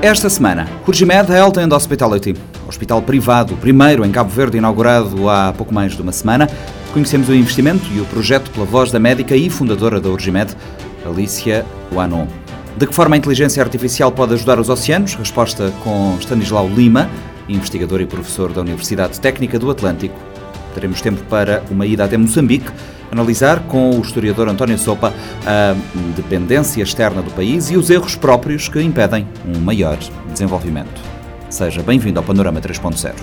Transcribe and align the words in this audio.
Esta 0.00 0.30
semana, 0.30 0.68
Urgimed 0.86 1.28
Health 1.28 1.58
and 1.58 1.74
Hospitality, 1.74 2.32
hospital 2.68 3.02
privado, 3.02 3.56
primeiro 3.56 4.04
em 4.06 4.12
Cabo 4.12 4.30
Verde, 4.30 4.56
inaugurado 4.56 5.28
há 5.28 5.52
pouco 5.52 5.74
mais 5.74 5.96
de 5.96 6.00
uma 6.00 6.12
semana. 6.12 6.48
Conhecemos 6.92 7.28
o 7.28 7.34
investimento 7.34 7.84
e 7.92 8.00
o 8.00 8.04
projeto 8.04 8.48
pela 8.52 8.64
voz 8.64 8.92
da 8.92 9.00
médica 9.00 9.34
e 9.34 9.50
fundadora 9.50 10.00
da 10.00 10.08
Urgimed, 10.08 10.54
Alicia 11.04 11.66
Wanon. 11.92 12.28
De 12.76 12.86
que 12.86 12.94
forma 12.94 13.16
a 13.16 13.18
inteligência 13.18 13.60
artificial 13.60 14.12
pode 14.12 14.34
ajudar 14.34 14.60
os 14.60 14.68
oceanos? 14.68 15.16
Resposta 15.16 15.72
com 15.82 16.16
Stanislau 16.20 16.68
Lima, 16.68 17.10
investigador 17.48 18.00
e 18.00 18.06
professor 18.06 18.52
da 18.52 18.60
Universidade 18.60 19.20
Técnica 19.20 19.58
do 19.58 19.68
Atlântico. 19.68 20.14
Teremos 20.74 21.00
tempo 21.00 21.20
para 21.28 21.64
uma 21.68 21.84
ida 21.84 22.04
até 22.04 22.16
Moçambique, 22.16 22.70
analisar 23.10 23.60
com 23.60 23.90
o 23.90 24.00
historiador 24.00 24.48
António 24.48 24.78
Sopa 24.78 25.12
a 25.46 25.74
dependência 26.16 26.82
externa 26.82 27.22
do 27.22 27.30
país 27.30 27.70
e 27.70 27.76
os 27.76 27.90
erros 27.90 28.14
próprios 28.16 28.68
que 28.68 28.80
impedem 28.80 29.26
um 29.46 29.58
maior 29.60 29.98
desenvolvimento. 30.32 31.00
Seja 31.48 31.82
bem-vindo 31.82 32.18
ao 32.18 32.24
Panorama 32.24 32.60
3.0. 32.60 33.14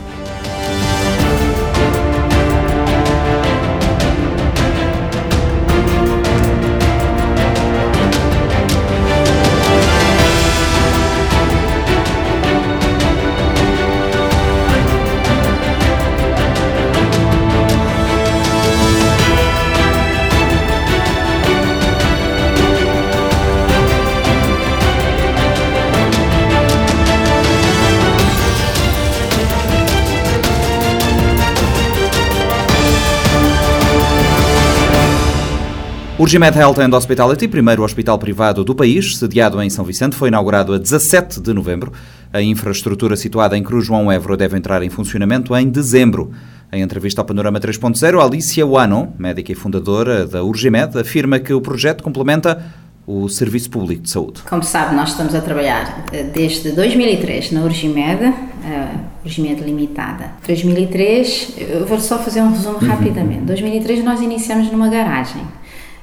Urgimed 36.17 36.57
Health 36.57 36.79
and 36.79 36.95
Hospitality, 36.95 37.45
primeiro 37.45 37.83
hospital 37.83 38.17
privado 38.17 38.63
do 38.63 38.73
país, 38.73 39.17
sediado 39.17 39.61
em 39.61 39.69
São 39.69 39.83
Vicente, 39.83 40.15
foi 40.15 40.29
inaugurado 40.29 40.73
a 40.73 40.77
17 40.77 41.41
de 41.41 41.51
novembro. 41.51 41.91
A 42.31 42.41
infraestrutura 42.41 43.17
situada 43.17 43.57
em 43.57 43.61
Cruz 43.61 43.85
João 43.85 44.09
Évora 44.09 44.37
deve 44.37 44.55
entrar 44.55 44.81
em 44.81 44.89
funcionamento 44.89 45.53
em 45.53 45.67
dezembro. 45.67 46.31
Em 46.71 46.81
entrevista 46.81 47.19
ao 47.19 47.25
Panorama 47.25 47.59
3.0, 47.59 48.23
Alicia 48.23 48.65
Wano, 48.65 49.13
médica 49.19 49.51
e 49.51 49.55
fundadora 49.55 50.25
da 50.25 50.41
Urgimed, 50.41 50.97
afirma 50.97 51.37
que 51.37 51.51
o 51.51 51.59
projeto 51.59 52.01
complementa 52.01 52.63
o 53.05 53.27
Serviço 53.27 53.69
Público 53.69 54.03
de 54.03 54.09
Saúde. 54.09 54.41
Como 54.49 54.63
sabe, 54.63 54.95
nós 54.95 55.09
estamos 55.09 55.35
a 55.35 55.41
trabalhar 55.41 56.05
eh, 56.13 56.23
desde 56.23 56.71
2003 56.71 57.51
na 57.51 57.61
Urgimed, 57.61 58.23
a 58.23 59.25
Urgimed 59.25 59.61
Limitada. 59.61 60.31
2003, 60.47 61.55
eu 61.57 61.85
vou 61.85 61.99
só 61.99 62.17
fazer 62.19 62.41
um 62.41 62.51
resumo 62.51 62.77
uhum. 62.81 62.87
rapidamente. 62.87 63.41
2003 63.41 64.01
nós 64.01 64.21
iniciamos 64.21 64.71
numa 64.71 64.87
garagem 64.87 65.43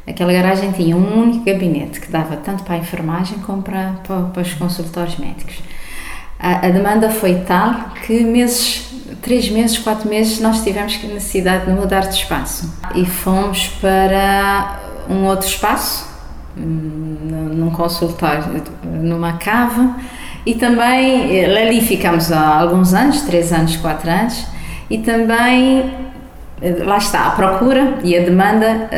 Aquela 0.07 0.33
garagem 0.33 0.73
tinha 0.73 0.97
um 0.97 1.21
único 1.21 1.45
gabinete 1.45 2.01
que 2.01 2.11
dava 2.11 2.37
tanto 2.37 2.65
para 2.65 2.75
a 2.75 2.79
enfermagem 2.79 3.39
como 3.39 3.63
para, 3.63 3.95
para, 4.07 4.23
para 4.23 4.43
os 4.43 4.53
consultórios 4.55 5.17
médicos. 5.17 5.63
A, 6.39 6.67
a, 6.67 6.71
demanda 6.71 7.09
foi 7.09 7.37
tal 7.47 7.91
que 8.05 8.25
meses, 8.25 8.93
três 9.23 9.49
meses, 9.49 9.79
quatro 9.79 10.09
meses, 10.09 10.41
nós 10.41 10.65
tivemos 10.65 11.01
necessidade 11.05 11.67
de 11.67 11.73
mudar 11.73 12.01
de 12.01 12.15
espaço. 12.17 12.73
E 12.97 13.07
fomos 13.07 13.69
para 13.81 14.81
um 15.09 15.25
outro 15.25 15.47
espaço, 15.47 16.05
hum, 16.59 17.53
num 17.55 17.71
consultório, 17.71 18.61
numa 18.85 19.35
cave. 19.35 19.89
E 20.45 20.57
também 20.57 21.45
ali 21.45 21.81
ficamos 21.81 22.33
há 22.33 22.59
alguns 22.59 22.93
anos, 22.93 23.21
três 23.23 23.53
anos, 23.53 23.77
quatro 23.77 24.11
anos. 24.11 24.45
E 24.91 24.99
também 24.99 26.12
lá 26.85 26.99
está, 26.99 27.27
a 27.27 27.31
procura 27.31 27.99
e 28.05 28.17
a 28.17 28.21
demanda 28.23 28.89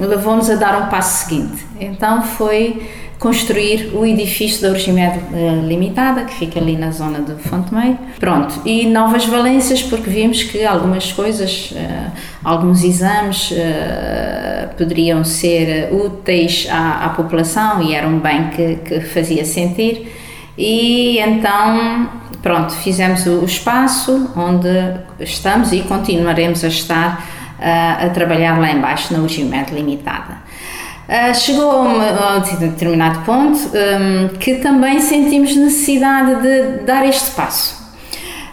um, 0.00 0.06
levou-nos 0.06 0.48
a 0.48 0.54
dar 0.54 0.82
um 0.82 0.86
passo 0.86 1.24
seguinte. 1.26 1.66
Então 1.80 2.22
foi 2.22 2.80
construir 3.18 3.90
o 3.94 4.04
edifício 4.04 4.60
da 4.62 4.68
Urgimed 4.68 5.18
uh, 5.18 5.66
Limitada, 5.66 6.24
que 6.24 6.34
fica 6.34 6.60
ali 6.60 6.76
na 6.76 6.90
zona 6.90 7.20
do 7.20 7.38
Fonte 7.38 7.74
Meio. 7.74 7.98
Pronto, 8.20 8.60
e 8.66 8.86
novas 8.86 9.24
valências, 9.24 9.82
porque 9.82 10.10
vimos 10.10 10.42
que 10.42 10.64
algumas 10.64 11.10
coisas, 11.10 11.70
uh, 11.72 12.12
alguns 12.44 12.84
exames 12.84 13.50
uh, 13.50 14.74
poderiam 14.76 15.24
ser 15.24 15.92
úteis 15.92 16.68
à, 16.70 17.06
à, 17.06 17.08
população 17.10 17.82
e 17.82 17.94
era 17.94 18.06
um 18.06 18.18
bem 18.18 18.50
que, 18.50 18.76
que 18.76 19.00
fazia 19.00 19.44
sentir. 19.44 20.06
E 20.56 21.18
então 21.18 22.10
pronto, 22.44 22.74
fizemos 22.74 23.24
o, 23.24 23.42
espaço 23.42 24.30
onde 24.36 24.68
estamos 25.18 25.72
e 25.72 25.80
continuaremos 25.80 26.62
a 26.62 26.68
estar 26.68 27.26
uh, 27.58 28.06
a 28.06 28.10
trabalhar 28.10 28.60
lá 28.60 28.70
embaixo 28.70 29.14
na 29.14 29.20
Urgimento 29.20 29.74
Limitada. 29.74 30.44
Uh, 31.08 31.34
chegou 31.34 31.70
a 31.70 32.36
um 32.36 32.58
determinado 32.58 33.20
ponto 33.20 33.58
um, 33.58 34.28
que 34.38 34.56
também 34.56 35.00
sentimos 35.00 35.56
necessidade 35.56 36.42
de 36.42 36.84
dar 36.84 37.06
este 37.06 37.30
passo. 37.30 37.82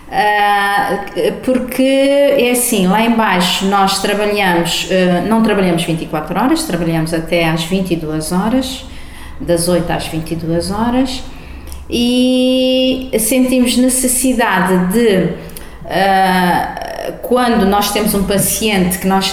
Uh, 0.07 1.33
porque 1.43 1.81
é 1.81 2.51
assim, 2.51 2.87
lá 2.87 3.01
embaixo 3.01 3.65
nós 3.65 4.01
trabalhamos, 4.01 4.85
uh, 4.85 5.27
não 5.27 5.43
trabalhamos 5.43 5.83
24 5.83 6.39
horas, 6.41 6.63
trabalhamos 6.63 7.13
até 7.13 7.49
às 7.49 7.65
22 7.65 8.31
horas, 8.31 8.85
das 9.39 9.67
8 9.67 9.91
às 9.91 10.07
22 10.07 10.71
horas, 10.71 11.23
e 11.91 13.11
sentimos 13.19 13.75
necessidade 13.75 14.93
de, 14.93 15.33
uh, 15.85 17.13
quando 17.21 17.65
nós 17.65 17.91
temos 17.91 18.13
um 18.13 18.23
paciente 18.23 18.97
que 18.97 19.07
nós 19.07 19.31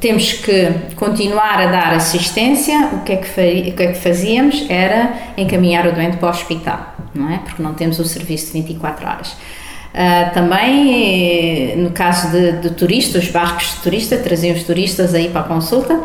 temos 0.00 0.32
que 0.32 0.72
continuar 0.96 1.60
a 1.60 1.66
dar 1.66 1.92
assistência, 1.92 2.88
o 2.94 3.00
que 3.00 3.12
é 3.12 3.16
que, 3.16 3.28
o 3.30 3.72
que, 3.74 3.82
é 3.82 3.92
que 3.92 3.98
fazíamos 3.98 4.64
era 4.70 5.12
encaminhar 5.36 5.86
o 5.86 5.92
doente 5.92 6.16
para 6.16 6.28
o 6.28 6.30
hospital, 6.30 6.94
não 7.14 7.30
é? 7.30 7.38
Porque 7.38 7.62
não 7.62 7.74
temos 7.74 7.98
o 7.98 8.04
serviço 8.04 8.46
de 8.46 8.62
24 8.62 9.06
horas. 9.06 9.28
Uh, 9.28 10.32
também, 10.32 11.76
no 11.76 11.90
caso 11.90 12.30
de, 12.30 12.52
de 12.52 12.70
turistas, 12.70 13.24
os 13.24 13.30
barcos 13.30 13.74
de 13.74 13.82
turista, 13.82 14.16
traziam 14.16 14.54
os 14.56 14.62
turistas 14.62 15.14
aí 15.14 15.28
para 15.28 15.42
a 15.42 15.44
consulta, 15.44 16.00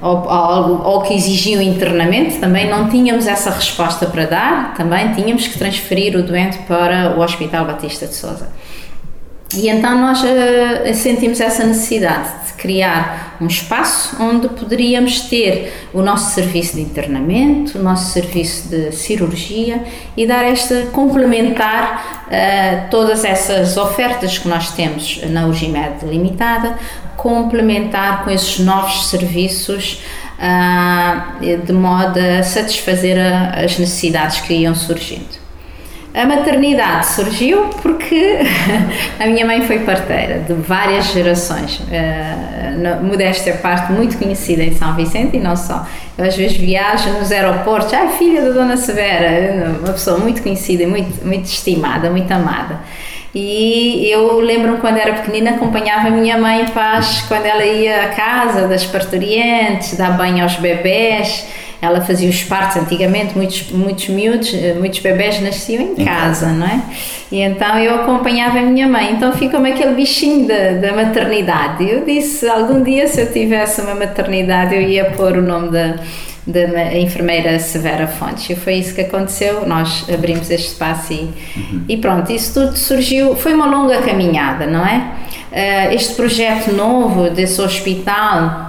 ou, 0.00 0.86
ou, 0.86 1.02
que 1.02 1.14
exigiam 1.14 1.60
internamente, 1.60 2.38
também 2.38 2.68
não 2.68 2.88
tínhamos 2.88 3.26
essa 3.26 3.50
resposta 3.50 4.06
para 4.06 4.26
dar, 4.26 4.74
também 4.74 5.12
tínhamos 5.12 5.46
que 5.48 5.58
transferir 5.58 6.16
o 6.16 6.22
doente 6.22 6.58
para 6.68 7.16
o 7.16 7.20
Hospital 7.20 7.64
Batista 7.64 8.06
de 8.06 8.14
Souza. 8.14 8.48
E 9.54 9.68
então 9.68 9.98
nós 9.98 10.22
uh, 10.22 10.94
sentimos 10.94 11.40
essa 11.40 11.64
necessidade 11.64 12.28
de 12.46 12.52
criar 12.52 13.38
um 13.40 13.46
espaço 13.46 14.22
onde 14.22 14.46
poderíamos 14.48 15.22
ter 15.22 15.88
o 15.94 16.02
nosso 16.02 16.34
serviço 16.34 16.76
de 16.76 16.82
internamento, 16.82 17.78
o 17.78 17.82
nosso 17.82 18.12
serviço 18.12 18.68
de 18.68 18.92
cirurgia 18.92 19.82
e 20.16 20.26
dar 20.26 20.44
esta, 20.44 20.82
complementar 20.92 22.26
uh, 22.26 22.90
todas 22.90 23.24
essas 23.24 23.78
ofertas 23.78 24.36
que 24.36 24.46
nós 24.46 24.72
temos 24.72 25.22
na 25.30 25.46
Urgimed 25.46 26.04
Limitada, 26.04 26.76
complementar 27.18 28.24
com 28.24 28.30
esses 28.30 28.60
novos 28.60 29.08
serviços 29.08 30.00
uh, 30.38 31.66
de 31.66 31.72
modo 31.72 32.18
a 32.18 32.42
satisfazer 32.42 33.18
a, 33.18 33.64
as 33.64 33.76
necessidades 33.78 34.40
que 34.40 34.54
iam 34.54 34.74
surgindo. 34.74 35.36
A 36.14 36.24
maternidade 36.24 37.06
surgiu 37.06 37.66
porque 37.82 38.38
a 39.20 39.26
minha 39.26 39.44
mãe 39.44 39.66
foi 39.66 39.80
parteira 39.80 40.38
de 40.38 40.54
várias 40.54 41.12
gerações, 41.12 41.80
uh, 41.80 43.04
modéstia 43.04 43.54
parte, 43.54 43.92
muito 43.92 44.16
conhecida 44.16 44.62
em 44.62 44.74
São 44.74 44.94
Vicente 44.94 45.36
e 45.36 45.40
não 45.40 45.56
só. 45.56 45.86
Eu 46.16 46.24
às 46.24 46.36
vezes 46.36 46.56
viajo 46.56 47.10
nos 47.10 47.30
aeroportos, 47.30 47.92
ah, 47.92 48.08
filha 48.18 48.42
da 48.42 48.50
Dona 48.50 48.76
Severa, 48.76 49.76
uma 49.80 49.92
pessoa 49.92 50.18
muito 50.18 50.42
conhecida, 50.42 50.86
muito, 50.86 51.24
muito 51.26 51.44
estimada, 51.44 52.10
muito 52.10 52.30
amada. 52.32 52.80
E 53.34 54.08
eu 54.10 54.40
lembro 54.40 54.78
quando 54.78 54.96
era 54.96 55.12
pequenina 55.14 55.50
acompanhava 55.50 56.08
a 56.08 56.10
minha 56.10 56.38
mãe 56.38 56.66
Paz 56.66 57.24
quando 57.28 57.44
ela 57.44 57.64
ia 57.64 58.04
à 58.04 58.08
casa 58.08 58.66
das 58.66 58.86
parturientes, 58.86 59.96
dar 59.96 60.16
banho 60.16 60.42
aos 60.42 60.56
bebés. 60.56 61.46
Ela 61.80 62.00
fazia 62.00 62.28
os 62.28 62.42
partos 62.42 62.76
antigamente, 62.76 63.36
muitos, 63.36 63.70
muitos 63.70 64.08
miúdos, 64.08 64.52
eh, 64.52 64.74
muitos 64.76 64.98
bebés 64.98 65.40
nasciam 65.40 65.80
em, 65.80 66.04
casa, 66.04 66.48
não 66.48 66.66
é? 66.66 66.82
E 67.30 67.40
então 67.40 67.78
eu 67.78 67.94
acompanhava 68.00 68.58
a 68.58 68.62
minha 68.62 68.88
mãe. 68.88 69.12
Então 69.12 69.32
fica-me 69.32 69.70
aquele 69.70 69.94
bichinho 69.94 70.48
da, 70.48 70.88
da 70.88 70.92
maternidade. 70.92 71.88
Eu 71.88 72.04
disse, 72.04 72.48
algum 72.48 72.82
dia 72.82 73.06
se 73.06 73.20
eu 73.20 73.32
tivesse 73.32 73.80
uma 73.80 73.94
maternidade 73.94 74.74
eu 74.74 74.82
ia 74.82 75.04
pôr 75.10 75.36
o 75.36 75.42
nome 75.42 75.70
da 75.70 75.94
da 76.48 76.96
enfermeira 76.96 77.58
Severa 77.58 78.06
Fontes. 78.06 78.48
E 78.48 78.56
foi 78.56 78.74
isso 78.74 78.94
que 78.94 79.02
aconteceu, 79.02 79.66
nós 79.66 80.06
abrimos 80.12 80.50
este 80.50 80.68
espaço 80.68 81.12
e, 81.12 81.28
uhum. 81.56 81.84
e 81.86 81.96
pronto, 81.98 82.32
isso 82.32 82.54
tudo 82.54 82.76
surgiu, 82.76 83.36
foi 83.36 83.52
uma 83.52 83.66
longa 83.66 84.00
caminhada, 84.00 84.66
não 84.66 84.84
é? 84.84 85.12
Uh, 85.52 85.94
este 85.94 86.14
projeto 86.14 86.72
novo 86.72 87.30
desse 87.30 87.60
hospital 87.60 88.66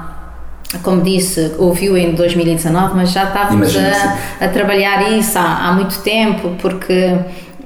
como 0.84 1.02
disse, 1.02 1.56
ouviu 1.58 1.98
em 1.98 2.14
2019, 2.14 2.96
mas 2.96 3.12
já 3.12 3.24
estávamos 3.24 3.76
a, 3.76 4.46
a, 4.46 4.48
trabalhar 4.50 5.12
isso 5.18 5.36
há, 5.40 5.68
há 5.68 5.72
muito 5.72 6.00
tempo, 6.02 6.56
porque 6.62 7.18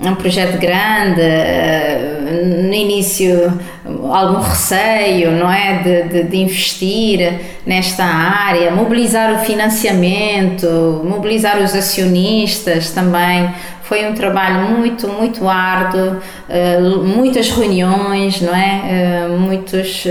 um 0.09 0.15
projeto 0.15 0.57
grande, 0.59 1.21
eh, 1.21 2.61
no 2.63 2.73
início 2.73 3.53
algum 3.85 4.39
receio, 4.39 5.31
não 5.31 5.51
é, 5.51 5.79
de, 5.79 6.03
de, 6.03 6.23
de, 6.23 6.37
investir 6.37 7.39
nesta 7.65 8.03
área, 8.03 8.71
mobilizar 8.71 9.33
o 9.33 9.39
financiamento, 9.39 11.01
mobilizar 11.03 11.61
os 11.61 11.75
acionistas 11.75 12.91
também. 12.91 13.49
Foi 13.83 14.07
um 14.09 14.13
trabalho 14.13 14.69
muito, 14.77 15.07
muito 15.07 15.47
árduo, 15.47 16.17
eh, 16.49 16.79
muitas 16.79 17.51
reuniões, 17.51 18.41
não 18.41 18.55
é, 18.55 18.81
eh, 18.89 19.27
muitos, 19.37 20.05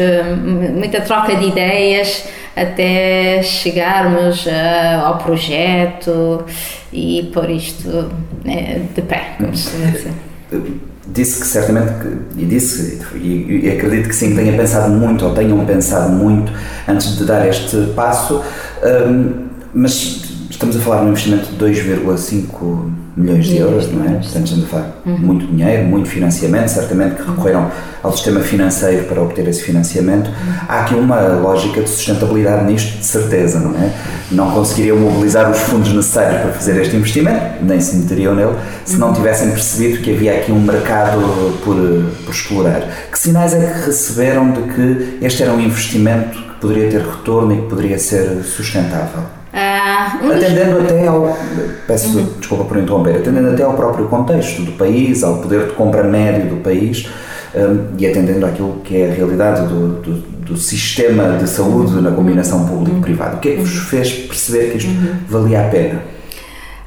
muita 0.75 1.01
troca 1.01 1.35
de 1.35 1.47
ideias 1.47 2.25
até 2.55 3.43
chegarmos 3.43 4.47
ao 5.03 5.17
projeto 5.19 6.45
e 6.93 7.31
pôr 7.33 7.49
isto 7.49 8.11
de 8.95 9.03
pé, 9.03 9.37
como 9.39 9.57
se 9.57 9.75
dizer. 9.77 10.13
Disse 11.07 11.41
que 11.41 11.47
certamente, 11.47 11.93
e 12.37 12.45
disse, 12.45 13.01
e, 13.17 13.71
acredito 13.71 14.09
que 14.09 14.15
sim, 14.15 14.37
tenha 14.37 14.53
pensado 14.53 14.93
muito, 14.93 15.27
ou 15.27 15.35
tenham 15.35 15.65
pensado 15.67 16.13
muito 16.13 16.53
antes 16.87 17.17
de 17.17 17.25
dar 17.25 17.47
este 17.49 17.77
passo, 17.97 18.43
um, 19.09 19.49
mas 19.75 20.32
estamos 20.53 20.77
a 20.77 20.81
falar 20.81 21.01
de 21.01 21.07
um 21.07 21.09
investimento 21.09 21.47
de 21.51 21.57
2,5 21.57 22.91
milhões 23.17 23.47
de 23.47 23.57
euros, 23.57 23.91
não 23.91 24.05
é? 24.05 24.09
Portanto, 24.09 24.45
estamos 24.47 24.65
a 24.65 24.67
falar 24.67 25.03
uhum. 25.05 25.19
muito 25.19 25.47
dinheiro, 25.47 25.85
muito 25.85 26.09
financiamento, 26.09 26.69
certamente 26.69 27.17
que 27.17 27.23
recorreram 27.23 27.71
ao 28.03 28.13
sistema 28.13 28.41
financeiro 28.41 29.05
para 29.05 29.21
obter 29.21 29.47
esse 29.49 29.63
financiamento. 29.63 30.31
Há 30.69 30.81
aqui 30.81 30.95
uma 30.95 31.21
lógica 31.21 31.83
de 31.83 31.89
sustentabilidade 31.89 32.65
nisto, 32.71 32.99
de 32.99 33.05
certeza, 33.05 33.61
não 33.61 33.75
é? 33.75 33.93
Não 34.31 34.51
conseguiriam 34.51 34.99
mobilizar 34.99 35.51
os 35.51 35.59
fundos 35.59 35.93
necessários 35.93 36.43
para 36.43 36.53
fazer 36.53 36.81
este 36.81 36.97
investimento, 36.97 37.65
nem 37.65 37.81
se 37.81 37.97
meteriam 37.97 38.35
nele, 38.35 38.55
se 38.85 38.97
não 38.97 39.13
tivessem 39.13 39.51
percebido 39.51 40.03
que 40.03 40.15
havia 40.15 40.39
aqui 40.39 40.53
um 40.53 40.61
mercado 40.61 41.21
por, 41.65 41.77
por 42.25 42.31
explorar. 42.31 42.89
Que 43.11 43.19
sinais 43.19 43.55
é 43.55 43.59
que 43.59 43.87
receberam 43.87 44.53
de 44.53 44.63
que 44.63 45.19
este 45.23 45.43
era 45.43 45.53
um 45.53 45.61
investimento 45.61 46.39
que 46.39 46.61
poderia 46.61 46.91
ter 46.91 47.01
retorno 47.01 47.55
e 47.55 47.57
que 47.57 47.69
poderia 47.69 47.99
ser 47.99 48.43
sustentável? 48.45 49.42
Ah, 49.53 50.19
um 50.23 50.31
atendendo 50.31 50.81
dos... 50.81 50.85
até 50.85 51.07
ao. 51.07 51.37
Peço 51.87 52.19
uhum. 52.19 52.39
desculpa 52.39 52.65
por 52.65 52.79
interromper, 52.79 53.17
atendendo 53.17 53.51
até 53.51 53.63
ao 53.63 53.75
próprio 53.75 54.07
contexto 54.09 54.63
do 54.63 54.73
país, 54.73 55.23
ao 55.23 55.39
poder 55.43 55.67
de 55.67 55.73
compra 55.75 56.05
médio 56.05 56.49
do 56.49 56.57
país 56.57 57.07
um, 57.55 57.95
e 57.99 58.07
atendendo 58.07 58.47
àquilo 58.47 58.81
que 58.83 58.97
é 58.97 59.11
a 59.11 59.15
realidade 59.15 59.69
do, 59.69 60.01
do, 60.01 60.13
do 60.15 60.57
sistema 60.57 61.37
de 61.37 61.49
saúde 61.49 62.01
na 62.01 62.13
combinação 62.13 62.67
público-privado. 62.67 63.37
O 63.37 63.41
que 63.41 63.51
é 63.51 63.53
que 63.57 63.61
vos 63.61 63.89
fez 63.91 64.13
perceber 64.13 64.71
que 64.71 64.79
isto 64.79 64.91
uhum. 64.91 65.17
valia 65.29 65.67
a 65.67 65.69
pena? 65.69 66.03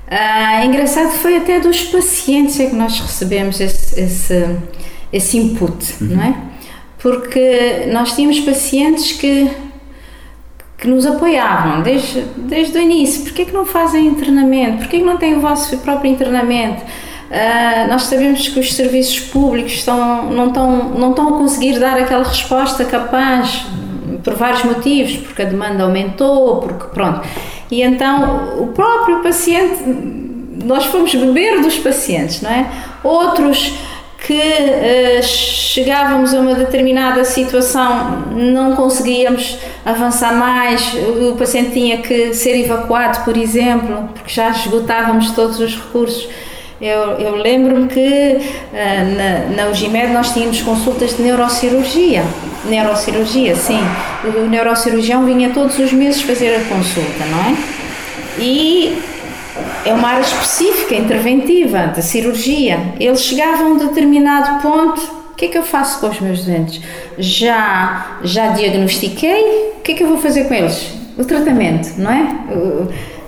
Ah, 0.08 0.66
engraçado 0.66 1.12
foi 1.12 1.38
até 1.38 1.60
dos 1.60 1.84
pacientes 1.84 2.60
é 2.60 2.68
que 2.68 2.76
nós 2.76 3.00
recebemos 3.00 3.60
esse, 3.60 4.00
esse, 4.00 4.46
esse 5.12 5.38
input, 5.38 5.96
uhum. 6.02 6.16
não 6.16 6.24
é? 6.24 6.36
Porque 7.00 7.88
nós 7.92 8.16
tínhamos 8.16 8.40
pacientes 8.40 9.12
que 9.12 9.50
que 10.78 10.88
nos 10.88 11.06
apoiavam 11.06 11.82
desde, 11.82 12.22
desde 12.38 12.78
o 12.78 12.82
início. 12.82 13.24
Porquê 13.24 13.44
é 13.44 13.46
que 13.46 13.54
não 13.54 13.66
fazem 13.66 14.08
internamento? 14.08 14.80
Porquê 14.80 14.98
é 14.98 15.00
que 15.00 15.06
não 15.06 15.18
têm 15.18 15.36
o 15.36 15.40
vosso 15.40 15.78
próprio 15.80 16.12
internamento? 16.12 16.82
Uh, 16.82 17.90
nós 17.90 18.04
sabemos 18.04 18.48
que 18.48 18.60
os 18.60 18.74
serviços 18.74 19.20
públicos 19.20 19.74
estão, 19.74 20.30
não, 20.32 20.48
estão, 20.48 20.90
não 20.90 21.10
estão 21.10 21.30
a 21.30 21.38
conseguir 21.38 21.80
dar 21.80 21.98
aquela 21.98 22.24
resposta 22.24 22.86
capaz 22.86 23.66
por 24.24 24.36
vários 24.36 24.64
motivos, 24.64 25.18
porque 25.18 25.42
a 25.42 25.46
demanda 25.46 25.84
aumentou, 25.84 26.58
porque 26.58 26.86
pronto. 26.94 27.22
E 27.72 27.82
então 27.82 28.62
o 28.62 28.68
próprio 28.68 29.22
paciente, 29.22 29.84
nós 30.64 30.86
fomos 30.86 31.14
beber 31.14 31.62
dos 31.62 31.78
pacientes, 31.78 32.42
não 32.42 32.52
é? 32.52 32.70
Outros 33.04 33.74
que 34.26 34.34
uh, 34.34 35.24
chegávamos 35.24 36.34
a 36.34 36.40
uma 36.40 36.56
determinada 36.56 37.24
situação, 37.24 38.24
não 38.32 38.76
conseguíamos 38.76 39.60
avançar 39.86 40.34
mais, 40.34 40.94
o 40.96 41.36
paciente 41.36 41.72
tinha 41.72 42.00
que 42.00 42.34
ser 42.34 42.60
evacuado, 42.60 43.24
por 43.24 43.38
exemplo, 43.38 44.10
porque 44.16 44.34
já 44.34 44.50
esgotávamos 44.50 45.32
todos 45.32 45.60
os 45.60 45.76
recursos. 45.76 46.28
Eu, 46.82 47.20
eu 47.20 47.36
lembro-me 47.36 47.88
que 47.88 48.00
uh, 48.00 49.56
na, 49.56 49.64
na 49.64 50.10
nós 50.14 50.34
tínhamos 50.34 50.62
consultas 50.62 51.16
de 51.16 51.22
neurocirurgia. 51.22 52.24
Neurocirurgia, 52.66 53.56
sim. 53.56 53.80
O 54.24 54.48
neurocirurgião 54.50 55.24
vinha 55.24 55.52
todos 55.52 55.78
os 55.78 55.94
meses 55.94 56.22
fazer 56.24 56.56
a 56.56 56.60
consulta, 56.62 57.26
não 57.30 57.40
é? 57.40 57.56
E 58.40 58.98
é 59.86 59.94
uma 59.94 60.10
área 60.10 60.22
específica, 60.22 60.96
interventiva, 60.96 61.88
de 61.88 62.02
cirurgia. 62.02 62.94
Eles 63.00 63.22
chegavam 63.22 63.68
a 63.68 63.70
um 63.72 63.78
determinado 63.78 64.62
ponto, 64.62 65.00
o 65.32 65.36
que 65.36 65.46
é 65.46 65.48
que 65.50 65.58
eu 65.58 65.64
faço 65.64 66.00
com 66.00 66.08
os 66.08 66.20
meus 66.20 66.46
dentes? 66.46 66.82
Já, 67.18 68.18
já 68.24 68.48
diagnostiquei, 68.50 69.74
o 69.78 69.82
que 69.82 69.92
é 69.92 69.96
que 69.96 70.04
eu 70.04 70.08
vou 70.08 70.18
fazer 70.18 70.46
com 70.46 70.54
eles? 70.54 70.92
O 71.18 71.24
tratamento, 71.24 71.98
não 71.98 72.12
é? 72.12 72.28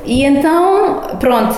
E 0.06 0.24
então, 0.26 1.18
pronto, 1.20 1.56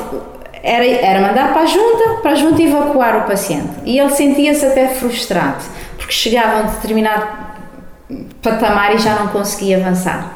era, 0.61 0.85
era 0.85 1.21
mandar 1.21 1.53
para 1.53 1.61
a 1.61 1.65
junta, 1.65 2.21
para 2.21 2.31
a 2.31 2.35
junta 2.35 2.61
evacuar 2.61 3.23
o 3.23 3.27
paciente. 3.27 3.69
E 3.85 3.97
ele 3.97 4.09
sentia-se 4.09 4.65
até 4.65 4.89
frustrado, 4.89 5.63
porque 5.97 6.11
chegava 6.11 6.59
a 6.59 6.63
um 6.63 6.67
determinado 6.67 7.27
patamar 8.41 8.95
e 8.95 8.99
já 8.99 9.15
não 9.15 9.27
conseguia 9.27 9.77
avançar. 9.77 10.35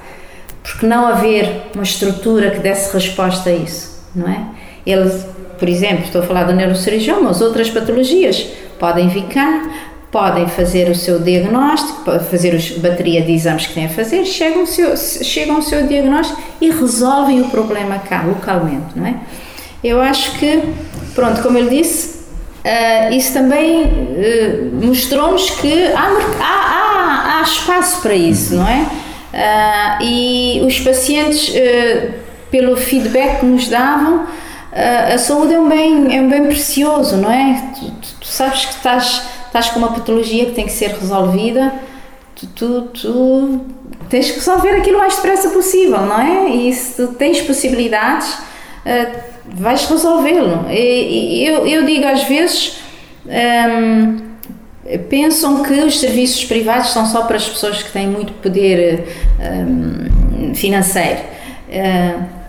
Porque 0.62 0.86
não 0.86 1.06
haver 1.08 1.70
uma 1.74 1.84
estrutura 1.84 2.52
que 2.52 2.60
desse 2.60 2.94
resposta 2.94 3.50
a 3.50 3.54
isso 3.54 3.93
não 4.16 4.28
é? 4.28 4.46
Eles, 4.86 5.26
por 5.58 5.68
exemplo, 5.68 6.06
estou 6.06 6.22
a 6.22 6.26
falar 6.26 6.44
do 6.44 6.54
neurocirurgião, 6.54 7.24
mas 7.24 7.42
outras 7.42 7.70
patologias 7.70 8.48
podem 8.80 9.08
vir 9.08 9.24
cá, 9.26 9.70
podem 10.12 10.48
fazer 10.48 10.90
o 10.90 10.96
seu 10.96 11.20
diagnóstico, 11.20 12.20
fazer 12.20 12.56
a 12.56 12.80
bateria 12.82 13.22
de 13.22 13.32
exames 13.32 13.66
que 13.66 13.74
têm 13.74 13.86
a 13.86 13.90
fazer, 13.90 14.26
chegam 14.26 14.62
ao 14.62 14.68
seu, 14.68 14.96
chegam 14.96 15.56
ao 15.56 15.62
seu 15.62 15.88
diagnóstico 15.88 16.42
e 16.62 16.70
resolvem 16.70 17.42
o 17.42 17.50
problema 17.50 17.98
cá, 17.98 18.24
localmente, 18.24 18.96
não 18.96 19.08
é? 19.08 19.16
Eu 19.84 20.00
acho 20.00 20.38
que, 20.38 20.62
pronto, 21.16 21.42
como 21.42 21.58
eu 21.58 21.68
disse, 21.68 22.20
uh, 22.64 23.14
isso 23.14 23.34
também 23.34 23.84
uh, 23.84 24.86
mostrou-nos 24.86 25.50
que 25.50 25.88
há, 25.88 26.08
há, 26.40 26.44
há, 26.44 27.40
há, 27.40 27.42
espaço 27.42 28.02
para 28.02 28.14
isso, 28.14 28.56
não 28.56 28.68
é? 28.68 28.86
Uh, 29.34 30.04
e 30.04 30.62
os 30.64 30.80
pacientes 30.80 31.52
pelo 32.54 32.78
feedback 32.78 33.40
que 33.40 33.48
nos 33.48 33.68
davam, 33.68 34.28
a 35.12 35.18
saúde 35.18 35.56
é 35.56 35.60
um 35.60 35.68
bem, 35.68 36.16
é 36.16 36.22
um 36.22 36.30
bem 36.30 36.46
precioso, 36.46 37.18
não 37.18 37.32
é? 37.32 37.72
Tu, 37.80 37.92
tu, 38.20 38.28
sabes 38.28 38.66
que 38.66 38.74
estás, 38.76 39.24
estás 39.48 39.70
com 39.70 39.80
uma 39.80 39.92
patologia 39.92 40.46
que 40.46 40.52
tem 40.52 40.66
que 40.66 40.72
ser 40.72 40.92
resolvida, 40.92 41.74
tu, 42.36 42.46
tu, 42.46 42.82
tu 42.94 43.62
tens 44.08 44.30
que 44.30 44.36
resolver 44.36 44.70
aquilo 44.70 44.98
o 44.98 45.00
mais 45.00 45.16
depressa 45.16 45.50
possível, 45.50 46.02
não 46.02 46.22
é? 46.22 46.50
E 46.50 46.72
se 46.74 46.96
tu 46.96 47.14
tens 47.16 47.42
possibilidades, 47.42 48.32
uh, 48.34 49.20
vais 49.46 49.88
resolvê-lo. 49.88 50.68
Eu, 50.70 51.66
eu 51.66 51.86
digo 51.86 52.06
às 52.06 52.24
vezes. 52.26 52.78
Um, 53.26 54.32
pensam 55.10 55.64
que 55.64 55.74
os 55.76 55.98
serviços 55.98 56.44
privados 56.44 56.90
são 56.90 57.06
só 57.06 57.24
para 57.24 57.38
as 57.38 57.48
pessoas 57.48 57.82
que 57.82 57.90
têm 57.90 58.06
muito 58.06 58.34
poder 58.34 59.06
um, 59.40 60.54
financeiro. 60.54 61.22
Uh, 61.70 62.43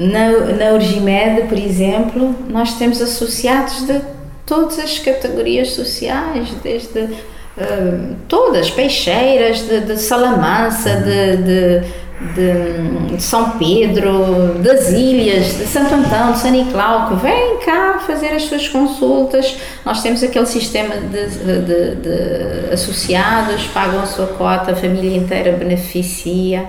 na, 0.00 0.30
na 0.56 0.72
Urgimed, 0.72 1.42
por 1.46 1.58
exemplo, 1.58 2.34
nós 2.48 2.72
temos 2.78 3.02
associados 3.02 3.86
de 3.86 4.00
todas 4.46 4.78
as 4.78 4.98
categorias 4.98 5.72
sociais, 5.72 6.48
desde 6.62 7.00
uh, 7.00 8.16
todas, 8.26 8.70
peixeiras, 8.70 9.60
de, 9.60 9.80
de 9.80 9.98
Salamança, 9.98 10.96
de, 10.96 11.36
de, 11.36 13.14
de, 13.14 13.22
São 13.22 13.50
Pedro, 13.58 14.54
das 14.62 14.88
ilhas, 14.88 15.58
de 15.58 15.66
Santo 15.66 15.94
Antão, 15.94 16.32
de 16.32 16.38
São 16.38 16.50
Nicolau, 16.50 17.10
que 17.10 17.16
vêm 17.16 17.58
cá 17.58 18.02
fazer 18.06 18.28
as 18.28 18.44
suas 18.44 18.66
consultas. 18.68 19.54
Nós 19.84 20.02
temos 20.02 20.22
aquele 20.22 20.46
sistema 20.46 20.96
de, 20.96 21.26
de, 21.28 21.94
de 21.96 22.72
associados, 22.72 23.66
pagam 23.66 24.00
a 24.00 24.06
sua 24.06 24.28
cota, 24.28 24.72
a 24.72 24.74
família 24.74 25.18
inteira 25.18 25.52
beneficia. 25.52 26.66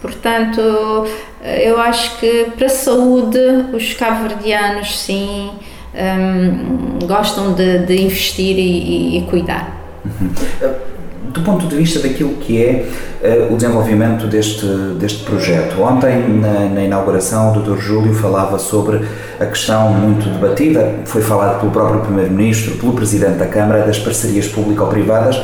Portanto, 0.00 0.60
eu 1.62 1.78
acho 1.78 2.18
que 2.18 2.46
para 2.56 2.66
a 2.66 2.70
saúde 2.70 3.38
os 3.72 3.92
cabo-verdianos 3.92 4.98
sim 4.98 5.50
um, 5.94 7.06
gostam 7.06 7.52
de, 7.52 7.80
de 7.80 8.02
investir 8.02 8.56
e, 8.58 9.18
e 9.18 9.22
cuidar. 9.22 9.76
Uhum. 10.04 10.30
Do 11.30 11.42
ponto 11.42 11.66
de 11.66 11.76
vista 11.76 12.00
daquilo 12.00 12.34
que 12.34 12.60
é 12.60 12.86
uh, 13.22 13.52
o 13.52 13.56
desenvolvimento 13.56 14.26
deste, 14.26 14.66
deste 14.98 15.22
projeto, 15.22 15.80
ontem 15.80 16.28
na, 16.28 16.68
na, 16.68 16.82
inauguração 16.82 17.52
o 17.52 17.60
Dr. 17.60 17.78
Júlio 17.78 18.12
falava 18.14 18.58
sobre 18.58 19.02
a 19.38 19.46
questão 19.46 19.92
muito 19.92 20.28
debatida, 20.28 20.96
foi 21.04 21.22
falado 21.22 21.60
pelo 21.60 21.70
próprio 21.70 22.00
Primeiro-Ministro, 22.00 22.76
pelo 22.78 22.94
Presidente 22.94 23.34
da 23.38 23.46
Câmara, 23.46 23.86
das 23.86 23.98
parcerias 23.98 24.48
público-privadas 24.48 25.40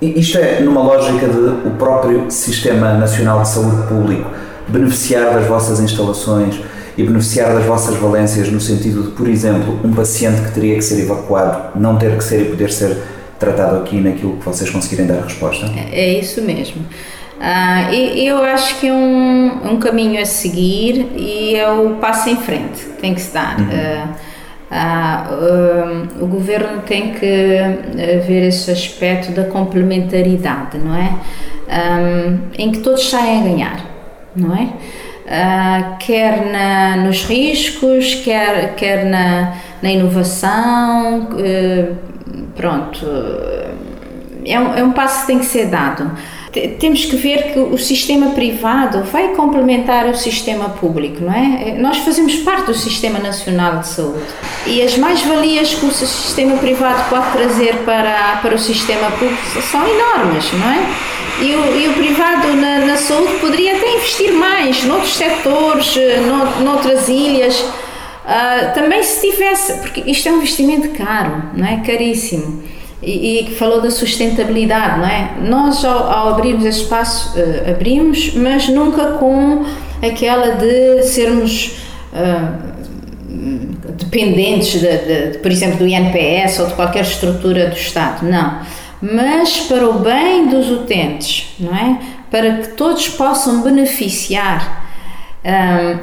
Isto 0.00 0.38
é 0.38 0.60
numa 0.60 0.80
lógica 0.80 1.26
de 1.26 1.66
o 1.66 1.70
próprio 1.76 2.30
Sistema 2.30 2.94
Nacional 2.94 3.42
de 3.42 3.48
Saúde 3.48 3.88
Público 3.88 4.30
beneficiar 4.68 5.34
das 5.34 5.46
vossas 5.46 5.80
instalações 5.80 6.60
e 6.96 7.02
beneficiar 7.02 7.52
das 7.52 7.64
vossas 7.64 7.96
valências 7.96 8.48
no 8.50 8.60
sentido 8.60 9.04
de, 9.04 9.10
por 9.10 9.28
exemplo, 9.28 9.80
um 9.82 9.92
paciente 9.92 10.42
que 10.42 10.52
teria 10.52 10.74
que 10.76 10.82
ser 10.82 11.00
evacuado 11.00 11.78
não 11.78 11.96
ter 11.96 12.16
que 12.16 12.22
ser 12.22 12.42
e 12.42 12.44
poder 12.46 12.70
ser 12.70 12.96
tratado 13.38 13.76
aqui 13.76 14.00
naquilo 14.00 14.36
que 14.36 14.44
vocês 14.44 14.68
conseguirem 14.70 15.06
dar 15.06 15.22
resposta? 15.22 15.66
É, 15.66 16.00
é 16.00 16.18
isso 16.20 16.42
mesmo. 16.42 16.84
Ah, 17.40 17.92
eu 17.94 18.42
acho 18.42 18.80
que 18.80 18.88
é 18.88 18.92
um, 18.92 19.72
um 19.72 19.78
caminho 19.78 20.20
a 20.20 20.26
seguir 20.26 21.06
e 21.16 21.54
é 21.54 21.70
o 21.70 21.94
passo 21.96 22.28
em 22.28 22.36
frente 22.36 22.84
que 22.84 23.00
tem 23.00 23.14
que 23.14 23.20
se 23.20 23.32
dar. 23.32 23.58
Uhum. 23.58 23.68
Ah, 23.72 24.08
ah, 24.70 25.26
um, 25.30 26.24
o 26.24 26.26
governo 26.26 26.82
tem 26.82 27.12
que 27.14 27.58
ah, 27.58 28.26
ver 28.26 28.48
esse 28.48 28.70
aspecto 28.70 29.32
da 29.32 29.44
complementaridade, 29.44 30.78
não 30.78 30.94
é? 30.94 31.14
Um, 31.68 32.38
em 32.58 32.72
que 32.72 32.78
todos 32.78 33.08
saem 33.08 33.40
a 33.40 33.44
ganhar, 33.44 33.86
não 34.34 34.54
é? 34.54 34.68
Uh, 35.28 35.98
quer 35.98 36.46
na, 36.50 36.96
nos 36.96 37.24
riscos, 37.24 38.14
quer, 38.14 38.74
quer 38.76 39.04
na, 39.04 39.54
na 39.82 39.90
inovação, 39.90 41.28
uh, 41.32 41.96
pronto, 42.56 43.06
é 44.46 44.58
um, 44.58 44.74
é 44.74 44.82
um 44.82 44.92
passo 44.92 45.20
que 45.22 45.26
tem 45.26 45.38
que 45.38 45.44
ser 45.44 45.66
dado. 45.66 46.10
Temos 46.78 47.04
que 47.04 47.16
ver 47.16 47.52
que 47.52 47.58
o 47.58 47.76
sistema 47.78 48.30
privado 48.30 49.02
vai 49.04 49.28
complementar 49.34 50.06
o 50.08 50.14
sistema 50.14 50.68
público, 50.70 51.24
não 51.24 51.32
é? 51.32 51.76
Nós 51.78 51.98
fazemos 51.98 52.36
parte 52.36 52.66
do 52.66 52.74
Sistema 52.74 53.18
Nacional 53.18 53.80
de 53.80 53.88
Saúde 53.88 54.24
e 54.66 54.82
as 54.82 54.96
mais-valias 54.96 55.74
que 55.74 55.86
o 55.86 55.90
sistema 55.90 56.56
privado 56.56 57.08
pode 57.08 57.32
trazer 57.32 57.76
para, 57.84 58.38
para 58.42 58.54
o 58.54 58.58
sistema 58.58 59.10
público 59.12 59.42
são 59.62 59.86
enormes, 59.86 60.52
não 60.52 60.70
é? 60.70 60.86
E 61.40 61.54
o, 61.54 61.80
e 61.80 61.88
o 61.88 61.92
privado 61.94 62.52
na, 62.54 62.78
na, 62.80 62.96
saúde 62.96 63.34
poderia 63.34 63.76
até 63.76 63.94
investir 63.96 64.32
mais 64.32 64.82
noutros 64.84 65.14
setores, 65.14 65.96
eh, 65.96 66.20
noutras 66.64 67.08
ilhas. 67.08 67.60
Uh, 67.60 68.74
também 68.74 69.02
se 69.02 69.30
tivesse, 69.30 69.74
porque 69.74 70.02
isto 70.04 70.28
é 70.28 70.32
um 70.32 70.36
investimento 70.38 70.88
caro, 70.90 71.44
não 71.54 71.66
é? 71.66 71.76
Caríssimo 71.76 72.62
e, 73.02 73.40
e 73.40 73.54
falou 73.54 73.80
da 73.80 73.90
sustentabilidade, 73.90 75.00
não 75.00 75.06
é? 75.06 75.30
Nós, 75.42 75.84
ao, 75.84 76.10
ao 76.10 76.28
abrirmos 76.30 76.64
esse 76.64 76.82
espaço, 76.82 77.38
uh, 77.38 77.70
abrimos, 77.70 78.34
mas 78.34 78.68
nunca 78.68 79.12
com 79.12 79.64
aquela 80.02 80.56
de 80.56 81.02
sermos 81.02 81.78
uh, 82.12 82.68
dependentes, 83.92 84.80
de, 84.80 84.98
de, 84.98 85.30
de, 85.32 85.38
por 85.38 85.50
exemplo, 85.50 85.78
do 85.78 85.86
INPS 85.86 86.58
ou 86.58 86.66
de 86.66 86.74
qualquer 86.74 87.02
estrutura 87.02 87.68
do 87.68 87.76
Estado, 87.76 88.26
não. 88.26 88.60
Mas 89.00 89.60
para 89.60 89.88
o 89.88 90.00
bem 90.00 90.48
dos 90.48 90.68
utentes, 90.70 91.54
não 91.60 91.74
é? 91.74 91.98
Para 92.30 92.56
que 92.56 92.68
todos 92.70 93.08
possam 93.08 93.62
beneficiar 93.62 94.87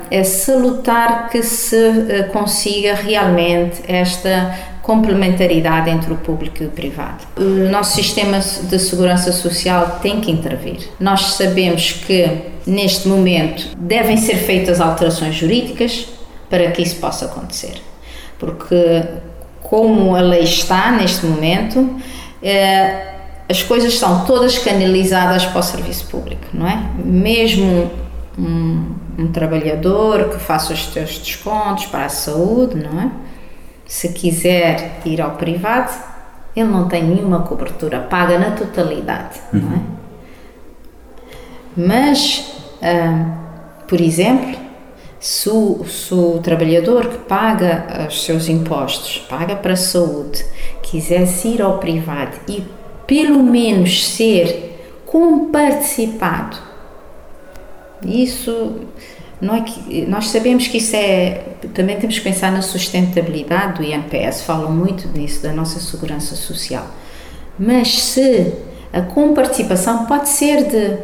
é 0.09 0.23
salutar 0.23 1.29
que 1.29 1.43
se 1.43 2.27
consiga 2.31 2.95
realmente 2.95 3.81
esta 3.87 4.55
complementaridade 4.81 5.89
entre 5.89 6.13
o 6.13 6.15
público 6.15 6.63
e 6.63 6.67
o 6.67 6.69
privado. 6.69 7.25
O 7.37 7.69
nosso 7.69 7.95
sistema 7.95 8.39
de 8.39 8.79
segurança 8.79 9.31
social 9.31 9.99
tem 10.01 10.21
que 10.21 10.31
intervir. 10.31 10.89
Nós 10.99 11.33
sabemos 11.33 11.91
que, 11.91 12.27
neste 12.65 13.07
momento, 13.07 13.75
devem 13.77 14.15
ser 14.17 14.35
feitas 14.35 14.79
alterações 14.79 15.35
jurídicas 15.35 16.07
para 16.49 16.69
que 16.71 16.83
isso 16.83 16.97
possa 16.97 17.25
acontecer. 17.25 17.81
Porque, 18.37 19.03
como 19.61 20.15
a 20.15 20.21
lei 20.21 20.43
está 20.43 20.91
neste 20.91 21.25
momento, 21.25 21.99
eh, 22.43 23.13
as 23.49 23.63
coisas 23.63 23.93
estão 23.93 24.23
todas 24.25 24.57
canalizadas 24.59 25.45
para 25.45 25.59
o 25.59 25.63
serviço 25.63 26.05
público, 26.07 26.45
não 26.53 26.67
é? 26.67 26.79
Mesmo 27.03 27.89
um 29.17 29.31
trabalhador 29.31 30.29
que 30.29 30.39
faça 30.39 30.73
os 30.73 30.85
seus 30.91 31.17
descontos 31.17 31.85
para 31.85 32.05
a 32.05 32.09
saúde, 32.09 32.75
não 32.75 33.01
é? 33.01 33.11
se 33.85 34.09
quiser 34.09 35.01
ir 35.05 35.21
ao 35.21 35.31
privado, 35.31 35.93
ele 36.55 36.69
não 36.69 36.87
tem 36.87 37.03
nenhuma 37.03 37.41
cobertura, 37.41 37.99
paga 37.99 38.39
na 38.39 38.51
totalidade, 38.51 39.39
uhum. 39.53 39.59
não 39.59 39.75
é? 39.75 39.81
Mas, 41.77 42.55
ah, 42.81 43.37
por 43.87 43.99
exemplo, 43.99 44.57
se 45.19 45.49
o, 45.49 45.83
se 45.85 46.13
o, 46.13 46.39
trabalhador 46.39 47.07
que 47.07 47.17
paga 47.17 48.07
os 48.07 48.23
seus 48.23 48.47
impostos, 48.47 49.25
paga 49.29 49.55
para 49.55 49.73
a 49.73 49.77
saúde, 49.77 50.45
quisesse 50.81 51.49
ir 51.49 51.61
ao 51.61 51.77
privado 51.77 52.37
e 52.47 52.63
pelo 53.05 53.43
menos 53.43 54.07
ser 54.07 55.01
comparticipado, 55.05 56.57
isso 58.03 58.81
não 59.41 59.55
é 59.55 59.61
que, 59.61 60.05
nós 60.05 60.29
sabemos 60.29 60.67
que 60.67 60.77
isso 60.77 60.95
é. 60.95 61.43
Também 61.73 61.97
temos 61.97 62.17
que 62.17 62.23
pensar 62.23 62.51
na 62.51 62.61
sustentabilidade 62.61 63.81
do 63.81 63.83
INPS, 63.83 64.41
falam 64.41 64.71
muito 64.71 65.07
nisso, 65.09 65.43
da 65.43 65.51
nossa 65.51 65.79
segurança 65.79 66.35
social. 66.35 66.85
Mas 67.59 68.01
se 68.01 68.53
a 68.93 69.01
comparticipação 69.01 70.05
pode 70.05 70.29
ser 70.29 70.65
de 70.67 70.97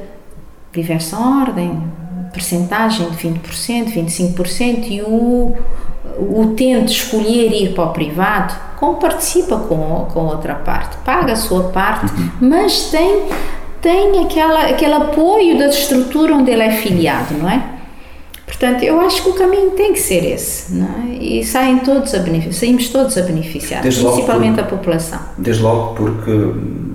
diversa 0.74 1.18
ordem, 1.18 1.84
percentagem 2.32 3.10
de 3.10 3.18
20%, 3.18 3.94
25%, 3.94 4.90
e 4.90 5.02
o, 5.02 5.56
o 6.18 6.42
utente 6.42 6.94
escolher 6.94 7.52
ir 7.52 7.74
para 7.74 7.84
o 7.86 7.90
privado, 7.92 8.56
comparticipa 8.78 9.58
com, 9.58 10.08
com 10.12 10.22
outra 10.22 10.56
parte, 10.56 10.98
paga 11.06 11.34
a 11.34 11.36
sua 11.36 11.70
parte, 11.70 12.14
uhum. 12.14 12.32
mas 12.42 12.90
tem, 12.90 13.26
tem 13.82 14.24
aquela, 14.24 14.68
aquele 14.68 14.94
apoio 14.94 15.58
da 15.58 15.68
estrutura 15.68 16.36
onde 16.36 16.52
ele 16.52 16.64
é 16.64 16.72
filiado, 16.72 17.34
não 17.34 17.50
é? 17.50 17.64
Portanto, 18.46 18.84
eu 18.84 19.00
acho 19.02 19.24
que 19.24 19.30
o 19.30 19.34
caminho 19.34 19.72
tem 19.72 19.94
que 19.94 20.00
ser 20.00 20.24
esse, 20.24 20.74
não 20.74 20.86
é? 20.86 21.16
E 21.16 21.44
saem 21.44 21.80
todos 21.80 22.14
a 22.14 22.24
saímos 22.52 22.90
todos 22.90 23.18
a 23.18 23.22
beneficiar, 23.24 23.82
desde 23.82 24.04
principalmente 24.04 24.60
a 24.60 24.64
população. 24.64 25.20
Desde 25.38 25.64
logo 25.64 25.96
porque 25.96 26.32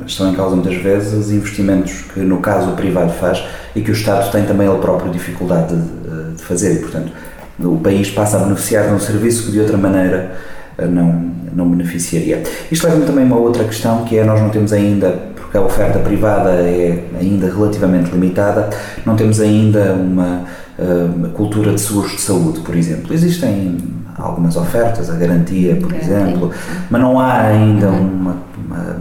estão 0.07 0.31
em 0.31 0.35
causa 0.35 0.55
muitas 0.55 0.77
vezes 0.77 1.13
os 1.13 1.33
investimentos 1.33 2.03
que, 2.15 2.21
no 2.21 2.39
caso, 2.39 2.71
o 2.71 2.77
privado 2.77 3.13
faz 3.15 3.43
e 3.75 3.81
que 3.81 3.91
o 3.91 3.95
Estado 3.95 4.31
tem 4.31 4.45
também 4.45 4.69
ele 4.69 4.79
próprio 4.79 5.11
dificuldade 5.11 5.75
de, 5.75 6.35
de 6.37 6.43
fazer 6.43 6.75
e, 6.75 6.79
portanto, 6.79 7.11
o 7.59 7.79
país 7.79 8.11
passa 8.11 8.37
a 8.37 8.41
beneficiar 8.41 8.87
de 8.87 8.93
um 8.93 9.01
serviço 9.01 9.47
que 9.47 9.53
de 9.53 9.61
outra 9.61 9.77
maneira 9.77 10.37
eh, 10.79 10.87
não, 10.87 11.31
não 11.53 11.69
beneficiaria. 11.69 12.43
Isto 12.71 12.87
leva-me 12.87 13.07
também 13.07 13.25
a 13.25 13.27
uma 13.27 13.39
outra 13.39 13.65
questão 13.65 14.05
que 14.05 14.19
é 14.19 14.25
nós 14.25 14.41
não 14.41 14.51
temos 14.51 14.73
ainda, 14.73 15.19
a 15.57 15.61
oferta 15.61 15.99
privada 15.99 16.51
é 16.51 17.05
ainda 17.19 17.47
relativamente 17.47 18.11
limitada, 18.11 18.71
não 19.05 19.17
temos 19.17 19.41
ainda 19.41 19.95
uma 19.95 20.45
uh, 20.79 21.29
cultura 21.31 21.73
de 21.73 21.81
seguros 21.81 22.13
de 22.13 22.21
saúde, 22.21 22.61
por 22.61 22.77
exemplo. 22.77 23.13
Existem 23.13 23.79
algumas 24.17 24.57
ofertas, 24.57 25.11
a 25.11 25.15
garantia, 25.15 25.77
por 25.77 25.93
garantia. 25.93 26.17
exemplo, 26.17 26.51
mas 26.91 27.01
não 27.01 27.19
há 27.19 27.43
ainda 27.43 27.89
uhum. 27.89 28.01
uma, 28.01 28.37
uma, 28.67 28.97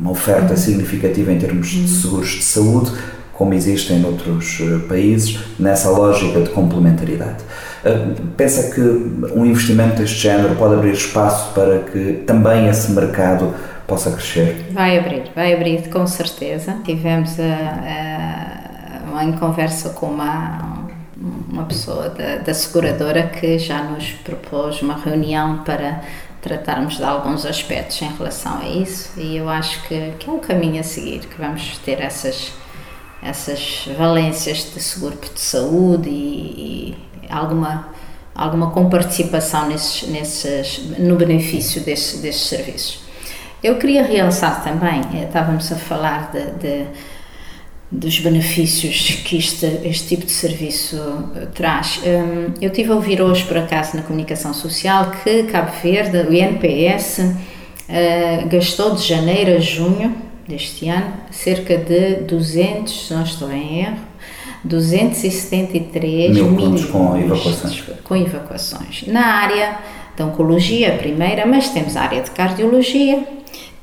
uma, 0.00 0.10
oferta 0.10 0.50
uhum. 0.50 0.56
significativa 0.56 1.32
em 1.32 1.38
termos 1.38 1.68
de 1.68 1.80
uhum. 1.80 1.88
seguros 1.88 2.28
de 2.30 2.42
saúde, 2.42 2.92
como 3.32 3.54
existem 3.54 4.00
noutros 4.00 4.60
uh, 4.60 4.80
países, 4.88 5.38
nessa 5.58 5.90
lógica 5.90 6.40
de 6.40 6.50
complementaridade. 6.50 7.44
Uh, 7.84 8.14
pensa 8.36 8.74
que 8.74 8.80
um 8.80 9.46
investimento 9.46 9.96
deste 9.96 10.18
género 10.18 10.54
pode 10.56 10.74
abrir 10.74 10.92
espaço 10.92 11.52
para 11.54 11.78
que 11.80 12.24
também 12.26 12.68
esse 12.68 12.90
mercado 12.92 13.54
possa 13.88 14.12
crescer? 14.12 14.66
Vai 14.70 14.98
abrir, 14.98 15.32
vai 15.34 15.54
abrir 15.54 15.88
com 15.88 16.06
certeza. 16.06 16.76
Tivemos 16.84 17.40
a, 17.40 19.16
a, 19.16 19.24
em 19.24 19.32
conversa 19.32 19.90
com 19.90 20.06
uma, 20.06 20.86
uma 21.50 21.64
pessoa 21.64 22.10
da, 22.10 22.36
da 22.36 22.54
seguradora 22.54 23.26
que 23.26 23.58
já 23.58 23.82
nos 23.82 24.12
propôs 24.12 24.82
uma 24.82 24.94
reunião 24.94 25.64
para 25.64 26.02
tratarmos 26.42 26.98
de 26.98 27.02
alguns 27.02 27.44
aspectos 27.44 28.00
em 28.02 28.08
relação 28.16 28.58
a 28.58 28.68
isso 28.68 29.18
e 29.18 29.38
eu 29.38 29.48
acho 29.48 29.82
que, 29.88 30.12
que 30.20 30.30
é 30.30 30.32
um 30.32 30.38
caminho 30.38 30.78
a 30.78 30.84
seguir, 30.84 31.20
que 31.20 31.36
vamos 31.36 31.78
ter 31.78 32.00
essas, 32.00 32.52
essas 33.20 33.88
valências 33.98 34.70
de 34.72 34.80
seguro 34.80 35.18
de 35.34 35.40
saúde 35.40 36.08
e, 36.08 36.94
e 37.22 37.32
alguma, 37.32 37.88
alguma 38.34 38.70
comparticipação 38.70 39.66
nesses, 39.66 40.08
nesses, 40.08 40.98
no 40.98 41.16
benefício 41.16 41.82
desses 41.82 42.36
serviços. 42.36 43.07
Eu 43.62 43.76
queria 43.76 44.04
realçar 44.04 44.62
também, 44.62 45.00
eh, 45.14 45.24
estávamos 45.24 45.70
a 45.72 45.76
falar 45.76 46.30
de, 46.30 46.44
de 46.60 46.86
dos 47.90 48.18
benefícios 48.18 49.22
que 49.24 49.38
este, 49.38 49.66
este 49.84 50.08
tipo 50.08 50.26
de 50.26 50.32
serviço 50.32 50.96
eh, 51.34 51.46
traz. 51.54 52.00
Um, 52.04 52.52
eu 52.60 52.70
tive 52.70 52.92
a 52.92 52.94
ouvir 52.94 53.20
hoje, 53.22 53.44
por 53.44 53.56
acaso, 53.56 53.96
na 53.96 54.02
comunicação 54.02 54.52
social, 54.52 55.10
que 55.10 55.44
Cabo 55.44 55.72
Verde, 55.82 56.18
o 56.18 56.32
INPS, 56.32 57.34
eh, 57.88 58.44
gastou 58.48 58.94
de 58.94 59.02
janeiro 59.02 59.56
a 59.56 59.58
junho 59.58 60.14
deste 60.46 60.88
ano 60.88 61.12
cerca 61.30 61.76
de 61.76 62.16
200, 62.26 63.08
se 63.08 63.14
não 63.14 63.22
estou 63.22 63.50
em 63.50 63.80
erro, 63.80 63.98
273 64.64 66.34
mil 66.34 66.50
milhões 66.50 66.84
com 66.84 67.16
evacuações. 67.16 67.84
com 68.04 68.16
evacuações. 68.16 69.04
Na 69.06 69.26
área 69.26 69.78
da 70.16 70.26
oncologia, 70.26 70.94
a 70.94 70.98
primeira, 70.98 71.46
mas 71.46 71.70
temos 71.70 71.96
a 71.96 72.02
área 72.02 72.22
de 72.22 72.30
cardiologia, 72.32 73.37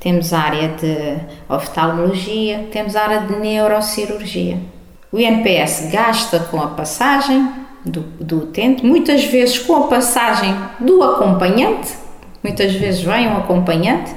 temos 0.06 0.32
a 0.34 0.40
área 0.40 0.68
de 0.68 1.18
oftalmologia, 1.50 2.68
temos 2.72 2.96
a 2.96 3.02
área 3.02 3.22
de 3.22 3.38
neurocirurgia. 3.38 4.60
O 5.12 5.20
INPS 5.20 5.90
gasta 5.92 6.42
com 6.42 6.62
a 6.62 6.68
passagem 6.68 7.52
do, 7.84 8.02
do 8.02 8.44
utente, 8.44 8.86
muitas 8.86 9.24
vezes 9.26 9.58
com 9.58 9.76
a 9.76 9.88
passagem 9.88 10.56
do 10.80 11.02
acompanhante, 11.02 11.92
muitas 12.44 12.76
vezes 12.76 13.02
vem 13.02 13.28
um 13.28 13.38
acompanhante, 13.38 14.14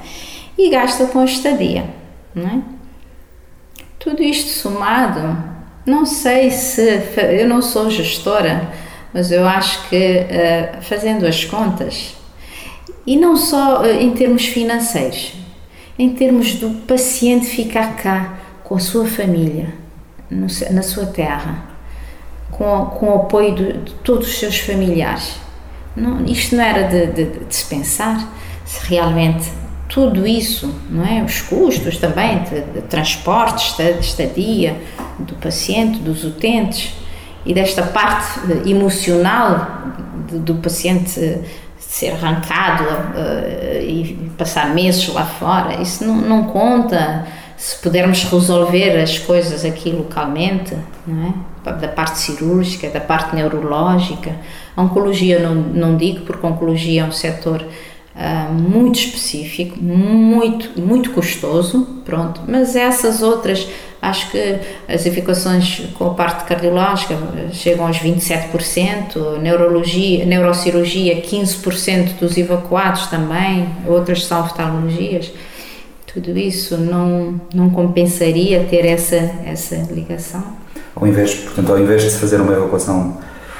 e 0.58 0.68
gasta 0.68 1.06
com 1.06 1.20
a 1.20 1.24
estadia. 1.24 1.86
É? 2.36 2.58
Tudo 3.98 4.22
isto 4.22 4.50
somado, 4.50 5.42
não 5.86 6.04
sei 6.04 6.50
se. 6.50 6.82
Eu 7.16 7.48
não 7.48 7.62
sou 7.62 7.88
gestora, 7.88 8.68
mas 9.14 9.32
eu 9.32 9.48
acho 9.48 9.88
que 9.88 9.96
uh, 9.96 10.82
fazendo 10.82 11.26
as 11.26 11.46
contas, 11.46 12.14
e 13.06 13.16
não 13.16 13.38
só 13.38 13.80
uh, 13.80 13.86
em 13.86 14.10
termos 14.10 14.44
financeiros, 14.44 15.47
em 15.98 16.10
termos 16.10 16.54
do 16.54 16.70
paciente 16.86 17.46
ficar 17.46 17.96
cá 17.96 18.38
com 18.62 18.74
a 18.74 18.78
sua 18.78 19.06
família, 19.06 19.74
no, 20.30 20.46
na 20.70 20.82
sua 20.82 21.06
terra, 21.06 21.64
com, 22.50 22.86
com 22.86 23.06
o 23.10 23.14
apoio 23.16 23.54
de, 23.54 23.72
de 23.78 23.94
todos 23.96 24.28
os 24.28 24.38
seus 24.38 24.58
familiares. 24.58 25.36
Não, 25.96 26.24
isto 26.26 26.54
não 26.54 26.62
era 26.62 26.84
de, 26.84 27.06
de, 27.06 27.44
de 27.44 27.54
se 27.54 27.64
pensar 27.64 28.32
se 28.64 28.86
realmente 28.86 29.50
tudo 29.88 30.26
isso, 30.26 30.72
não 30.90 31.04
é? 31.04 31.24
Os 31.24 31.40
custos 31.40 31.96
também 31.96 32.42
de, 32.44 32.60
de 32.60 32.82
transporte, 32.82 33.74
de 33.82 34.00
estadia 34.00 34.76
do 35.18 35.34
paciente, 35.36 35.98
dos 35.98 36.24
utentes 36.24 36.92
e 37.46 37.54
desta 37.54 37.82
parte 37.82 38.40
emocional 38.68 39.66
do, 40.30 40.56
paciente 40.56 41.40
ser 41.98 42.12
arrancado 42.12 42.84
uh, 42.84 43.82
e 43.82 44.30
passar 44.38 44.72
meses 44.72 45.08
lá 45.08 45.24
fora, 45.26 45.82
isso 45.82 46.04
não, 46.04 46.14
não, 46.14 46.44
conta 46.44 47.26
se 47.56 47.76
pudermos 47.82 48.22
resolver 48.22 48.96
as 49.00 49.18
coisas 49.18 49.64
aqui 49.64 49.90
localmente, 49.90 50.74
é? 50.74 51.70
da 51.72 51.88
parte 51.88 52.18
cirúrgica, 52.18 52.88
da 52.88 53.00
parte 53.00 53.34
neurológica. 53.34 54.32
A 54.76 54.82
oncologia 54.82 55.40
não, 55.40 55.54
não 55.56 55.96
digo, 55.96 56.20
porque 56.20 56.46
a 56.46 56.50
oncologia 56.50 57.02
é 57.02 57.04
um 57.04 57.10
setor 57.10 57.66
uh, 58.18 58.52
muito 58.52 58.98
específico, 58.98 59.78
muito, 59.80 60.80
muito 60.80 61.10
custoso, 61.12 61.86
pronto, 62.04 62.40
mas 62.48 62.74
essas 62.74 63.22
outras, 63.22 63.68
acho 64.02 64.30
que 64.30 64.58
as 64.88 65.06
evacuações 65.06 65.82
com 65.94 66.06
a 66.08 66.14
parte 66.14 66.44
cardiológica 66.44 67.16
chegam 67.52 67.86
aos 67.86 67.98
27%, 67.98 69.38
neurologia, 69.40 70.26
neurocirurgia 70.26 71.22
15% 71.22 72.18
dos 72.18 72.36
evacuados 72.36 73.06
também, 73.06 73.68
outras 73.86 74.24
são 74.24 74.42
oftalmologias, 74.42 75.30
tudo 76.12 76.36
isso 76.36 76.76
não, 76.76 77.40
não 77.54 77.70
compensaria 77.70 78.64
ter 78.68 78.84
essa, 78.84 79.30
essa 79.44 79.76
ligação? 79.92 80.42
Ao 80.96 81.06
invés, 81.06 81.34
portanto, 81.34 81.70
ao 81.70 81.78
invés 81.78 82.02
de 82.02 82.10
se 82.10 82.18
fazer 82.18 82.40
uma 82.40 82.52
evacuação 82.52 83.18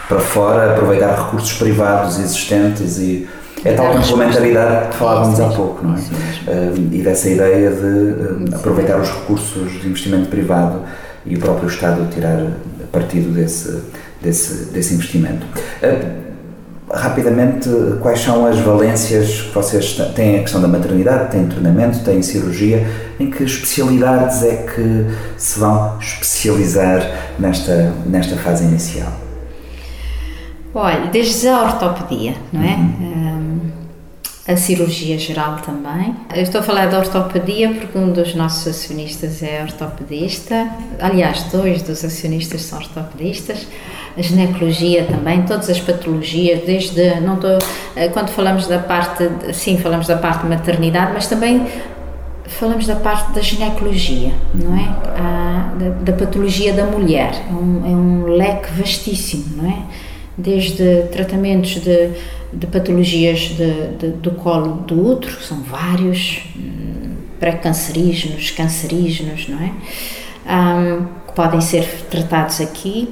para 0.08 0.18
fora, 0.18 0.72
aproveitar 0.72 1.26
recursos 1.26 1.52
privados 1.52 2.18
existentes 2.18 2.98
e 2.98 3.28
é 3.64 3.72
tal 3.72 3.92
complementaridade 3.92 4.88
que 4.88 4.96
falávamos 4.96 5.40
há 5.40 5.48
pouco, 5.48 5.86
não 5.86 5.94
é? 5.94 5.98
Uh, 5.98 6.88
e 6.92 7.02
dessa 7.02 7.28
ideia 7.28 7.70
de 7.70 8.52
uh, 8.52 8.54
aproveitar 8.54 8.98
os 9.00 9.08
recursos 9.08 9.80
de 9.80 9.88
investimento 9.88 10.28
privado 10.28 10.82
e 11.26 11.34
o 11.36 11.40
próprio 11.40 11.68
Estado 11.68 12.08
tirar 12.12 12.46
partido 12.92 13.32
desse, 13.32 13.82
desse, 14.22 14.66
desse 14.66 14.94
investimento. 14.94 15.44
Uh, 15.82 16.28
rapidamente, 16.90 17.68
quais 18.00 18.20
são 18.20 18.46
as 18.46 18.58
valências 18.60 19.42
que 19.42 19.54
vocês 19.54 19.94
têm? 20.14 20.38
A 20.38 20.42
questão 20.42 20.60
da 20.60 20.68
maternidade, 20.68 21.30
tem 21.30 21.46
treinamento, 21.46 22.00
tem 22.00 22.22
cirurgia. 22.22 22.86
Em 23.20 23.30
que 23.30 23.42
especialidades 23.42 24.42
é 24.42 24.66
que 24.74 25.06
se 25.36 25.58
vão 25.58 25.98
especializar 25.98 27.02
nesta, 27.38 27.92
nesta 28.06 28.36
fase 28.36 28.64
inicial? 28.64 29.12
Olha, 30.74 31.08
desde 31.10 31.48
a 31.48 31.62
ortopedia, 31.62 32.34
não 32.52 32.62
é? 32.62 32.76
Uhum. 32.76 33.37
A 34.48 34.56
cirurgia 34.56 35.18
geral 35.18 35.56
também. 35.56 36.16
Eu 36.34 36.42
estou 36.42 36.62
a 36.62 36.64
falar 36.64 36.86
da 36.86 36.98
ortopedia 36.98 37.68
porque 37.68 37.98
um 37.98 38.10
dos 38.10 38.34
nossos 38.34 38.66
acionistas 38.66 39.42
é 39.42 39.62
ortopedista. 39.62 40.70
Aliás, 40.98 41.42
dois 41.52 41.82
dos 41.82 42.02
acionistas 42.02 42.62
são 42.62 42.78
ortopedistas. 42.78 43.66
A 44.16 44.22
ginecologia 44.22 45.04
também, 45.04 45.42
todas 45.42 45.68
as 45.68 45.78
patologias, 45.78 46.62
desde 46.64 47.20
não 47.20 47.34
estou 47.34 47.58
eh, 47.94 48.08
quando 48.08 48.30
falamos 48.30 48.66
da 48.66 48.78
parte, 48.78 49.28
sim, 49.52 49.76
falamos 49.76 50.06
da 50.06 50.16
parte 50.16 50.42
de 50.42 50.48
maternidade, 50.48 51.12
mas 51.12 51.28
também 51.28 51.66
falamos 52.46 52.86
da 52.86 52.96
parte 52.96 53.32
da 53.32 53.42
ginecologia, 53.42 54.32
não 54.54 54.74
é? 54.74 54.88
A, 55.20 55.74
da, 55.78 55.88
da, 56.10 56.12
patologia 56.14 56.72
da 56.72 56.84
mulher. 56.84 57.32
É 57.48 57.52
um, 57.52 57.86
é 57.86 57.90
um 57.90 58.24
leque 58.34 58.72
vastíssimo, 58.72 59.62
não 59.62 59.70
é? 59.70 59.82
Desde 60.38 61.02
tratamentos 61.10 61.80
de, 61.80 62.10
de 62.52 62.66
patologias 62.68 63.40
de, 63.40 63.88
de, 63.98 64.08
do 64.18 64.30
colo 64.30 64.84
do 64.86 65.10
útero, 65.10 65.42
são 65.42 65.60
vários, 65.62 66.42
hum, 66.56 67.16
pré-cancerígenos, 67.40 68.52
cancerígenos, 68.52 69.48
não 69.48 69.58
é? 69.58 69.72
Um, 70.50 71.04
que 71.26 71.32
podem 71.34 71.60
ser 71.60 71.84
tratados 72.08 72.60
aqui. 72.60 73.08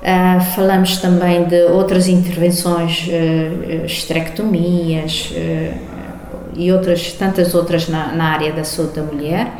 Uh, 0.00 0.40
falamos 0.54 0.98
também 0.98 1.44
de 1.44 1.64
outras 1.64 2.08
intervenções, 2.08 3.06
uh, 3.08 3.84
esterectomias 3.86 5.32
uh, 5.32 5.78
e 6.56 6.72
outras, 6.72 7.12
tantas 7.12 7.54
outras 7.54 7.88
na, 7.88 8.12
na 8.12 8.24
área 8.32 8.52
da 8.52 8.64
saúde 8.64 8.94
da 8.94 9.02
mulher. 9.02 9.52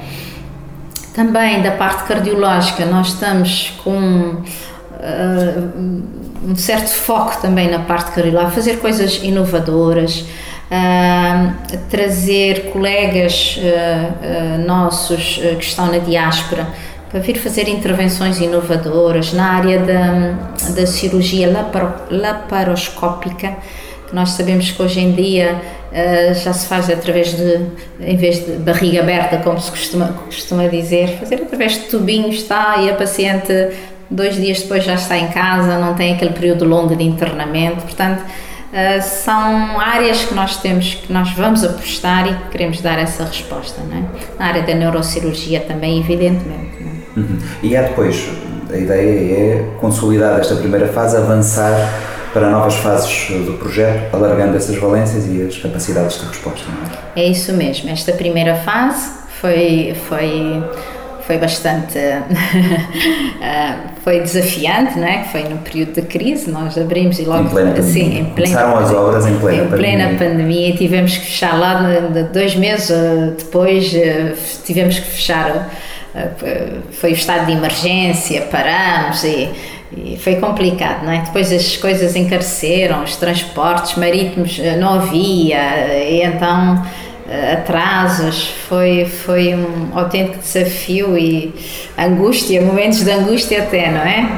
Também 1.14 1.62
da 1.62 1.70
parte 1.70 2.08
cardiológica, 2.08 2.84
nós 2.86 3.08
estamos 3.08 3.72
com 3.84 4.42
um 6.44 6.54
certo 6.54 6.88
foco 6.88 7.40
também 7.40 7.70
na 7.70 7.80
parte 7.80 8.12
cardiológica, 8.12 8.52
fazer 8.52 8.76
coisas 8.76 9.16
inovadoras, 9.22 10.20
uh, 10.70 11.78
trazer 11.88 12.70
colegas 12.70 13.58
uh, 13.58 14.60
uh, 14.60 14.66
nossos 14.66 15.40
que 15.58 15.64
estão 15.64 15.86
na 15.86 15.98
diáspora 15.98 16.66
para 17.10 17.20
vir 17.20 17.38
fazer 17.38 17.68
intervenções 17.68 18.40
inovadoras 18.40 19.32
na 19.32 19.52
área 19.52 19.78
da, 19.78 20.72
da 20.72 20.86
cirurgia 20.86 21.50
laparo, 21.50 21.94
laparoscópica, 22.10 23.56
que 24.08 24.14
nós 24.14 24.30
sabemos 24.30 24.70
que 24.70 24.82
hoje 24.82 25.00
em 25.00 25.12
dia 25.12 25.60
já 26.42 26.52
se 26.52 26.66
faz 26.66 26.90
através 26.90 27.36
de, 27.36 27.60
em 28.00 28.16
vez 28.16 28.44
de 28.44 28.54
barriga 28.54 29.00
aberta, 29.00 29.36
como 29.36 29.60
se 29.60 29.70
costuma, 29.70 30.08
costuma 30.26 30.66
dizer, 30.66 31.20
fazer 31.20 31.36
através 31.36 31.74
de 31.74 31.80
tubinhos, 31.82 32.34
está, 32.34 32.78
e 32.80 32.90
a 32.90 32.94
paciente 32.94 33.70
dois 34.14 34.36
dias 34.36 34.62
depois 34.62 34.84
já 34.84 34.94
está 34.94 35.18
em 35.18 35.28
casa, 35.28 35.78
não 35.78 35.94
tem 35.94 36.14
aquele 36.14 36.32
período 36.32 36.64
longo 36.64 36.94
de 36.94 37.02
internamento, 37.02 37.82
portanto 37.82 38.20
uh, 38.20 39.02
são 39.02 39.80
áreas 39.80 40.24
que 40.24 40.34
nós 40.34 40.56
temos, 40.58 40.94
que 40.94 41.12
nós 41.12 41.30
vamos 41.32 41.64
apostar 41.64 42.26
e 42.26 42.34
que 42.34 42.48
queremos 42.50 42.80
dar 42.80 42.98
essa 42.98 43.24
resposta, 43.24 43.82
não 43.82 43.98
é? 43.98 44.02
Na 44.38 44.46
área 44.46 44.62
da 44.62 44.74
neurocirurgia 44.74 45.60
também, 45.60 45.98
evidentemente. 45.98 46.78
É? 46.80 47.18
Uhum. 47.18 47.38
E 47.62 47.74
é 47.74 47.82
depois, 47.82 48.28
a 48.72 48.76
ideia 48.76 49.34
é 49.34 49.68
consolidar 49.80 50.38
esta 50.38 50.54
primeira 50.56 50.88
fase, 50.88 51.16
avançar 51.16 51.72
para 52.32 52.50
novas 52.50 52.74
fases 52.74 53.28
do 53.46 53.52
projeto, 53.58 54.12
alargando 54.12 54.56
essas 54.56 54.76
valências 54.76 55.24
e 55.26 55.42
as 55.42 55.56
capacidades 55.56 56.20
de 56.20 56.26
resposta, 56.26 56.66
não 56.68 57.22
é? 57.22 57.22
É 57.24 57.28
isso 57.28 57.52
mesmo, 57.52 57.90
esta 57.90 58.12
primeira 58.12 58.56
fase 58.56 59.08
foi, 59.40 59.94
foi 60.08 60.64
foi 61.26 61.38
bastante 61.38 61.98
uh, 61.98 62.24
foi 64.02 64.20
desafiante, 64.20 64.98
não 64.98 65.06
é? 65.06 65.24
Foi 65.24 65.44
no 65.44 65.58
período 65.58 65.92
de 65.92 66.02
crise, 66.02 66.50
nós 66.50 66.76
abrimos 66.76 67.18
e 67.18 67.24
logo 67.24 67.44
em 67.44 67.48
plena 67.48 67.70
em 67.70 67.82
plena, 67.82 68.32
Começaram 68.34 68.76
as 68.76 68.92
obras 68.92 69.26
em 69.26 69.38
plena 69.38 69.64
em 69.64 69.68
pandemia. 69.68 69.96
plena 69.96 70.18
pandemia 70.18 70.68
e 70.68 70.76
tivemos 70.76 71.16
que 71.16 71.24
fechar 71.26 71.58
lá 71.58 71.80
dois 72.32 72.54
meses 72.56 72.90
uh, 72.90 73.34
depois 73.36 73.94
tivemos 74.64 74.98
que 74.98 75.06
fechar 75.06 75.70
foi 76.92 77.10
o 77.10 77.14
estado 77.14 77.46
de 77.46 77.52
emergência, 77.52 78.42
paramos 78.42 79.24
e, 79.24 79.50
e 79.96 80.16
foi 80.16 80.36
complicado, 80.36 81.04
não 81.04 81.10
é? 81.10 81.22
Depois 81.22 81.50
as 81.50 81.76
coisas 81.76 82.14
encareceram, 82.14 83.02
os 83.02 83.16
transportes 83.16 83.96
marítimos 83.96 84.60
não 84.78 84.94
havia, 84.94 86.08
e 86.08 86.22
então 86.22 86.80
atrasos, 87.52 88.48
foi, 88.68 89.06
foi 89.06 89.54
um 89.54 89.96
autêntico 89.98 90.38
desafio 90.38 91.16
e 91.16 91.54
angústia, 91.96 92.60
momentos 92.60 93.02
de 93.02 93.10
angústia 93.10 93.62
até, 93.62 93.90
não 93.90 94.00
é? 94.00 94.28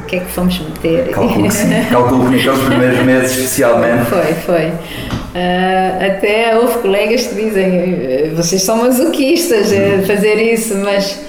O 0.00 0.06
que 0.06 0.16
é 0.16 0.20
que 0.20 0.30
fomos 0.30 0.58
meter? 0.58 1.10
Calculo 1.10 1.48
que 1.48 1.54
sim, 1.54 1.68
calculo 1.90 2.24
que 2.30 2.36
naqueles 2.36 2.60
primeiros 2.60 2.98
meses 3.00 3.36
especialmente. 3.36 4.04
Foi, 4.06 4.34
foi. 4.34 4.66
Uh, 4.66 6.06
até 6.06 6.56
houve 6.56 6.78
colegas 6.78 7.26
que 7.26 7.34
dizem, 7.34 8.34
vocês 8.34 8.62
são 8.62 8.78
masoquistas 8.78 9.72
a 9.72 10.06
fazer 10.06 10.36
isso, 10.36 10.76
mas 10.76 11.20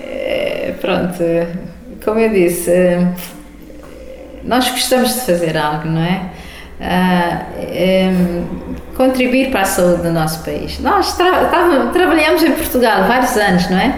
eh, 0.00 0.74
pronto, 0.80 1.22
como 2.04 2.18
eu 2.18 2.30
disse, 2.30 2.70
nós 4.44 4.68
gostamos 4.70 5.14
de 5.14 5.20
fazer 5.20 5.56
algo, 5.56 5.88
não 5.88 6.02
é? 6.02 6.22
Uh, 6.80 8.08
um, 8.10 8.87
contribuir 8.98 9.50
para 9.50 9.60
a 9.60 9.64
saúde 9.64 10.02
do 10.02 10.10
nosso 10.10 10.44
país. 10.44 10.78
Nós 10.80 11.16
tra 11.16 11.46
trabalhamos 11.92 12.42
em 12.42 12.50
Portugal 12.50 13.06
vários 13.06 13.36
anos, 13.36 13.70
não 13.70 13.78
é? 13.78 13.94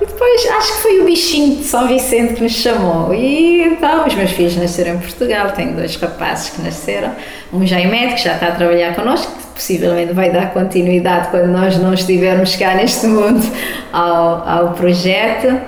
E 0.00 0.06
depois 0.06 0.46
acho 0.46 0.72
que 0.72 0.82
foi 0.82 1.00
o 1.00 1.04
bichinho 1.04 1.56
de 1.58 1.64
São 1.64 1.86
Vicente 1.86 2.34
que 2.34 2.42
nos 2.42 2.52
chamou. 2.52 3.14
E 3.14 3.62
então 3.62 4.06
os 4.06 4.14
meus 4.14 4.32
filhos 4.32 4.56
nasceram 4.56 4.94
em 4.94 4.98
Portugal, 4.98 5.52
tenho 5.52 5.74
dois 5.74 5.94
rapazes 5.96 6.50
que 6.50 6.62
nasceram. 6.62 7.12
Um 7.52 7.64
já 7.64 7.78
é 7.78 7.86
médico, 7.86 8.18
já 8.18 8.34
está 8.34 8.48
a 8.48 8.52
trabalhar 8.52 8.94
connosco, 8.94 9.30
que 9.30 9.46
possivelmente 9.54 10.12
vai 10.12 10.30
dar 10.30 10.52
continuidade 10.52 11.28
quando 11.28 11.46
nós 11.48 11.78
não 11.78 11.94
estivermos 11.94 12.56
cá 12.56 12.74
neste 12.74 13.06
mundo 13.06 13.46
ao, 13.92 14.48
ao 14.48 14.72
projeto 14.72 15.60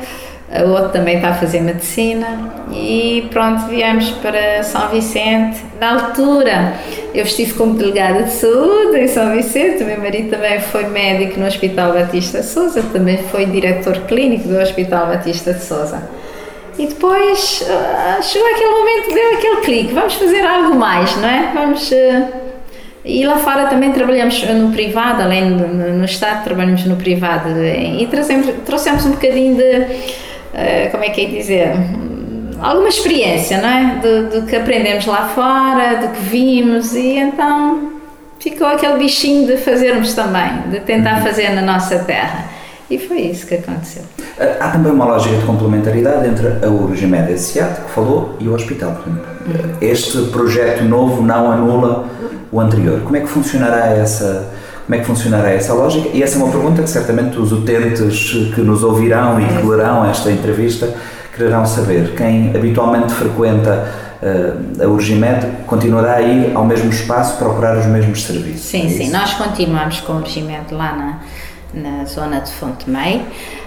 o 0.61 0.71
outro 0.71 0.91
também 0.91 1.17
está 1.17 1.31
a 1.31 1.35
fazer 1.35 1.61
medicina 1.61 2.53
e 2.71 3.27
pronto, 3.31 3.67
viemos 3.69 4.11
para 4.11 4.63
São 4.63 4.89
Vicente. 4.89 5.61
Na 5.81 5.95
altura, 5.95 6.75
eu 7.15 7.25
estive 7.25 7.55
como 7.55 7.75
delegada 7.75 8.25
de 8.25 8.33
saúde 8.33 8.99
em 8.99 9.09
São 9.09 9.35
Vicente, 9.35 9.83
o 9.83 9.87
meu 9.87 9.99
marido 9.99 10.31
também 10.31 10.61
foi 10.61 10.87
médico 10.89 11.41
no 11.41 11.47
Hospital 11.47 11.95
Batista 11.95 12.41
de 12.41 12.47
Souza, 12.47 12.83
também 12.93 13.17
foi 13.17 13.47
diretor 13.47 13.99
clínico 14.01 14.47
do 14.47 14.59
Hospital 14.59 15.07
Batista 15.07 15.55
de 15.55 15.65
Souza. 15.65 16.03
E 16.79 16.87
depois 16.87 17.63
uh, 17.63 18.23
chegou 18.23 18.49
aquele 18.49 18.71
momento, 18.71 19.15
deu 19.15 19.35
aquele 19.35 19.57
clique, 19.63 19.95
vamos 19.95 20.15
fazer 20.15 20.45
algo 20.45 20.75
mais, 20.75 21.17
não 21.17 21.29
é? 21.29 21.51
Vamos... 21.55 21.91
Uh, 21.91 22.43
e 23.05 23.27
lá 23.27 23.37
fora 23.37 23.67
também 23.67 23.91
trabalhamos 23.91 24.41
no 24.45 24.71
privado, 24.71 25.23
além 25.23 25.57
do, 25.57 25.67
no, 25.67 26.05
Estado, 26.05 26.45
trabalhamos 26.45 26.85
no 26.85 26.95
privado 26.95 27.49
e 27.61 28.07
trazemos, 28.07 28.47
trouxemos 28.65 29.05
um 29.05 29.11
bocadinho 29.11 29.57
de 29.57 29.87
eh, 30.55 30.89
como 30.91 31.05
é 31.05 31.11
que 31.11 31.25
é 31.25 31.29
dizer, 31.29 31.73
alguma 32.61 32.89
experiência, 32.89 33.61
não 33.61 33.69
é? 33.69 33.99
Do, 34.01 34.41
do, 34.41 34.47
que 34.47 34.55
aprendemos 34.55 35.07
lá 35.07 35.29
fora, 35.29 35.97
do 35.97 36.09
que 36.09 36.21
vimos 36.21 36.95
e 36.95 37.17
então 37.19 37.93
ficou 38.39 38.67
aquele 38.67 38.99
bichinho 38.99 39.47
de 39.47 39.57
fazermos 39.57 40.15
também, 40.15 40.71
de 40.71 40.81
tentar 40.81 41.17
uhum. 41.17 41.23
fazer 41.23 41.51
na 41.51 41.63
nossa 41.63 41.99
terra. 42.01 42.47
E 42.91 42.99
foi 42.99 43.21
isso 43.21 43.47
que 43.47 43.55
aconteceu. 43.55 44.03
Eh, 44.39 44.57
há 44.61 44.69
também 44.69 44.93
uma 44.93 45.07
lógica 45.07 45.37
de 45.37 45.45
complementaridade 45.45 46.29
entre 46.29 46.47
a 46.63 46.69
Urgimed 46.69 47.39
SEAT, 47.39 47.81
que 47.83 47.91
falou, 47.91 48.37
e 48.39 48.49
o 48.49 48.55
hospital. 48.55 49.01
Uhum. 49.07 49.77
Este 49.81 50.23
projeto 50.27 50.85
novo 50.85 51.23
não 51.23 51.51
anula 51.51 52.07
o 52.51 52.61
anterior. 52.61 53.01
Como 53.01 53.17
é 53.17 53.21
que 53.21 53.29
funcionará 53.29 53.87
essa 53.87 54.53
como 54.85 54.95
é 54.97 54.99
que 54.99 55.05
funcionará 55.05 55.51
essa 55.51 55.73
lógica? 55.73 56.09
E 56.13 56.23
essa 56.23 56.39
é 56.39 56.43
uma 56.43 56.51
pergunta 56.51 56.83
que 56.83 56.91
certamente 56.91 57.39
os 57.39 57.53
utentes 57.53 58.53
que 58.55 58.61
nos 58.61 58.83
ouvirão 58.83 59.41
e 59.41 59.47
que 59.47 59.67
lerão 59.67 60.05
esta 60.05 60.31
entrevista 60.31 60.93
quererão 61.35 61.65
saber. 61.65 62.15
Quem 62.17 62.55
habitualmente 62.55 63.13
frequenta 63.13 63.89
uh, 64.23 64.83
a 64.83 64.87
Urgimed 64.89 65.47
continuará 65.67 66.17
a 66.17 66.23
ir 66.23 66.53
ao 66.55 66.65
mesmo 66.65 66.91
espaço 66.91 67.39
procurar 67.39 67.79
os 67.79 67.87
mesmos 67.87 68.23
serviços? 68.23 68.63
Sim, 68.63 68.87
é 68.87 68.89
sim. 68.91 69.11
Nós 69.11 69.35
continuamos 69.35 70.01
com 70.01 70.15
a 70.15 70.17
Urgimed 70.17 70.73
lá 70.73 71.21
na, 71.75 71.91
na 71.99 72.05
zona 72.05 72.41
de 72.41 72.51
Fonte 72.51 72.89
Meio. 72.89 73.23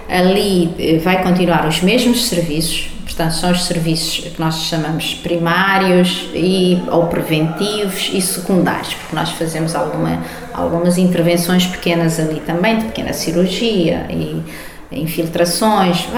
Ali 0.08 0.74
eh, 0.78 0.98
vai 0.98 1.22
continuar 1.22 1.66
os 1.66 1.82
mesmos 1.82 2.26
serviços, 2.28 2.92
portanto, 3.04 3.32
são 3.32 3.50
os 3.50 3.64
serviços 3.64 4.32
que 4.32 4.40
nós 4.40 4.54
chamamos 4.62 5.14
primários 5.14 6.30
e, 6.32 6.80
ou 6.88 7.06
preventivos 7.06 8.10
e 8.12 8.20
secundários, 8.20 8.94
porque 8.94 9.16
nós 9.16 9.30
fazemos 9.30 9.74
alguma, 9.74 10.20
algumas 10.56 10.98
intervenções 10.98 11.66
pequenas 11.66 12.18
ali 12.18 12.40
também, 12.40 12.78
de 12.78 12.84
pequena 12.86 13.12
cirurgia 13.12 14.06
e 14.10 14.42
infiltrações. 14.90 16.08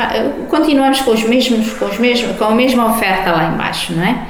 Continuamos 0.48 1.00
com 1.00 1.10
os 1.10 1.22
mesmos, 1.24 1.72
com, 1.74 1.86
os 1.86 1.98
mesmos, 1.98 2.36
com 2.36 2.44
a 2.44 2.54
mesma 2.54 2.86
oferta 2.92 3.32
lá 3.32 3.50
embaixo, 3.52 3.92
não 3.92 4.04
é? 4.04 4.26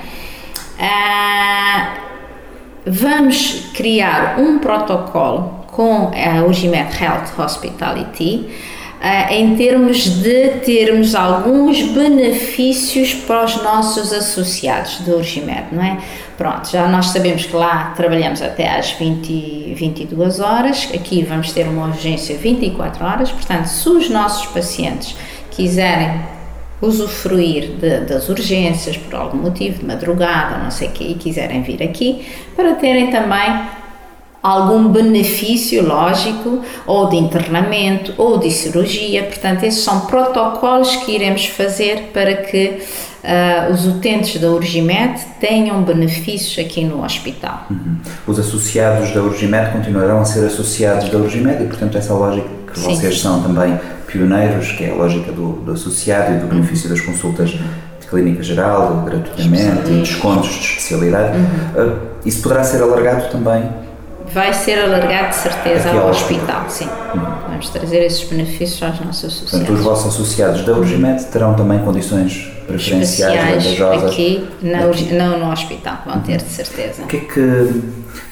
Ah, 0.81 1.95
vamos 2.87 3.71
criar 3.75 4.39
um 4.39 4.59
protocolo 4.59 5.67
com 5.67 6.11
a 6.15 6.45
Urgimed 6.45 6.89
Health 7.03 7.39
Hospitality 7.39 8.49
Uh, 8.99 9.33
em 9.33 9.55
termos 9.55 10.05
de 10.23 10.49
termos 10.65 11.15
alguns 11.15 11.81
benefícios 11.83 13.15
para 13.15 13.45
os 13.45 13.63
nossos 13.63 14.13
associados 14.13 14.99
do 15.03 15.17
Urgimed, 15.17 15.67
não 15.71 15.85
é? 15.85 15.99
Pronto, 16.37 16.69
já 16.69 16.89
nós 16.89 17.07
sabemos 17.07 17.47
que 17.47 17.55
lá 17.55 17.93
trabalhamos 17.97 18.43
até 18.43 18.77
às 18.77 18.91
20, 18.91 19.75
22 19.77 20.41
horas, 20.41 20.89
aqui 20.93 21.23
vamos 21.23 21.53
ter 21.53 21.69
uma 21.69 21.87
urgência 21.87 22.37
24 22.37 23.05
horas, 23.05 23.31
portanto, 23.31 23.67
se 23.67 23.89
os 23.89 24.11
nossos 24.11 24.47
pacientes 24.47 25.17
quiserem 25.53 26.21
usufruir 26.81 27.71
de, 27.81 28.01
das 28.01 28.29
urgências 28.29 28.97
por 28.97 29.15
algum 29.15 29.39
motivo, 29.39 29.79
de 29.79 29.85
madrugada, 29.85 30.59
não 30.59 30.71
sei 30.71 30.89
o 30.89 30.91
quê, 30.93 31.05
e 31.05 31.15
quiserem 31.15 31.63
vir 31.63 31.83
aqui, 31.83 32.27
para 32.55 32.75
terem 32.75 33.11
também 33.11 33.63
algum 34.43 34.89
benefício 34.89 35.87
lógico, 35.87 36.63
ou 36.87 37.09
de 37.09 37.17
internamento, 37.17 38.15
ou 38.17 38.39
de 38.39 38.51
cirurgia. 38.51 39.25
Portanto, 39.25 39.65
esses 39.65 39.83
são 39.83 40.01
protocolos 40.01 40.97
que 40.97 41.13
iremos 41.13 41.47
fazer 41.47 42.11
para 42.13 42.35
que 42.37 42.79
uh, 43.25 43.73
os 43.73 43.87
utentes 43.87 44.41
da 44.41 44.49
Urgimed 44.49 45.21
tenham 45.41 45.83
benefícios 45.83 46.65
aqui 46.65 46.85
no 46.85 47.05
hospital. 47.05 47.67
Uhum. 47.71 47.97
Os 48.27 48.39
associados 48.39 49.13
da 49.13 49.23
Urgimed 49.23 49.73
continuarão 49.73 50.21
a 50.21 50.25
ser 50.25 50.47
associados 50.47 51.09
da 51.09 51.19
Urgimed 51.19 51.63
e, 51.63 51.67
portanto, 51.67 51.99
essa 51.99 52.15
lógica 52.15 52.49
que 52.73 52.79
sim, 52.79 52.95
vocês 52.95 53.21
são 53.21 53.43
também 53.43 53.79
pioneiros, 54.07 54.73
que 54.73 54.85
é 54.85 54.91
a 54.91 54.95
lógica 54.95 55.33
do, 55.33 55.53
do 55.53 55.73
associado 55.73 56.35
e 56.35 56.39
do 56.39 56.47
benefício 56.47 56.89
das 56.89 57.01
consultas 57.01 57.51
de 57.51 58.07
clínica 58.09 58.43
geral, 58.43 59.05
gratuitamente, 59.05 59.91
e 59.91 60.01
descontos 60.01 60.51
de 60.51 60.61
especialidade. 60.61 61.37
Uhum. 61.37 61.87
Uh, 61.87 61.99
isso 62.25 62.41
poderá 62.43 62.63
ser 62.63 62.83
alargado 62.83 63.31
também 63.31 63.69
vai 64.33 64.53
ser 64.53 64.79
alargado 64.79 65.29
de 65.29 65.37
certeza 65.37 65.91
ao, 65.91 66.11
hospital, 66.11 66.65
sim. 66.69 66.89
Vamos 67.49 67.69
trazer 67.71 68.05
esses 68.05 68.25
benefícios 68.25 68.83
aos 68.83 69.01
nossos 69.01 69.25
associados. 69.25 69.51
Portanto, 69.51 69.73
os 69.73 69.85
vossos 69.85 70.15
associados 70.15 70.65
da 70.65 70.73
Urgimed 70.73 71.25
terão 71.27 71.55
também 71.55 71.79
condições 71.81 72.51
preferenciais, 72.67 73.65
vantajosas? 73.65 74.11
aqui, 74.11 74.49
na, 74.63 74.85
aqui. 74.85 75.15
Não, 75.15 75.39
no 75.39 75.51
hospital, 75.51 76.03
vão 76.07 76.21
ter 76.21 76.37
de 76.37 76.51
certeza. 76.51 77.03
O 77.03 77.07
que 77.07 77.17
é 77.17 77.21
que 77.21 77.83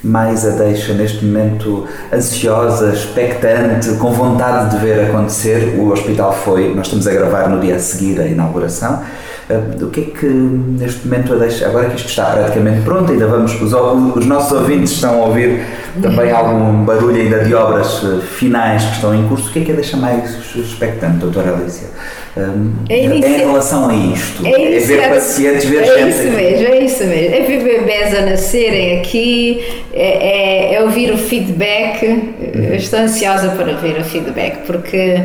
mais 0.05 0.47
a 0.47 0.51
deixa 0.51 0.93
neste 0.93 1.25
momento 1.25 1.89
ansiosa, 2.13 2.93
expectante, 2.93 3.95
com 3.95 4.13
vontade 4.13 4.77
de 4.77 4.85
ver 4.85 5.09
acontecer? 5.09 5.75
O 5.79 5.91
hospital 5.91 6.33
foi, 6.33 6.75
nós 6.75 6.87
estamos 6.87 7.07
a 7.07 7.13
gravar 7.13 7.49
no 7.49 7.61
dia 7.61 7.77
a 7.77 7.79
seguir 7.79 8.21
a 8.21 8.27
inauguração, 8.27 9.03
Uh, 9.49 9.85
o 9.85 9.91
que 9.91 10.01
é 10.01 10.05
que 10.05 10.27
neste 10.27 11.07
momento 11.07 11.33
a 11.35 11.37
deixa, 11.37 11.67
agora 11.67 11.89
que 11.89 11.97
isto 11.97 12.09
está 12.09 12.33
praticamente 12.33 12.83
pronto, 12.83 13.13
ainda 13.13 13.29
vamos, 13.29 13.55
os, 13.61 13.73
os 13.73 14.27
nossos 14.27 14.51
ouvintes 14.51 14.91
estão 14.91 15.23
a 15.23 15.27
ouvir 15.27 15.65
também 16.03 16.33
algum 16.33 16.85
barulho 16.85 17.21
ainda 17.21 17.45
de 17.45 17.55
obras 17.55 18.03
eh, 18.03 18.21
finais 18.21 18.85
que 18.85 18.93
estão 18.95 19.15
em 19.15 19.27
curso, 19.29 19.49
o 19.49 19.53
que 19.53 19.61
é 19.61 19.65
que 19.65 19.73
a 19.73 19.75
deixa 19.77 19.97
mais 19.97 20.55
expectante, 20.55 21.19
doutora 21.19 21.55
Alicia? 21.55 21.89
Um, 22.37 22.75
é 22.89 22.99
em 22.99 23.21
relação 23.21 23.89
a 23.89 23.95
isto, 23.95 24.45
é, 24.45 24.51
é 24.51 24.79
ver 24.81 24.99
é, 24.99 25.09
pacientes, 25.09 25.65
ver 25.65 25.83
é 25.83 25.85
gente. 25.85 26.01
É 26.01 26.09
isso 26.09 26.23
mesmo, 26.23 26.67
é 26.67 26.79
isso 26.81 27.05
mesmo. 27.05 27.35
É 27.35 27.41
ver 27.41 27.63
bebés 27.63 28.15
a 28.15 28.27
nascerem 28.27 28.99
aqui, 28.99 29.65
é, 29.93 30.73
é, 30.73 30.75
é 30.75 30.83
ouvir 30.83 31.13
o 31.13 31.17
feedback. 31.17 32.05
Uhum. 32.05 32.75
Estou 32.75 32.99
ansiosa 32.99 33.49
para 33.51 33.73
ver 33.77 33.99
o 34.01 34.05
feedback, 34.05 34.67
porque 34.67 35.23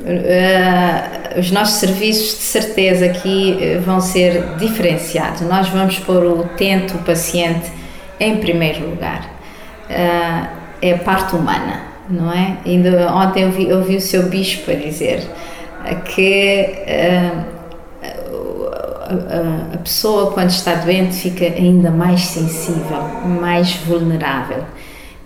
Uh, 0.00 1.40
os 1.40 1.50
nossos 1.50 1.80
serviços 1.80 2.38
de 2.38 2.44
certeza 2.44 3.06
aqui 3.06 3.58
uh, 3.60 3.80
vão 3.80 4.00
ser 4.00 4.42
diferenciados. 4.56 5.40
Nós 5.42 5.68
vamos 5.68 5.98
pôr 5.98 6.24
o 6.24 6.40
utente, 6.40 6.94
o 6.94 6.98
paciente, 6.98 7.70
em 8.20 8.36
primeiro 8.36 8.88
lugar. 8.88 9.28
Uh, 9.90 10.58
é 10.80 10.92
a 10.92 10.98
parte 10.98 11.34
humana, 11.34 11.82
não 12.08 12.32
é? 12.32 12.58
Ainda 12.64 13.12
ontem 13.12 13.42
eu 13.42 13.48
ouvi, 13.48 13.72
ouvi 13.72 13.96
o 13.96 14.00
seu 14.00 14.28
bispo 14.28 14.70
a 14.70 14.74
dizer 14.74 15.28
que 16.04 16.66
a, 19.08 19.74
a 19.74 19.78
pessoa, 19.78 20.30
quando 20.30 20.50
está 20.50 20.74
doente, 20.74 21.16
fica 21.16 21.44
ainda 21.46 21.90
mais 21.90 22.20
sensível, 22.20 23.02
mais 23.40 23.74
vulnerável. 23.74 24.64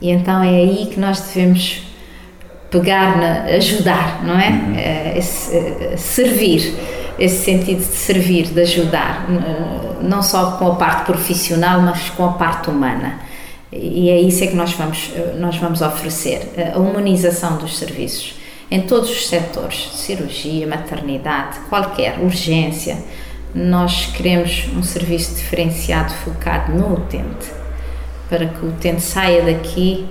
E 0.01 0.11
então 0.11 0.43
é 0.43 0.49
aí 0.49 0.89
que 0.91 0.99
nós 0.99 1.21
devemos 1.21 1.92
pegar 2.73 3.17
na 3.19 3.43
ajudar, 3.55 4.25
não 4.25 4.41
é? 4.41 4.49
Uhum. 4.49 4.75
Eh, 4.77 5.19
esse, 5.19 5.57
eh, 5.57 5.95
servir, 5.97 6.75
esse 7.19 7.45
sentido 7.45 7.79
de 7.79 7.95
servir, 7.95 8.47
de 8.47 8.61
ajudar, 8.63 9.27
não 10.01 10.23
só 10.23 10.53
com 10.53 10.67
a 10.73 10.75
parte 10.75 11.05
profissional, 11.05 11.81
mas 11.83 12.11
com 12.11 12.25
a 12.25 12.33
parte 12.33 12.71
humana. 12.71 13.21
E 13.71 14.11
é 14.11 14.21
isso 14.21 14.43
é 14.43 14.49
que 14.49 14.57
nós 14.57 14.73
vamos, 14.73 15.11
nós 15.39 15.57
vamos 15.57 15.83
oferecer, 15.83 16.51
a 16.75 16.79
humanização 16.79 17.59
dos 17.59 17.79
serviços 17.79 18.35
em 18.73 18.81
todos 18.81 19.11
os 19.11 19.29
setores, 19.29 19.91
cirurgia, 19.97 20.67
maternidade, 20.67 21.59
qualquer 21.69 22.19
urgência. 22.21 22.97
Nós 23.55 24.07
queremos 24.07 24.67
um 24.75 24.83
serviço 24.83 25.35
diferenciado, 25.35 26.11
focado 26.25 26.73
no 26.73 26.95
utente, 26.95 27.53
para 28.31 28.47
que 28.47 28.65
o 28.65 28.71
utente 28.71 29.03
saia 29.03 29.43
daqui 29.43 30.09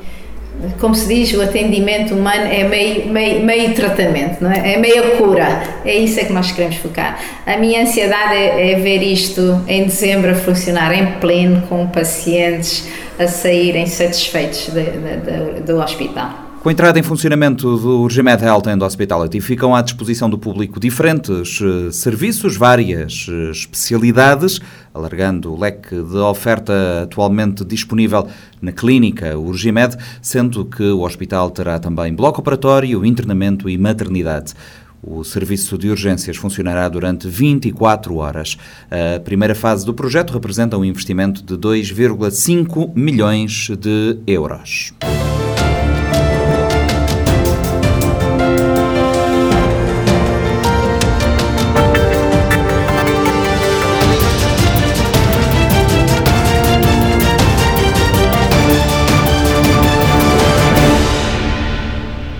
como 0.80 0.96
se 0.96 1.08
diz, 1.08 1.34
o 1.34 1.42
atendimento 1.42 2.14
humano 2.14 2.46
é 2.46 2.64
meio, 2.64 3.08
meio, 3.08 3.44
meio 3.44 3.74
tratamento, 3.74 4.42
não 4.42 4.52
é? 4.52 4.74
É 4.74 4.78
meio 4.78 5.18
cura. 5.18 5.64
É 5.86 5.96
isso 5.96 6.20
é 6.20 6.26
que 6.26 6.34
nós 6.34 6.52
queremos 6.52 6.78
focar. 6.78 7.20
A 7.46 7.58
minha 7.58 7.82
ansiedade 7.82 8.36
é, 8.36 8.72
é 8.72 8.76
ver 8.76 9.02
isto 9.02 9.64
em 9.68 9.86
dezembro 9.86 10.32
a 10.32 10.36
funcionar 10.36 10.94
em 10.94 11.20
pleno, 11.20 11.64
com 11.68 11.88
pacientes 11.88 12.88
a 13.20 13.28
saírem 13.28 13.86
satisfeitos 13.86 14.68
de, 14.68 14.84
de, 14.84 15.56
de, 15.56 15.62
do 15.62 15.78
hospital. 15.78 16.41
Com 16.62 16.70
a 16.70 16.72
entrada 16.72 17.00
em 17.00 17.02
funcionamento 17.02 17.76
do 17.76 18.02
Urgimed 18.02 18.44
Health 18.44 18.68
and 18.68 18.86
Hospitality, 18.86 19.42
ficam 19.42 19.76
à 19.76 19.82
disposição 19.82 20.30
do 20.30 20.38
público 20.38 20.80
diferentes 20.80 21.60
eh, 21.60 21.92
serviços, 21.92 22.56
várias 22.56 23.26
eh, 23.28 23.50
especialidades, 23.50 24.60
alargando 24.94 25.52
o 25.52 25.60
leque 25.60 25.96
de 25.96 26.18
oferta 26.18 27.02
atualmente 27.02 27.66
disponível 27.66 28.28
na 28.62 28.72
clínica 28.72 29.36
Urgimed, 29.36 29.98
sendo 30.22 30.64
que 30.64 30.84
o 30.84 31.02
hospital 31.02 31.50
terá 31.50 31.80
também 31.80 32.14
bloco 32.14 32.42
operatório, 32.42 33.04
internamento 33.04 33.68
e 33.68 33.76
maternidade. 33.76 34.54
O 35.02 35.24
serviço 35.24 35.80
de 35.80 35.90
urgências 35.90 36.38
funcionará 36.38 36.88
durante 36.88 37.28
24 37.28 38.18
horas. 38.18 38.56
A 38.92 39.20
primeira 39.20 39.56
fase 39.56 39.84
do 39.84 39.96
projeto 39.96 40.32
representa 40.32 40.78
um 40.78 40.86
investimento 40.86 41.42
de 41.42 41.56
2,5 41.56 42.92
milhões 42.96 43.68
de 43.80 44.20
euros. 44.28 44.94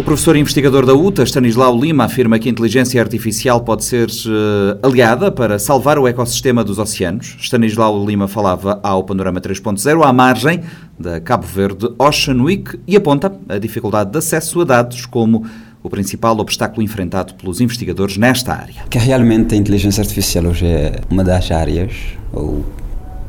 Professor 0.04 0.36
investigador 0.36 0.86
da 0.86 0.94
UTA, 0.94 1.24
Stanislau 1.24 1.78
Lima, 1.78 2.06
afirma 2.06 2.40
que 2.40 2.48
a 2.48 2.52
inteligência 2.52 3.02
artificial 3.02 3.62
pode 3.62 3.84
ser 3.84 4.08
uh, 4.10 4.80
aliada 4.82 5.32
para 5.32 5.60
salvar 5.60 6.00
o 6.00 6.08
ecossistema 6.08 6.64
dos 6.64 6.80
oceanos. 6.80 7.36
Stanislau 7.40 8.06
Lima 8.06 8.28
falava 8.28 8.80
ao 8.82 9.04
Panorama 9.04 9.42
3.0 9.42 10.04
à 10.04 10.14
margem 10.14 10.62
da 10.98 11.20
Cabo 11.20 11.46
Verde 11.46 11.90
Ocean 12.00 12.42
Week 12.42 12.80
e 12.88 12.96
aponta 12.96 13.32
a 13.50 13.58
dificuldade 13.58 14.12
de 14.12 14.18
acesso 14.18 14.62
a 14.62 14.64
dados 14.64 15.06
como 15.06 15.46
o 15.84 15.90
principal 15.90 16.38
obstáculo 16.38 16.82
enfrentado 16.82 17.34
pelos 17.36 17.60
investigadores 17.60 18.18
nesta 18.18 18.54
área. 18.54 18.84
Que 18.90 18.98
realmente 18.98 19.56
a 19.56 19.58
inteligência 19.58 20.02
artificial 20.02 20.46
hoje 20.46 20.66
é 20.66 21.02
uma 21.10 21.24
das 21.24 21.52
áreas 21.52 21.92
ou 22.32 22.66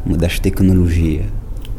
uma 0.07 0.17
das 0.17 0.39
tecnologias 0.39 1.27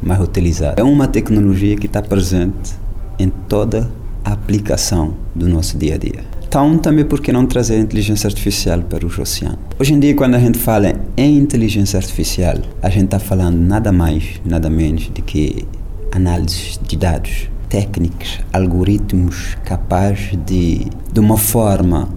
mais 0.01 0.19
utilizadas. 0.19 0.77
É 0.77 0.83
uma 0.83 1.07
tecnologia 1.07 1.77
que 1.77 1.85
está 1.85 2.01
presente 2.01 2.73
em 3.17 3.29
toda 3.29 3.89
a 3.89 4.02
aplicação 4.23 5.13
do 5.35 5.47
nosso 5.47 5.77
dia 5.77 5.95
a 5.95 5.97
dia. 5.97 6.23
Então, 6.47 6.77
também 6.77 7.03
por 7.03 7.19
que 7.19 7.31
não 7.31 7.47
trazer 7.47 7.79
inteligência 7.79 8.27
artificial 8.27 8.81
para 8.83 9.05
os 9.05 9.17
oceanos? 9.17 9.57
Hoje 9.79 9.93
em 9.93 9.99
dia, 9.99 10.13
quando 10.13 10.35
a 10.35 10.39
gente 10.39 10.59
fala 10.59 10.93
em 11.17 11.37
inteligência 11.37 11.97
artificial, 11.97 12.57
a 12.81 12.89
gente 12.89 13.05
está 13.05 13.17
falando 13.17 13.57
nada 13.57 13.91
mais, 13.91 14.39
nada 14.45 14.69
menos 14.69 15.07
do 15.07 15.21
que 15.23 15.65
análise 16.11 16.79
de 16.87 16.95
dados, 16.95 17.49
técnicas, 17.69 18.39
algoritmos 18.53 19.57
capazes 19.65 20.37
de, 20.45 20.85
de 21.11 21.19
uma 21.19 21.37
forma 21.37 22.07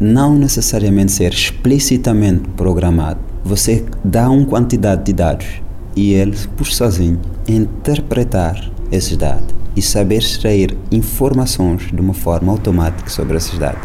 não 0.00 0.34
necessariamente 0.34 1.12
ser 1.12 1.32
explicitamente 1.32 2.48
programado, 2.56 3.20
você 3.44 3.84
dá 4.02 4.28
uma 4.28 4.44
quantidade 4.44 5.04
de 5.04 5.12
dados 5.12 5.46
e 5.94 6.12
ele, 6.12 6.36
por 6.56 6.66
sozinho, 6.66 7.20
interpretar 7.46 8.68
esses 8.90 9.16
dados 9.16 9.54
e 9.76 9.82
saber 9.82 10.16
extrair 10.16 10.76
informações 10.90 11.82
de 11.92 12.00
uma 12.00 12.14
forma 12.14 12.50
automática 12.50 13.10
sobre 13.10 13.36
esses 13.36 13.58
dados. 13.58 13.82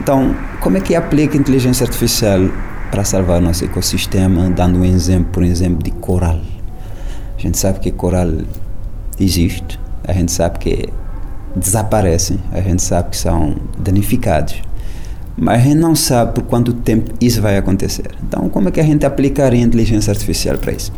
Então, 0.00 0.34
como 0.60 0.78
é 0.78 0.80
que 0.80 0.94
aplica 0.94 1.36
a 1.36 1.40
inteligência 1.40 1.84
artificial 1.84 2.40
para 2.90 3.04
salvar 3.04 3.38
o 3.38 3.44
nosso 3.44 3.64
ecossistema, 3.64 4.48
dando 4.48 4.78
um 4.78 4.84
exemplo, 4.84 5.30
por 5.30 5.42
exemplo, 5.42 5.82
de 5.82 5.90
coral? 5.90 6.40
A 7.36 7.40
gente 7.40 7.58
sabe 7.58 7.80
que 7.80 7.90
coral 7.90 8.28
existe, 9.18 9.78
a 10.04 10.12
gente 10.12 10.32
sabe 10.32 10.58
que 10.58 10.88
desaparecem, 11.54 12.38
a 12.52 12.60
gente 12.60 12.82
sabe 12.82 13.10
que 13.10 13.16
são 13.16 13.56
danificados, 13.78 14.56
mas 15.36 15.60
a 15.60 15.64
gente 15.64 15.76
não 15.76 15.94
sabe 15.94 16.34
por 16.34 16.44
quanto 16.44 16.72
tempo 16.72 17.12
isso 17.20 17.42
vai 17.42 17.58
acontecer. 17.58 18.10
Então, 18.22 18.48
como 18.48 18.68
é 18.68 18.72
que 18.72 18.80
a 18.80 18.84
gente 18.84 19.04
aplicaria 19.04 19.60
a 19.60 19.66
inteligência 19.66 20.10
artificial 20.10 20.56
para 20.58 20.72
isso? 20.72 20.92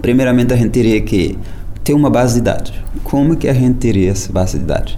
Primeiramente, 0.00 0.52
a 0.52 0.56
gente 0.56 0.70
teria 0.70 1.00
que 1.00 1.36
ter 1.90 1.94
uma 1.94 2.08
base 2.08 2.36
de 2.36 2.42
dados. 2.42 2.72
Como 3.02 3.36
que 3.36 3.48
a 3.48 3.52
gente 3.52 3.78
teria 3.78 4.12
essa 4.12 4.32
base 4.32 4.60
de 4.60 4.64
dados? 4.64 4.96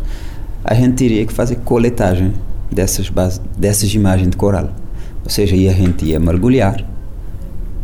A 0.63 0.75
gente 0.75 0.95
teria 0.95 1.25
que 1.25 1.33
fazer 1.33 1.57
coletagem 1.65 2.35
dessas, 2.71 3.09
base, 3.09 3.41
dessas 3.57 3.95
imagens 3.95 4.29
de 4.29 4.37
coral. 4.37 4.69
Ou 5.25 5.31
seja, 5.31 5.55
a 5.55 5.73
gente 5.73 6.05
ia 6.05 6.21
mergulhar, 6.21 6.85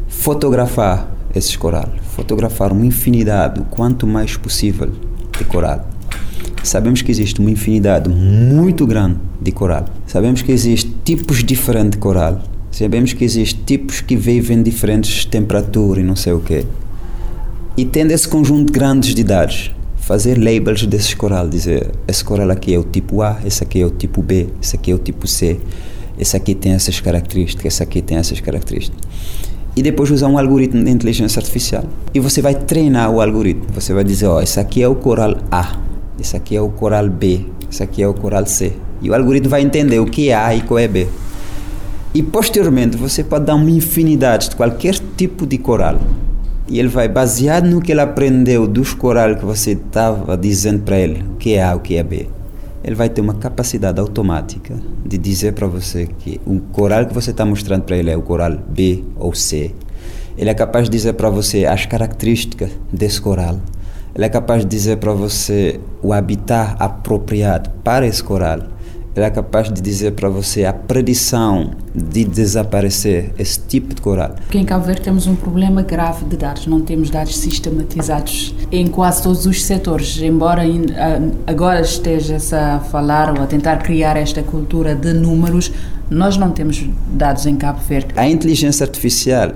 fotografar 0.08 1.08
esses 1.34 1.56
coral, 1.56 1.88
fotografar 2.10 2.70
uma 2.70 2.84
infinidade, 2.84 3.60
o 3.60 3.64
quanto 3.64 4.06
mais 4.06 4.36
possível, 4.36 4.92
de 5.38 5.44
coral. 5.44 5.88
Sabemos 6.62 7.00
que 7.00 7.10
existe 7.10 7.40
uma 7.40 7.50
infinidade 7.50 8.10
muito 8.10 8.86
grande 8.86 9.16
de 9.40 9.52
coral. 9.52 9.86
Sabemos 10.06 10.42
que 10.42 10.52
existem 10.52 10.92
tipos 11.02 11.42
diferentes 11.42 11.92
de 11.92 11.98
coral. 11.98 12.42
Sabemos 12.70 13.14
que 13.14 13.24
existem 13.24 13.62
tipos 13.64 14.02
que 14.02 14.16
vivem 14.16 14.58
em 14.58 14.62
diferentes 14.62 15.24
temperaturas 15.24 16.04
e 16.04 16.06
não 16.06 16.16
sei 16.16 16.34
o 16.34 16.40
quê. 16.40 16.66
E 17.78 17.84
tendo 17.84 18.10
esse 18.10 18.26
conjunto 18.26 18.72
grande 18.72 19.14
de 19.14 19.22
dados, 19.22 19.70
fazer 19.98 20.36
labels 20.36 20.84
desses 20.84 21.14
coral, 21.14 21.48
dizer 21.48 21.92
esse 22.08 22.24
coral 22.24 22.50
aqui 22.50 22.74
é 22.74 22.76
o 22.76 22.82
tipo 22.82 23.22
A, 23.22 23.38
esse 23.46 23.62
aqui 23.62 23.80
é 23.80 23.86
o 23.86 23.90
tipo 23.90 24.20
B, 24.20 24.48
esse 24.60 24.74
aqui 24.74 24.90
é 24.90 24.94
o 24.96 24.98
tipo 24.98 25.28
C, 25.28 25.60
esse 26.18 26.36
aqui 26.36 26.56
tem 26.56 26.72
essas 26.72 26.98
características, 26.98 27.74
esse 27.74 27.80
aqui 27.80 28.02
tem 28.02 28.16
essas 28.16 28.40
características. 28.40 29.00
E 29.76 29.80
depois 29.80 30.10
usar 30.10 30.26
um 30.26 30.36
algoritmo 30.36 30.82
de 30.82 30.90
inteligência 30.90 31.38
artificial. 31.38 31.84
E 32.12 32.18
você 32.18 32.42
vai 32.42 32.56
treinar 32.56 33.12
o 33.12 33.20
algoritmo. 33.20 33.66
Você 33.72 33.94
vai 33.94 34.02
dizer, 34.02 34.26
ó, 34.26 34.38
oh, 34.38 34.40
esse 34.40 34.58
aqui 34.58 34.82
é 34.82 34.88
o 34.88 34.96
coral 34.96 35.36
A, 35.48 35.78
esse 36.18 36.36
aqui 36.36 36.56
é 36.56 36.60
o 36.60 36.70
coral 36.70 37.08
B, 37.08 37.46
esse 37.70 37.80
aqui 37.80 38.02
é 38.02 38.08
o 38.08 38.12
coral 38.12 38.44
C. 38.44 38.72
E 39.00 39.08
o 39.08 39.14
algoritmo 39.14 39.50
vai 39.50 39.62
entender 39.62 40.00
o 40.00 40.06
que 40.06 40.30
é 40.30 40.34
A 40.34 40.52
e 40.52 40.62
qual 40.62 40.80
é 40.80 40.88
B. 40.88 41.06
E 42.12 42.24
posteriormente 42.24 42.96
você 42.96 43.22
pode 43.22 43.44
dar 43.44 43.54
uma 43.54 43.70
infinidade 43.70 44.50
de 44.50 44.56
qualquer 44.56 44.98
tipo 45.16 45.46
de 45.46 45.58
coral 45.58 46.00
e 46.68 46.78
ele 46.78 46.88
vai, 46.88 47.08
baseado 47.08 47.66
no 47.66 47.80
que 47.80 47.92
ele 47.92 48.00
aprendeu 48.00 48.66
dos 48.66 48.92
corais 48.92 49.38
que 49.38 49.44
você 49.44 49.72
estava 49.72 50.36
dizendo 50.36 50.82
para 50.82 50.98
ele, 50.98 51.22
o 51.22 51.36
que 51.36 51.54
é 51.54 51.64
A, 51.64 51.74
o 51.74 51.80
que 51.80 51.96
é 51.96 52.02
B, 52.02 52.28
ele 52.84 52.94
vai 52.94 53.08
ter 53.08 53.20
uma 53.20 53.34
capacidade 53.34 53.98
automática 53.98 54.74
de 55.04 55.16
dizer 55.16 55.52
para 55.54 55.66
você 55.66 56.06
que 56.06 56.40
o 56.46 56.60
coral 56.60 57.06
que 57.06 57.14
você 57.14 57.30
está 57.30 57.44
mostrando 57.44 57.82
para 57.82 57.96
ele 57.96 58.10
é 58.10 58.16
o 58.16 58.22
coral 58.22 58.52
B 58.68 59.02
ou 59.16 59.34
C. 59.34 59.74
Ele 60.36 60.50
é 60.50 60.54
capaz 60.54 60.84
de 60.84 60.90
dizer 60.90 61.14
para 61.14 61.30
você 61.30 61.64
as 61.64 61.86
características 61.86 62.70
desse 62.92 63.20
coral. 63.20 63.58
Ele 64.14 64.24
é 64.24 64.28
capaz 64.28 64.62
de 64.62 64.68
dizer 64.68 64.98
para 64.98 65.12
você 65.12 65.80
o 66.02 66.12
habitat 66.12 66.76
apropriado 66.78 67.70
para 67.82 68.06
esse 68.06 68.22
coral 68.22 68.60
é 69.22 69.30
capaz 69.30 69.72
de 69.72 69.80
dizer 69.80 70.12
para 70.12 70.28
você 70.28 70.64
a 70.64 70.72
predição 70.72 71.72
de 71.94 72.24
desaparecer 72.24 73.32
esse 73.38 73.60
tipo 73.60 73.94
de 73.94 74.00
coral. 74.00 74.34
Porque 74.36 74.58
em 74.58 74.64
Cabo 74.64 74.84
Verde 74.84 75.02
temos 75.02 75.26
um 75.26 75.34
problema 75.34 75.82
grave 75.82 76.24
de 76.24 76.36
dados, 76.36 76.66
não 76.66 76.80
temos 76.80 77.10
dados 77.10 77.36
sistematizados 77.36 78.54
em 78.70 78.86
quase 78.86 79.22
todos 79.22 79.46
os 79.46 79.64
setores, 79.64 80.20
embora 80.20 80.62
agora 81.46 81.80
esteja-se 81.80 82.54
a 82.54 82.80
falar 82.80 83.36
ou 83.36 83.42
a 83.42 83.46
tentar 83.46 83.78
criar 83.78 84.16
esta 84.16 84.42
cultura 84.42 84.94
de 84.94 85.12
números, 85.12 85.72
nós 86.10 86.36
não 86.36 86.50
temos 86.50 86.84
dados 87.12 87.46
em 87.46 87.56
Cabo 87.56 87.80
Verde. 87.80 88.14
A 88.16 88.28
inteligência 88.28 88.84
artificial, 88.84 89.52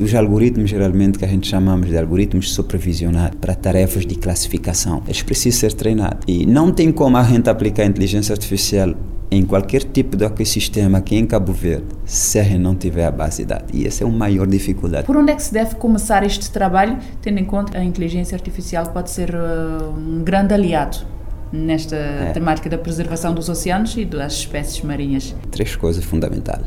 os 0.00 0.14
algoritmos 0.14 0.70
geralmente 0.70 1.18
que 1.18 1.24
a 1.24 1.28
gente 1.28 1.48
chamamos 1.48 1.88
de 1.88 1.96
algoritmos 1.96 2.52
supervisionados 2.52 3.38
para 3.40 3.54
tarefas 3.54 4.04
de 4.04 4.14
classificação, 4.14 5.02
eles 5.06 5.22
precisam 5.22 5.60
ser 5.60 5.72
treinados. 5.74 6.20
E 6.26 6.46
não 6.46 6.72
tem 6.72 6.92
como 6.92 7.16
a 7.16 7.22
gente 7.22 7.48
aplicar 7.48 7.84
a 7.84 7.86
inteligência 7.86 8.32
artificial 8.32 8.94
em 9.30 9.44
qualquer 9.44 9.84
tipo 9.84 10.16
de 10.16 10.24
ecossistema 10.24 10.98
aqui 10.98 11.16
em 11.16 11.26
Cabo 11.26 11.52
Verde, 11.52 11.84
se 12.04 12.38
a 12.38 12.42
gente 12.42 12.58
não 12.58 12.74
tiver 12.74 13.04
a 13.04 13.10
base 13.10 13.42
de 13.42 13.48
dados. 13.48 13.68
E 13.74 13.86
essa 13.86 14.04
é 14.04 14.06
a 14.06 14.10
maior 14.10 14.46
dificuldade. 14.46 15.06
Por 15.06 15.16
onde 15.16 15.32
é 15.32 15.34
que 15.34 15.42
se 15.42 15.52
deve 15.52 15.74
começar 15.74 16.24
este 16.24 16.50
trabalho, 16.50 16.96
tendo 17.20 17.38
em 17.38 17.44
conta 17.44 17.72
que 17.72 17.78
a 17.78 17.84
inteligência 17.84 18.34
artificial 18.34 18.86
pode 18.86 19.10
ser 19.10 19.34
uh, 19.34 19.94
um 19.96 20.22
grande 20.24 20.54
aliado 20.54 21.17
nesta 21.52 21.96
é. 21.96 22.32
temática 22.32 22.68
da 22.68 22.78
preservação 22.78 23.34
dos 23.34 23.48
oceanos 23.48 23.96
e 23.96 24.04
das 24.04 24.34
espécies 24.34 24.82
marinhas? 24.82 25.34
Três 25.50 25.74
coisas 25.76 26.04
fundamentais. 26.04 26.64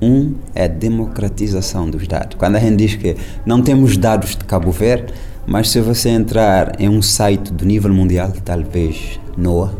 Um 0.00 0.34
é 0.54 0.64
a 0.64 0.68
democratização 0.68 1.88
dos 1.88 2.08
dados. 2.08 2.36
Quando 2.36 2.56
a 2.56 2.58
gente 2.60 2.76
diz 2.76 2.96
que 2.96 3.16
não 3.46 3.62
temos 3.62 3.96
dados 3.96 4.30
de 4.30 4.44
Cabo 4.44 4.72
Verde, 4.72 5.12
mas 5.46 5.70
se 5.70 5.80
você 5.80 6.08
entrar 6.08 6.80
em 6.80 6.88
um 6.88 7.00
site 7.00 7.52
do 7.52 7.64
nível 7.64 7.92
mundial, 7.92 8.32
talvez 8.44 9.20
NOAA, 9.36 9.72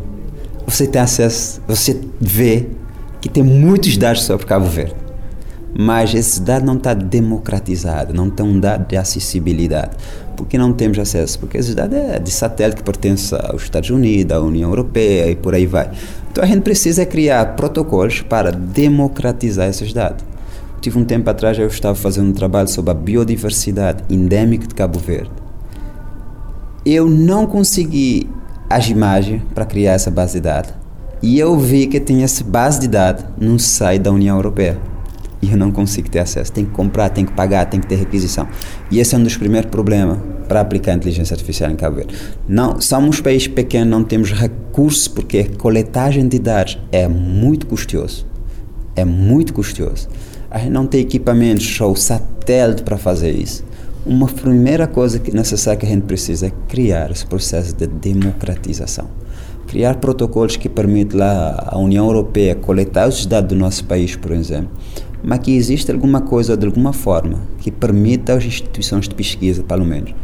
você 0.67 0.87
tem 0.87 1.03
acesso, 1.03 1.61
você 1.67 2.01
vê 2.21 2.69
que 3.21 3.29
tem 3.29 3.43
muitos 3.43 3.97
dados 3.97 4.23
sobre 4.23 4.47
Cabo 4.47 4.67
Verde. 4.67 4.95
mas 5.75 6.15
esse 6.15 6.41
dado 6.43 6.67
não 6.67 6.77
está 6.77 6.93
democratizado, 6.93 8.13
não 8.13 8.29
tem 8.29 8.45
um 8.45 8.61
dado 8.61 8.87
de 8.87 8.97
acessibilidade. 8.97 9.97
Por 10.37 10.47
que 10.47 10.59
não 10.59 10.73
temos 10.73 10.99
acesso? 10.99 11.39
Porque 11.39 11.59
esse 11.59 11.75
dado 11.75 11.95
é 11.95 12.19
de 12.19 12.31
satélite 12.31 12.77
que 12.77 12.83
pertence 12.83 13.35
aos 13.35 13.63
Estados 13.63 13.91
Unidos, 13.91 14.37
à 14.37 14.41
União 14.41 14.69
Europeia 14.69 15.31
e 15.31 15.37
por 15.37 15.55
aí 15.55 15.67
vai. 15.67 15.91
Então 16.31 16.43
a 16.43 16.47
gente 16.47 16.63
precisa 16.63 17.05
criar 17.05 17.57
protocolos 17.57 18.23
para 18.23 18.51
democratizar 18.51 19.69
esses 19.69 19.93
dados. 19.93 20.25
Tive 20.81 20.99
um 20.99 21.05
tempo 21.05 21.31
atrás, 21.31 21.59
eu 21.59 21.67
estava 21.67 21.95
fazendo 21.95 22.31
um 22.31 22.33
trabalho 22.33 22.69
sobre 22.69 22.91
a 22.91 22.95
biodiversidade 22.95 24.03
endêmica 24.11 24.67
de 24.67 24.75
Cabo 24.75 24.99
Verde. 24.99 25.31
Eu 26.85 27.09
não 27.09 27.47
consegui 27.47 28.29
as 28.69 28.89
imagens 28.89 29.43
para 29.55 29.65
criar 29.65 29.93
essa 29.93 30.11
base 30.11 30.35
de 30.35 30.41
dados. 30.41 30.73
E 31.23 31.39
eu 31.39 31.57
vi 31.57 31.87
que 31.87 32.01
tinha 32.01 32.25
essa 32.25 32.43
base 32.43 32.81
de 32.81 32.89
dados 32.89 33.25
num 33.39 33.59
site 33.59 34.03
da 34.03 34.11
União 34.11 34.37
Europeia 34.37 34.92
e 35.43 35.51
eu 35.51 35.59
não 35.59 35.73
consigo 35.73 36.09
ter 36.09 36.21
acesso. 36.21 36.53
Tem 36.53 36.65
que 36.65 36.71
comprar, 36.71 37.11
tem 37.11 37.27
que 37.27 37.33
pagar, 37.33 37.67
tem 37.67 37.81
que 37.81 37.87
ter 37.89 37.97
requisição. 37.97 38.47
E 38.91 39.01
esse 39.01 39.15
é 39.17 39.19
um 39.19 39.25
dos 39.25 39.37
primeiros 39.37 39.69
problemas 39.69 40.19
para 40.47 40.61
aplicar 40.61 40.93
a 40.93 40.95
inteligência 40.95 41.35
artificial 41.35 41.69
em 41.69 41.75
Cabo 41.75 41.97
Verde. 41.97 42.15
Não, 42.49 42.81
somos 42.81 43.19
um 43.19 43.23
país 43.23 43.49
pequeno, 43.49 43.91
não 43.91 44.05
temos 44.05 44.31
recursos 44.31 45.09
porque 45.09 45.39
a 45.39 45.57
coletagem 45.59 46.29
de 46.29 46.39
dados 46.39 46.79
é 46.93 47.09
muito 47.09 47.67
custoso. 47.67 48.25
É 48.95 49.05
muito 49.05 49.53
custoso. 49.53 50.09
A 50.49 50.59
gente 50.59 50.71
não 50.71 50.87
tem 50.87 51.01
equipamentos 51.01 51.81
ou 51.81 51.97
satélite 51.97 52.83
para 52.83 52.97
fazer 52.97 53.33
isso. 53.33 53.65
Uma 54.07 54.27
primeira 54.27 54.87
coisa 54.87 55.19
que 55.19 55.35
necessária 55.35 55.79
que 55.79 55.87
a 55.87 55.89
gente 55.89 56.03
precisa 56.03 56.47
é 56.47 56.53
criar 56.69 57.11
esse 57.11 57.27
processo 57.27 57.75
de 57.75 57.87
democratização. 57.87 59.09
Criar 59.67 59.97
protocolos 59.97 60.57
que 60.57 60.69
permitam 60.69 61.21
a 61.23 61.79
União 61.79 62.07
Europeia 62.07 62.55
coletar 62.55 63.09
os 63.09 63.25
dados 63.25 63.49
do 63.49 63.59
nosso 63.59 63.85
país, 63.85 64.15
por 64.15 64.33
exemplo, 64.33 64.71
mas 65.23 65.39
que 65.39 65.55
existe 65.55 65.91
alguma 65.91 66.21
coisa 66.21 66.57
de 66.57 66.67
alguma 66.67 66.93
forma 66.93 67.41
que 67.59 67.71
permita 67.71 68.35
às 68.35 68.45
instituições 68.45 69.09
de 69.09 69.15
pesquisa, 69.15 69.63
pelo 69.63 69.85
menos, 69.85 70.15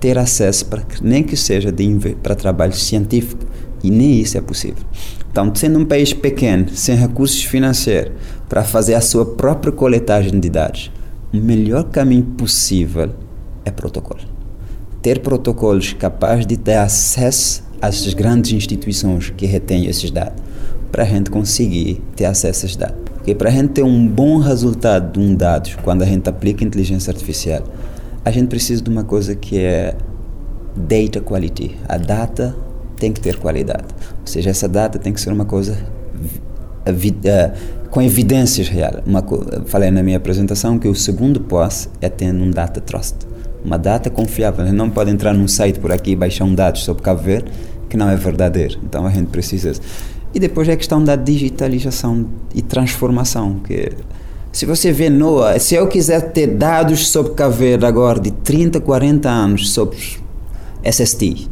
ter 0.00 0.18
acesso 0.18 0.66
para 0.66 0.82
nem 1.02 1.22
que 1.22 1.36
seja 1.36 1.70
de, 1.72 2.16
para 2.22 2.34
trabalho 2.34 2.72
científico 2.72 3.44
e 3.82 3.90
nem 3.90 4.20
isso 4.20 4.38
é 4.38 4.40
possível. 4.40 4.82
Então, 5.30 5.54
sendo 5.54 5.78
um 5.78 5.84
país 5.84 6.12
pequeno, 6.12 6.68
sem 6.70 6.96
recursos 6.96 7.42
financeiros 7.42 8.12
para 8.48 8.64
fazer 8.64 8.94
a 8.94 9.00
sua 9.00 9.26
própria 9.26 9.72
coletagem 9.72 10.40
de 10.40 10.48
dados, 10.48 10.90
o 11.32 11.36
melhor 11.36 11.84
caminho 11.84 12.24
possível 12.24 13.10
é 13.64 13.70
protocolo. 13.70 14.20
Ter 15.02 15.20
protocolos 15.20 15.92
capazes 15.92 16.46
de 16.46 16.56
ter 16.56 16.76
acesso 16.76 17.62
às 17.82 18.14
grandes 18.14 18.52
instituições 18.52 19.30
que 19.36 19.44
retêm 19.44 19.86
esses 19.86 20.10
dados, 20.10 20.42
para 20.90 21.02
a 21.02 21.06
gente 21.06 21.30
conseguir 21.30 22.00
ter 22.14 22.24
acesso 22.24 22.64
a 22.64 22.66
esses 22.66 22.76
dados. 22.76 23.15
Porque 23.26 23.34
para 23.34 23.48
a 23.48 23.52
gente 23.52 23.70
ter 23.70 23.82
um 23.82 24.06
bom 24.06 24.38
resultado 24.38 25.14
de 25.14 25.18
um 25.18 25.34
dado, 25.34 25.68
quando 25.82 26.02
a 26.02 26.06
gente 26.06 26.28
aplica 26.28 26.62
inteligência 26.62 27.10
artificial, 27.10 27.60
a 28.24 28.30
gente 28.30 28.46
precisa 28.46 28.80
de 28.80 28.88
uma 28.88 29.02
coisa 29.02 29.34
que 29.34 29.58
é 29.58 29.96
data 30.76 31.20
quality. 31.20 31.74
A 31.88 31.98
data 31.98 32.54
tem 32.96 33.12
que 33.12 33.20
ter 33.20 33.36
qualidade. 33.36 33.86
Ou 34.20 34.26
seja, 34.28 34.50
essa 34.50 34.68
data 34.68 34.96
tem 35.00 35.12
que 35.12 35.20
ser 35.20 35.32
uma 35.32 35.44
coisa 35.44 35.76
com 37.90 38.00
evidências 38.00 38.68
reais. 38.68 39.02
Falei 39.64 39.90
na 39.90 40.04
minha 40.04 40.18
apresentação 40.18 40.78
que 40.78 40.86
o 40.86 40.94
segundo 40.94 41.40
passo 41.40 41.90
é 42.00 42.08
ter 42.08 42.32
um 42.32 42.52
data 42.52 42.80
trust. 42.80 43.16
Uma 43.64 43.76
data 43.76 44.08
confiável. 44.08 44.62
A 44.62 44.68
gente 44.68 44.76
não 44.76 44.88
pode 44.88 45.10
entrar 45.10 45.34
num 45.34 45.48
site 45.48 45.80
por 45.80 45.90
aqui 45.90 46.12
e 46.12 46.16
baixar 46.16 46.44
um 46.44 46.54
dado 46.54 46.78
sobre 46.78 47.02
Cabo 47.02 47.22
Verde 47.22 47.50
que 47.88 47.96
não 47.96 48.08
é 48.08 48.14
verdadeiro. 48.14 48.78
Então 48.84 49.04
a 49.04 49.10
gente 49.10 49.30
precisa 49.30 49.72
e 50.36 50.38
depois 50.38 50.68
é 50.68 50.72
a 50.72 50.76
questão 50.76 51.02
da 51.02 51.16
digitalização 51.16 52.26
e 52.54 52.60
transformação. 52.60 53.58
Que 53.60 53.90
se 54.52 54.66
você 54.66 54.92
vê 54.92 55.08
Noah, 55.08 55.58
se 55.58 55.74
eu 55.74 55.88
quiser 55.88 56.30
ter 56.32 56.46
dados 56.46 57.08
sobre 57.08 57.32
Caveira 57.32 57.88
agora 57.88 58.20
de 58.20 58.30
30, 58.30 58.78
40 58.82 59.30
anos 59.30 59.70
sobre 59.70 59.96
SST, 60.84 61.48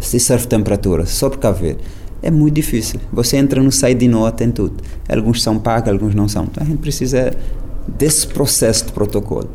se 0.00 0.18
surf 0.18 0.48
temperatura, 0.48 1.04
sobre 1.04 1.36
Caveira, 1.36 1.76
é 2.22 2.30
muito 2.30 2.54
difícil. 2.54 2.98
Você 3.12 3.36
entra 3.36 3.62
no 3.62 3.70
site 3.70 3.98
de 3.98 4.08
Noah, 4.08 4.32
tem 4.32 4.50
tudo. 4.50 4.82
Alguns 5.06 5.42
são 5.42 5.58
pagos, 5.58 5.90
alguns 5.90 6.14
não 6.14 6.26
são. 6.26 6.44
Então 6.44 6.62
a 6.62 6.66
gente 6.66 6.80
precisa 6.80 7.36
desse 7.86 8.26
processo 8.26 8.86
de 8.86 8.92
protocolo. 8.92 9.50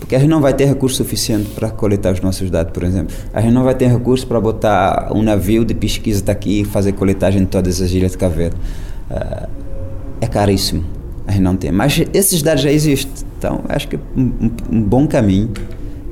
Porque 0.00 0.16
a 0.16 0.18
gente 0.18 0.30
não 0.30 0.40
vai 0.40 0.52
ter 0.52 0.64
recurso 0.64 0.96
suficiente 0.96 1.50
para 1.50 1.70
coletar 1.70 2.12
os 2.12 2.20
nossos 2.20 2.50
dados, 2.50 2.72
por 2.72 2.82
exemplo. 2.82 3.14
A 3.32 3.40
gente 3.40 3.52
não 3.52 3.62
vai 3.62 3.74
ter 3.74 3.86
recurso 3.86 4.26
para 4.26 4.40
botar 4.40 5.12
um 5.14 5.22
navio 5.22 5.64
de 5.64 5.74
pesquisa 5.74 6.24
daqui 6.24 6.62
e 6.62 6.64
fazer 6.64 6.92
coletagem 6.92 7.42
de 7.42 7.48
todas 7.48 7.80
as 7.80 7.90
ilhas 7.92 8.12
de 8.12 8.18
Caveira. 8.18 8.54
Uh, 9.10 9.48
é 10.20 10.26
caríssimo. 10.26 10.84
A 11.26 11.32
gente 11.32 11.42
não 11.42 11.54
tem. 11.54 11.70
Mas 11.70 12.02
esses 12.12 12.42
dados 12.42 12.62
já 12.62 12.72
existem. 12.72 13.12
Então, 13.38 13.60
acho 13.68 13.86
que 13.86 13.98
um, 14.16 14.50
um 14.72 14.82
bom 14.82 15.06
caminho 15.06 15.50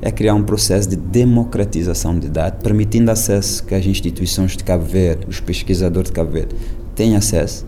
é 0.01 0.11
criar 0.11 0.33
um 0.33 0.43
processo 0.43 0.87
de 0.87 0.95
democratização 0.95 2.17
de 2.17 2.29
dados, 2.29 2.63
permitindo 2.63 3.11
acesso 3.11 3.63
que 3.65 3.75
as 3.75 3.85
instituições 3.85 4.55
de 4.55 4.63
Cabo 4.63 4.85
Verde, 4.85 5.25
os 5.27 5.39
pesquisadores 5.39 6.09
de 6.09 6.13
Cabo 6.13 6.31
Verde, 6.31 6.55
tenham 6.95 7.17
acesso 7.17 7.65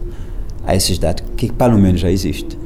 a 0.65 0.75
esses 0.75 0.97
dados 0.97 1.23
que 1.35 1.51
pelo 1.51 1.77
menos 1.77 2.01
já 2.01 2.11
existem. 2.11 2.59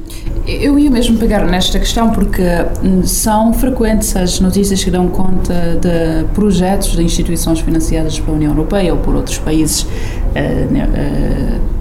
Eu 0.46 0.78
ia 0.78 0.90
mesmo 0.90 1.18
pegar 1.18 1.44
nesta 1.44 1.78
questão 1.78 2.10
porque 2.10 2.42
hum, 2.82 3.02
são 3.04 3.52
frequentes 3.52 4.14
as 4.14 4.38
notícias 4.38 4.82
que 4.82 4.90
dão 4.90 5.08
conta 5.08 5.78
de 5.80 6.24
projetos 6.34 6.92
de 6.96 7.02
instituições 7.02 7.60
financiadas 7.60 8.18
pela 8.20 8.36
União 8.36 8.52
Europeia 8.52 8.94
ou 8.94 9.00
por 9.00 9.14
outros 9.16 9.38
países 9.38 9.82
uh, 9.82 9.86
uh, 9.86 11.75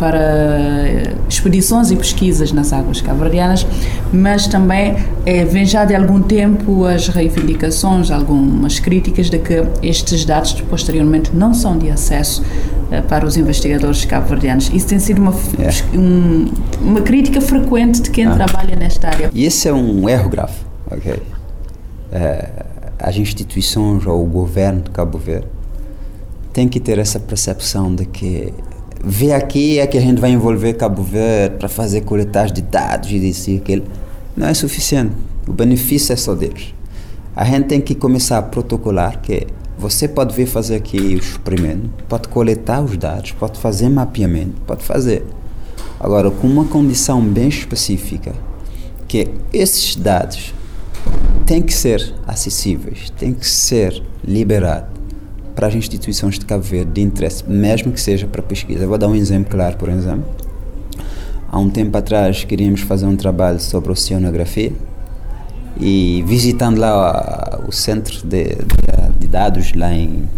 para 0.00 1.14
expedições 1.28 1.90
e 1.90 1.96
pesquisas 1.96 2.52
nas 2.52 2.72
águas 2.72 3.02
cabo-verdianas, 3.02 3.66
mas 4.10 4.46
também 4.46 4.96
é, 5.26 5.44
vem 5.44 5.66
já 5.66 5.84
de 5.84 5.94
algum 5.94 6.22
tempo 6.22 6.86
as 6.86 7.08
reivindicações, 7.08 8.10
algumas 8.10 8.80
críticas 8.80 9.28
de 9.28 9.38
que 9.38 9.62
estes 9.82 10.24
dados 10.24 10.58
posteriormente 10.62 11.36
não 11.36 11.52
são 11.52 11.76
de 11.76 11.90
acesso 11.90 12.42
uh, 12.42 13.02
para 13.08 13.26
os 13.26 13.36
investigadores 13.36 14.06
cabo-verdianos. 14.06 14.70
Isso 14.72 14.86
tem 14.86 14.98
sido 14.98 15.20
uma, 15.20 15.34
é. 15.58 15.96
um, 15.96 16.50
uma 16.80 17.02
crítica 17.02 17.42
frequente 17.42 18.00
de 18.00 18.10
quem 18.10 18.24
ah. 18.24 18.34
trabalha 18.34 18.74
nesta 18.74 19.08
área. 19.08 19.30
E 19.34 19.44
esse 19.44 19.68
é 19.68 19.72
um 19.72 20.08
erro 20.08 20.30
grave, 20.30 20.54
ok? 20.90 21.22
É, 22.10 22.48
as 22.98 23.16
instituições 23.16 24.06
ou 24.06 24.22
o 24.22 24.26
governo 24.26 24.80
de 24.80 24.90
Cabo 24.90 25.18
Verde 25.18 25.46
tem 26.54 26.66
que 26.68 26.80
ter 26.80 26.98
essa 26.98 27.20
percepção 27.20 27.94
de 27.94 28.06
que 28.06 28.52
ver 29.02 29.32
aqui 29.32 29.78
é 29.78 29.86
que 29.86 29.96
a 29.96 30.00
gente 30.00 30.20
vai 30.20 30.30
envolver 30.30 30.74
Cabo 30.74 31.02
Verde 31.02 31.56
para 31.56 31.68
fazer 31.68 32.02
coletagem 32.02 32.54
de 32.54 32.62
dados 32.62 33.10
e 33.10 33.18
disso 33.18 33.50
e 33.50 33.56
aquilo. 33.56 33.84
Não 34.36 34.46
é 34.46 34.54
suficiente. 34.54 35.12
O 35.48 35.52
benefício 35.52 36.12
é 36.12 36.16
só 36.16 36.34
deles. 36.34 36.74
A 37.34 37.44
gente 37.44 37.66
tem 37.66 37.80
que 37.80 37.94
começar 37.94 38.38
a 38.38 38.42
protocolar 38.42 39.20
que 39.20 39.46
você 39.78 40.06
pode 40.06 40.34
vir 40.34 40.46
fazer 40.46 40.74
aqui 40.76 40.98
o 40.98 41.18
experimento, 41.18 41.88
pode 42.06 42.28
coletar 42.28 42.82
os 42.82 42.96
dados, 42.98 43.32
pode 43.32 43.58
fazer 43.58 43.88
mapeamento, 43.88 44.60
pode 44.66 44.84
fazer. 44.84 45.24
Agora, 45.98 46.30
com 46.30 46.46
uma 46.46 46.66
condição 46.66 47.22
bem 47.22 47.48
específica, 47.48 48.34
que 49.08 49.28
esses 49.52 49.96
dados 49.96 50.52
têm 51.46 51.62
que 51.62 51.72
ser 51.72 52.14
acessíveis, 52.26 53.10
têm 53.10 53.32
que 53.32 53.46
ser 53.46 54.02
liberados 54.22 54.99
para 55.54 55.66
as 55.66 55.74
instituições 55.74 56.38
de 56.38 56.44
Cabo 56.44 56.62
Verde 56.62 56.92
de 56.92 57.00
interesse, 57.00 57.44
mesmo 57.48 57.92
que 57.92 58.00
seja 58.00 58.26
para 58.26 58.42
pesquisa. 58.42 58.86
Vou 58.86 58.98
dar 58.98 59.08
um 59.08 59.14
exemplo 59.14 59.50
claro, 59.50 59.76
por 59.76 59.88
exemplo. 59.88 60.24
Há 61.50 61.58
um 61.58 61.68
tempo 61.68 61.96
atrás 61.96 62.44
queríamos 62.44 62.80
fazer 62.82 63.06
um 63.06 63.16
trabalho 63.16 63.60
sobre 63.60 63.90
oceanografia 63.90 64.72
e 65.78 66.22
visitando 66.26 66.78
lá 66.78 67.60
o 67.66 67.72
centro 67.72 68.26
de, 68.26 68.44
de, 68.44 69.18
de 69.18 69.26
dados 69.26 69.72
lá 69.74 69.92
em 69.92 70.28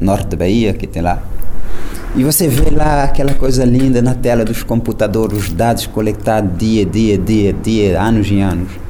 norte 0.00 0.28
da 0.28 0.36
Bahia, 0.36 0.72
que 0.72 0.86
tem 0.86 1.02
lá, 1.02 1.22
e 2.16 2.24
você 2.24 2.48
vê 2.48 2.70
lá 2.70 3.04
aquela 3.04 3.34
coisa 3.34 3.62
linda 3.62 4.00
na 4.00 4.14
tela 4.14 4.42
dos 4.42 4.62
computadores, 4.62 5.36
os 5.36 5.52
dados 5.52 5.86
coletados 5.86 6.56
dia, 6.56 6.86
dia, 6.86 7.18
dia, 7.18 7.52
dia, 7.52 8.00
anos 8.00 8.30
e 8.30 8.40
anos. 8.40 8.85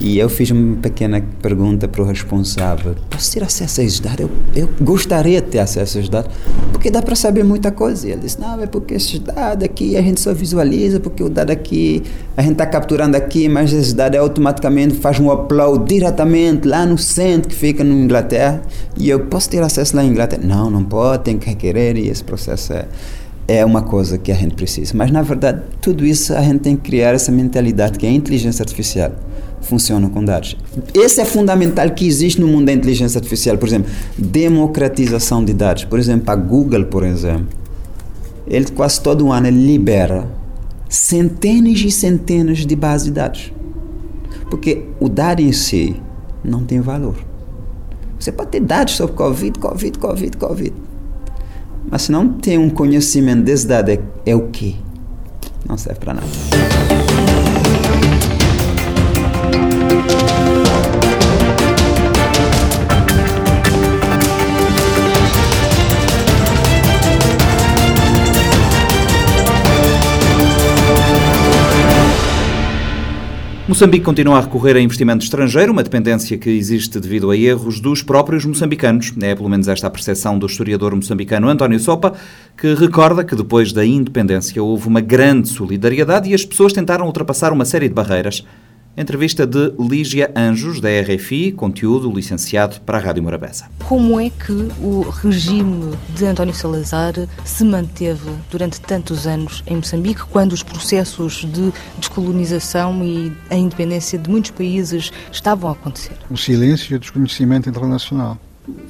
E 0.00 0.18
eu 0.18 0.30
fiz 0.30 0.50
uma 0.50 0.76
pequena 0.76 1.22
pergunta 1.42 1.86
para 1.86 2.00
o 2.00 2.06
responsável: 2.06 2.94
posso 3.10 3.32
ter 3.32 3.44
acesso 3.44 3.82
a 3.82 3.84
esses 3.84 4.00
dados? 4.00 4.20
Eu, 4.20 4.30
eu 4.56 4.68
gostaria 4.80 5.42
de 5.42 5.48
ter 5.48 5.58
acesso 5.58 5.98
a 5.98 6.00
esses 6.00 6.08
dados, 6.08 6.34
porque 6.72 6.90
dá 6.90 7.02
para 7.02 7.14
saber 7.14 7.44
muita 7.44 7.70
coisa. 7.70 8.08
E 8.08 8.12
ele 8.12 8.22
disse: 8.22 8.40
não, 8.40 8.58
é 8.62 8.66
porque 8.66 8.94
esses 8.94 9.18
dados 9.18 9.62
aqui 9.62 9.98
a 9.98 10.00
gente 10.00 10.18
só 10.18 10.32
visualiza, 10.32 10.98
porque 11.00 11.22
o 11.22 11.28
dado 11.28 11.50
aqui 11.50 12.02
a 12.34 12.40
gente 12.40 12.52
está 12.52 12.64
capturando 12.64 13.14
aqui, 13.14 13.46
mas 13.46 13.74
esse 13.74 13.94
dado 13.94 14.14
é 14.14 14.18
automaticamente 14.18 14.94
faz 14.94 15.20
um 15.20 15.30
upload 15.30 15.84
diretamente 15.84 16.66
lá 16.66 16.86
no 16.86 16.96
centro 16.96 17.50
que 17.50 17.54
fica 17.54 17.84
na 17.84 17.92
Inglaterra. 17.92 18.62
E 18.96 19.10
eu 19.10 19.20
posso 19.26 19.50
ter 19.50 19.62
acesso 19.62 19.94
lá 19.94 20.02
na 20.02 20.08
Inglaterra? 20.08 20.42
Não, 20.42 20.70
não 20.70 20.82
pode, 20.82 21.24
tem 21.24 21.36
que 21.36 21.46
requerer 21.46 21.98
e 21.98 22.08
esse 22.08 22.24
processo 22.24 22.72
é 22.72 22.86
é 23.48 23.64
uma 23.64 23.82
coisa 23.82 24.16
que 24.16 24.30
a 24.30 24.34
gente 24.36 24.54
precisa. 24.54 24.92
Mas, 24.94 25.10
na 25.10 25.22
verdade, 25.22 25.62
tudo 25.80 26.06
isso 26.06 26.32
a 26.32 26.40
gente 26.40 26.60
tem 26.60 26.76
que 26.76 26.82
criar 26.82 27.14
essa 27.14 27.32
mentalidade 27.32 27.98
que 27.98 28.06
é 28.06 28.08
a 28.08 28.12
inteligência 28.12 28.62
artificial 28.62 29.10
funciona 29.60 30.08
com 30.08 30.24
dados. 30.24 30.56
Esse 30.94 31.20
é 31.20 31.24
fundamental 31.24 31.90
que 31.90 32.06
existe 32.06 32.40
no 32.40 32.46
mundo 32.46 32.66
da 32.66 32.72
inteligência 32.72 33.18
artificial. 33.18 33.56
Por 33.58 33.68
exemplo, 33.68 33.90
democratização 34.16 35.44
de 35.44 35.52
dados. 35.52 35.84
Por 35.84 35.98
exemplo, 35.98 36.30
a 36.30 36.36
Google, 36.36 36.84
por 36.86 37.04
exemplo, 37.04 37.48
ele 38.46 38.66
quase 38.66 39.00
todo 39.00 39.30
ano 39.30 39.48
libera 39.48 40.28
centenas 40.88 41.78
e 41.80 41.90
centenas 41.90 42.66
de 42.66 42.76
bases 42.76 43.06
de 43.06 43.12
dados. 43.12 43.52
Porque 44.50 44.84
o 44.98 45.08
dado 45.08 45.40
em 45.40 45.52
si 45.52 45.96
não 46.44 46.64
tem 46.64 46.80
valor. 46.80 47.16
Você 48.18 48.32
pode 48.32 48.50
ter 48.50 48.60
dados 48.60 48.96
sobre 48.96 49.14
Covid, 49.14 49.58
Covid, 49.58 49.98
Covid, 49.98 50.36
Covid. 50.36 50.72
Mas 51.90 52.02
se 52.02 52.12
não 52.12 52.28
tem 52.28 52.58
um 52.58 52.68
conhecimento 52.68 53.42
desse 53.42 53.66
dado, 53.66 53.90
é, 53.90 54.00
é 54.26 54.34
o 54.34 54.48
quê? 54.48 54.74
Não 55.66 55.78
serve 55.78 56.00
para 56.00 56.14
nada. 56.14 56.69
Moçambique 73.70 74.04
continua 74.04 74.38
a 74.38 74.40
recorrer 74.40 74.74
a 74.74 74.80
investimento 74.80 75.22
estrangeiro, 75.22 75.70
uma 75.70 75.84
dependência 75.84 76.36
que 76.36 76.50
existe 76.50 76.98
devido 76.98 77.30
a 77.30 77.36
erros 77.36 77.78
dos 77.78 78.02
próprios 78.02 78.44
moçambicanos. 78.44 79.14
É 79.22 79.32
pelo 79.32 79.48
menos 79.48 79.68
esta 79.68 79.86
a 79.86 79.90
percepção 79.90 80.36
do 80.36 80.46
historiador 80.46 80.92
moçambicano 80.92 81.48
António 81.48 81.78
Sopa, 81.78 82.14
que 82.56 82.74
recorda 82.74 83.22
que 83.22 83.36
depois 83.36 83.72
da 83.72 83.86
independência 83.86 84.60
houve 84.60 84.88
uma 84.88 85.00
grande 85.00 85.50
solidariedade 85.50 86.28
e 86.28 86.34
as 86.34 86.44
pessoas 86.44 86.72
tentaram 86.72 87.06
ultrapassar 87.06 87.52
uma 87.52 87.64
série 87.64 87.86
de 87.86 87.94
barreiras 87.94 88.44
Entrevista 89.00 89.46
de 89.46 89.72
Lígia 89.78 90.30
Anjos, 90.36 90.78
da 90.78 90.90
RFI, 90.90 91.52
conteúdo 91.52 92.12
licenciado 92.12 92.82
para 92.82 92.98
a 92.98 93.00
Rádio 93.00 93.22
Morabeza. 93.22 93.64
Como 93.88 94.20
é 94.20 94.28
que 94.28 94.52
o 94.78 95.08
regime 95.08 95.96
de 96.14 96.26
António 96.26 96.52
Salazar 96.52 97.14
se 97.42 97.64
manteve 97.64 98.30
durante 98.50 98.78
tantos 98.78 99.26
anos 99.26 99.64
em 99.66 99.76
Moçambique, 99.76 100.20
quando 100.30 100.52
os 100.52 100.62
processos 100.62 101.46
de 101.50 101.72
descolonização 101.96 103.02
e 103.02 103.32
a 103.48 103.56
independência 103.56 104.18
de 104.18 104.28
muitos 104.28 104.50
países 104.50 105.10
estavam 105.32 105.70
a 105.70 105.72
acontecer? 105.72 106.18
O 106.30 106.36
silêncio 106.36 106.92
e 106.92 106.96
o 106.96 106.98
desconhecimento 106.98 107.70
internacional. 107.70 108.38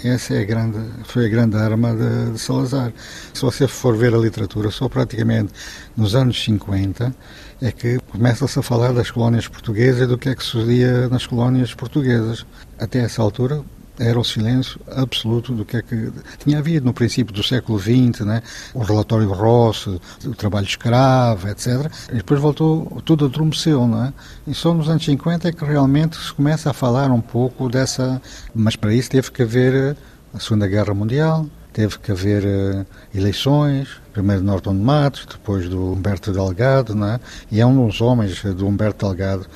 Essa 0.02 0.34
é 0.34 0.42
a 0.42 0.44
grande, 0.44 0.78
foi 1.04 1.26
a 1.26 1.28
grande 1.28 1.56
arma 1.56 1.94
de, 1.94 2.32
de, 2.32 2.38
Salazar. 2.38 2.92
Se 3.34 3.42
você 3.42 3.68
for 3.68 3.96
ver 3.96 4.14
a 4.14 4.18
literatura, 4.18 4.70
só 4.70 4.88
praticamente 4.88 5.52
nos 5.96 6.14
anos 6.14 6.42
50 6.42 7.14
é 7.60 7.70
que 7.70 7.98
começa-se 8.10 8.58
a 8.58 8.62
falar 8.62 8.92
das 8.92 9.10
colónias 9.10 9.46
portuguesas 9.46 10.02
e 10.02 10.06
do 10.06 10.16
que 10.16 10.30
é 10.30 10.34
que 10.34 10.42
sucedia 10.42 11.08
nas 11.08 11.26
colónias 11.26 11.74
portuguesas. 11.74 12.46
Até 12.78 13.00
essa 13.00 13.20
altura, 13.20 13.62
era 14.00 14.18
o 14.18 14.24
silêncio 14.24 14.80
absoluto 14.90 15.52
do 15.52 15.64
que 15.64 15.76
é 15.76 15.82
que 15.82 16.10
tinha 16.38 16.58
havido 16.58 16.86
no 16.86 16.94
princípio 16.94 17.34
do 17.34 17.42
século 17.42 17.78
XX, 17.78 18.24
né? 18.24 18.42
o 18.72 18.80
relatório 18.80 19.30
Ross, 19.30 19.86
o 19.86 20.34
trabalho 20.34 20.66
escravo, 20.66 21.48
etc. 21.48 21.90
E 22.10 22.16
depois 22.16 22.40
voltou, 22.40 23.00
tudo 23.04 23.26
adormeceu, 23.26 23.86
não 23.86 24.06
é? 24.06 24.12
E 24.46 24.54
só 24.54 24.72
nos 24.72 24.88
anos 24.88 25.04
50 25.04 25.48
é 25.48 25.52
que 25.52 25.64
realmente 25.64 26.16
se 26.16 26.32
começa 26.32 26.70
a 26.70 26.72
falar 26.72 27.10
um 27.10 27.20
pouco 27.20 27.68
dessa. 27.68 28.20
Mas 28.54 28.74
para 28.74 28.94
isso 28.94 29.10
teve 29.10 29.30
que 29.30 29.42
haver 29.42 29.96
a 30.32 30.40
Segunda 30.40 30.66
Guerra 30.66 30.94
Mundial, 30.94 31.46
teve 31.72 31.98
que 31.98 32.10
haver 32.10 32.44
uh, 32.44 32.86
eleições, 33.14 33.88
primeiro 34.12 34.40
de 34.40 34.46
Norton 34.46 34.74
de 34.74 34.82
Matos, 34.82 35.26
depois 35.26 35.68
do 35.68 35.92
Humberto 35.92 36.32
Delgado, 36.32 36.94
não 36.94 37.06
é? 37.06 37.20
E 37.50 37.60
é 37.60 37.66
um 37.66 37.86
dos 37.86 38.00
homens 38.00 38.42
do 38.42 38.66
Humberto 38.66 39.06
Delgado 39.06 39.46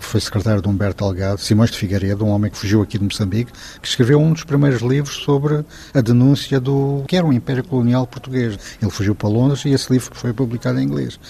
que 0.00 0.06
foi 0.06 0.20
secretário 0.20 0.62
de 0.62 0.68
Humberto 0.68 1.04
Delgado, 1.04 1.40
Simões 1.40 1.70
de 1.70 1.76
Figueiredo, 1.76 2.24
um 2.24 2.30
homem 2.30 2.50
que 2.50 2.56
fugiu 2.56 2.80
aqui 2.80 2.98
de 2.98 3.04
Moçambique, 3.04 3.52
que 3.80 3.86
escreveu 3.86 4.18
um 4.18 4.32
dos 4.32 4.42
primeiros 4.42 4.80
livros 4.80 5.16
sobre 5.16 5.64
a 5.94 6.00
denúncia 6.00 6.58
do 6.58 7.04
que 7.06 7.16
era 7.16 7.26
o 7.26 7.32
Império 7.32 7.62
Colonial 7.62 8.06
Português. 8.06 8.58
Ele 8.80 8.90
fugiu 8.90 9.14
para 9.14 9.28
Londres 9.28 9.64
e 9.66 9.68
esse 9.68 9.92
livro 9.92 10.10
foi 10.14 10.32
publicado 10.32 10.80
em 10.80 10.84
inglês. 10.84 11.20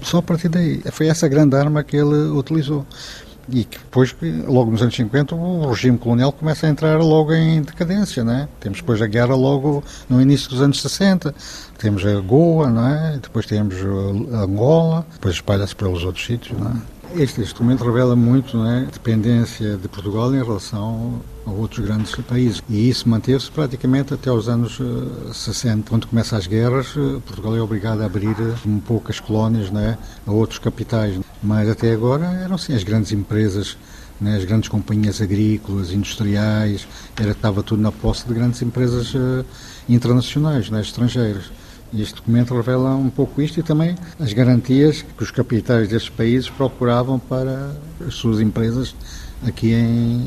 Só 0.00 0.18
a 0.18 0.22
partir 0.22 0.48
daí, 0.48 0.82
foi 0.90 1.06
essa 1.06 1.28
grande 1.28 1.56
arma 1.56 1.84
que 1.84 1.96
ele 1.96 2.28
utilizou. 2.30 2.86
E 3.46 3.64
que 3.64 3.78
depois, 3.78 4.16
logo 4.46 4.70
nos 4.70 4.80
anos 4.80 4.96
50, 4.96 5.34
o 5.34 5.68
regime 5.68 5.98
colonial 5.98 6.32
começa 6.32 6.66
a 6.66 6.70
entrar 6.70 6.98
logo 6.98 7.34
em 7.34 7.60
decadência, 7.60 8.24
né? 8.24 8.48
Temos 8.58 8.78
depois 8.78 9.02
a 9.02 9.06
guerra 9.06 9.34
logo 9.34 9.84
no 10.08 10.20
início 10.20 10.48
dos 10.48 10.62
anos 10.62 10.80
60, 10.80 11.34
temos 11.76 12.06
a 12.06 12.18
Goa, 12.20 12.70
não 12.70 12.88
é? 12.88 13.18
Depois 13.22 13.44
temos 13.44 13.74
a 14.32 14.38
Angola, 14.38 15.06
depois 15.12 15.34
espalha-se 15.34 15.76
pelos 15.76 16.04
outros 16.04 16.24
sítios, 16.24 16.58
não 16.58 16.70
é? 16.70 16.93
Este 17.16 17.40
instrumento 17.40 17.84
revela 17.84 18.16
muito 18.16 18.60
a 18.60 18.72
é, 18.72 18.80
dependência 18.86 19.76
de 19.76 19.86
Portugal 19.86 20.34
em 20.34 20.42
relação 20.42 21.20
a 21.46 21.50
outros 21.50 21.86
grandes 21.86 22.12
países. 22.16 22.60
E 22.68 22.88
isso 22.88 23.08
manteve-se 23.08 23.48
praticamente 23.52 24.12
até 24.12 24.32
os 24.32 24.48
anos 24.48 24.80
60. 25.32 25.78
Eh, 25.78 25.82
Quando 25.88 26.08
começam 26.08 26.36
as 26.36 26.48
guerras, 26.48 26.88
eh, 26.96 27.20
Portugal 27.24 27.54
é 27.54 27.60
obrigado 27.60 28.00
a 28.00 28.06
abrir 28.06 28.34
eh, 28.40 28.54
um 28.66 28.80
pouco 28.80 29.12
as 29.12 29.20
colónias 29.20 29.72
é, 29.76 29.96
a 30.26 30.32
outros 30.32 30.58
capitais. 30.58 31.20
Mas 31.40 31.68
até 31.68 31.92
agora 31.92 32.24
eram 32.24 32.58
sim 32.58 32.74
as 32.74 32.82
grandes 32.82 33.12
empresas 33.12 33.76
né, 34.20 34.36
as 34.36 34.44
grandes 34.44 34.68
companhias 34.68 35.20
agrícolas, 35.20 35.92
industriais, 35.92 36.86
era, 37.16 37.30
estava 37.30 37.62
tudo 37.62 37.82
na 37.82 37.92
posse 37.92 38.26
de 38.26 38.34
grandes 38.34 38.62
empresas 38.62 39.12
internacionais, 39.88 40.70
né, 40.70 40.80
estrangeiras. 40.80 41.50
Este 41.96 42.16
documento 42.16 42.54
revela 42.54 42.94
um 42.96 43.08
pouco 43.08 43.40
isto 43.40 43.60
e 43.60 43.62
também 43.62 43.94
as 44.18 44.32
garantias 44.32 45.02
que 45.02 45.22
os 45.22 45.30
capitais 45.30 45.88
destes 45.88 46.10
países 46.10 46.50
procuravam 46.50 47.18
para 47.18 47.70
as 48.06 48.14
suas 48.14 48.40
empresas 48.40 48.94
aqui 49.46 49.72
em, 49.72 50.26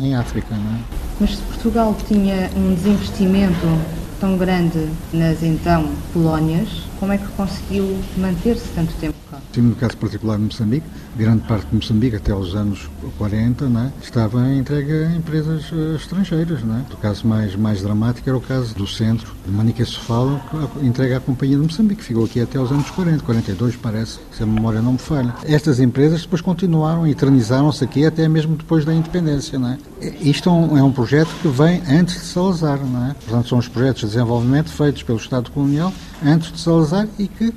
em, 0.00 0.06
em 0.06 0.14
África. 0.14 0.54
Não 0.54 0.76
é? 0.76 0.80
Mas 1.20 1.36
se 1.36 1.42
Portugal 1.42 1.96
tinha 2.06 2.50
um 2.56 2.74
desinvestimento 2.74 3.66
tão 4.20 4.36
grande 4.36 4.88
nas 5.12 5.42
então 5.42 5.90
colónias, 6.12 6.68
como 7.02 7.12
é 7.12 7.18
que 7.18 7.26
conseguiu 7.32 7.98
manter-se 8.16 8.68
tanto 8.76 8.94
tempo 9.00 9.16
cá? 9.28 9.38
Sim, 9.52 9.62
no 9.62 9.74
caso 9.74 9.96
particular 9.96 10.36
de 10.38 10.44
Moçambique, 10.44 10.86
grande 11.16 11.42
parte 11.48 11.66
de 11.66 11.74
Moçambique, 11.74 12.14
até 12.14 12.32
os 12.32 12.54
anos 12.54 12.88
40, 13.18 13.68
né, 13.68 13.92
estava 14.00 14.48
entregue 14.54 14.92
a 14.92 15.16
empresas 15.16 15.72
uh, 15.72 15.96
estrangeiras. 15.96 16.62
Né? 16.62 16.84
O 16.92 16.96
caso 16.98 17.26
mais, 17.26 17.56
mais 17.56 17.82
dramático 17.82 18.28
era 18.30 18.38
o 18.38 18.40
caso 18.40 18.72
do 18.76 18.86
centro 18.86 19.34
de 19.44 19.50
Manica 19.50 19.84
Sofalo, 19.84 20.40
que 20.78 20.86
entrega 20.86 21.16
à 21.16 21.20
Companhia 21.20 21.56
de 21.56 21.64
Moçambique, 21.64 22.04
ficou 22.04 22.24
aqui 22.24 22.40
até 22.40 22.60
os 22.60 22.70
anos 22.70 22.88
40, 22.90 23.24
42 23.24 23.74
parece, 23.74 24.20
se 24.30 24.44
a 24.44 24.46
memória 24.46 24.80
não 24.80 24.92
me 24.92 24.98
falha. 24.98 25.34
Estas 25.42 25.80
empresas 25.80 26.22
depois 26.22 26.40
continuaram 26.40 27.04
e 27.04 27.10
eternizaram-se 27.10 27.82
aqui 27.82 28.06
até 28.06 28.28
mesmo 28.28 28.54
depois 28.54 28.84
da 28.84 28.94
independência. 28.94 29.58
Né? 29.58 29.76
Isto 30.20 30.50
é 30.50 30.52
um, 30.52 30.78
é 30.78 30.82
um 30.84 30.92
projeto 30.92 31.30
que 31.42 31.48
vem 31.48 31.82
antes 31.88 32.14
de 32.14 32.26
Salazar. 32.26 32.78
Né? 32.78 33.16
Portanto, 33.24 33.48
são 33.48 33.58
os 33.58 33.66
projetos 33.66 34.02
de 34.02 34.06
desenvolvimento 34.06 34.70
feitos 34.70 35.02
pelo 35.02 35.18
Estado 35.18 35.50
colonial 35.50 35.92
antes 36.24 36.52
de 36.52 36.60
Salazar 36.60 36.91
e 37.18 37.28
que 37.28 37.52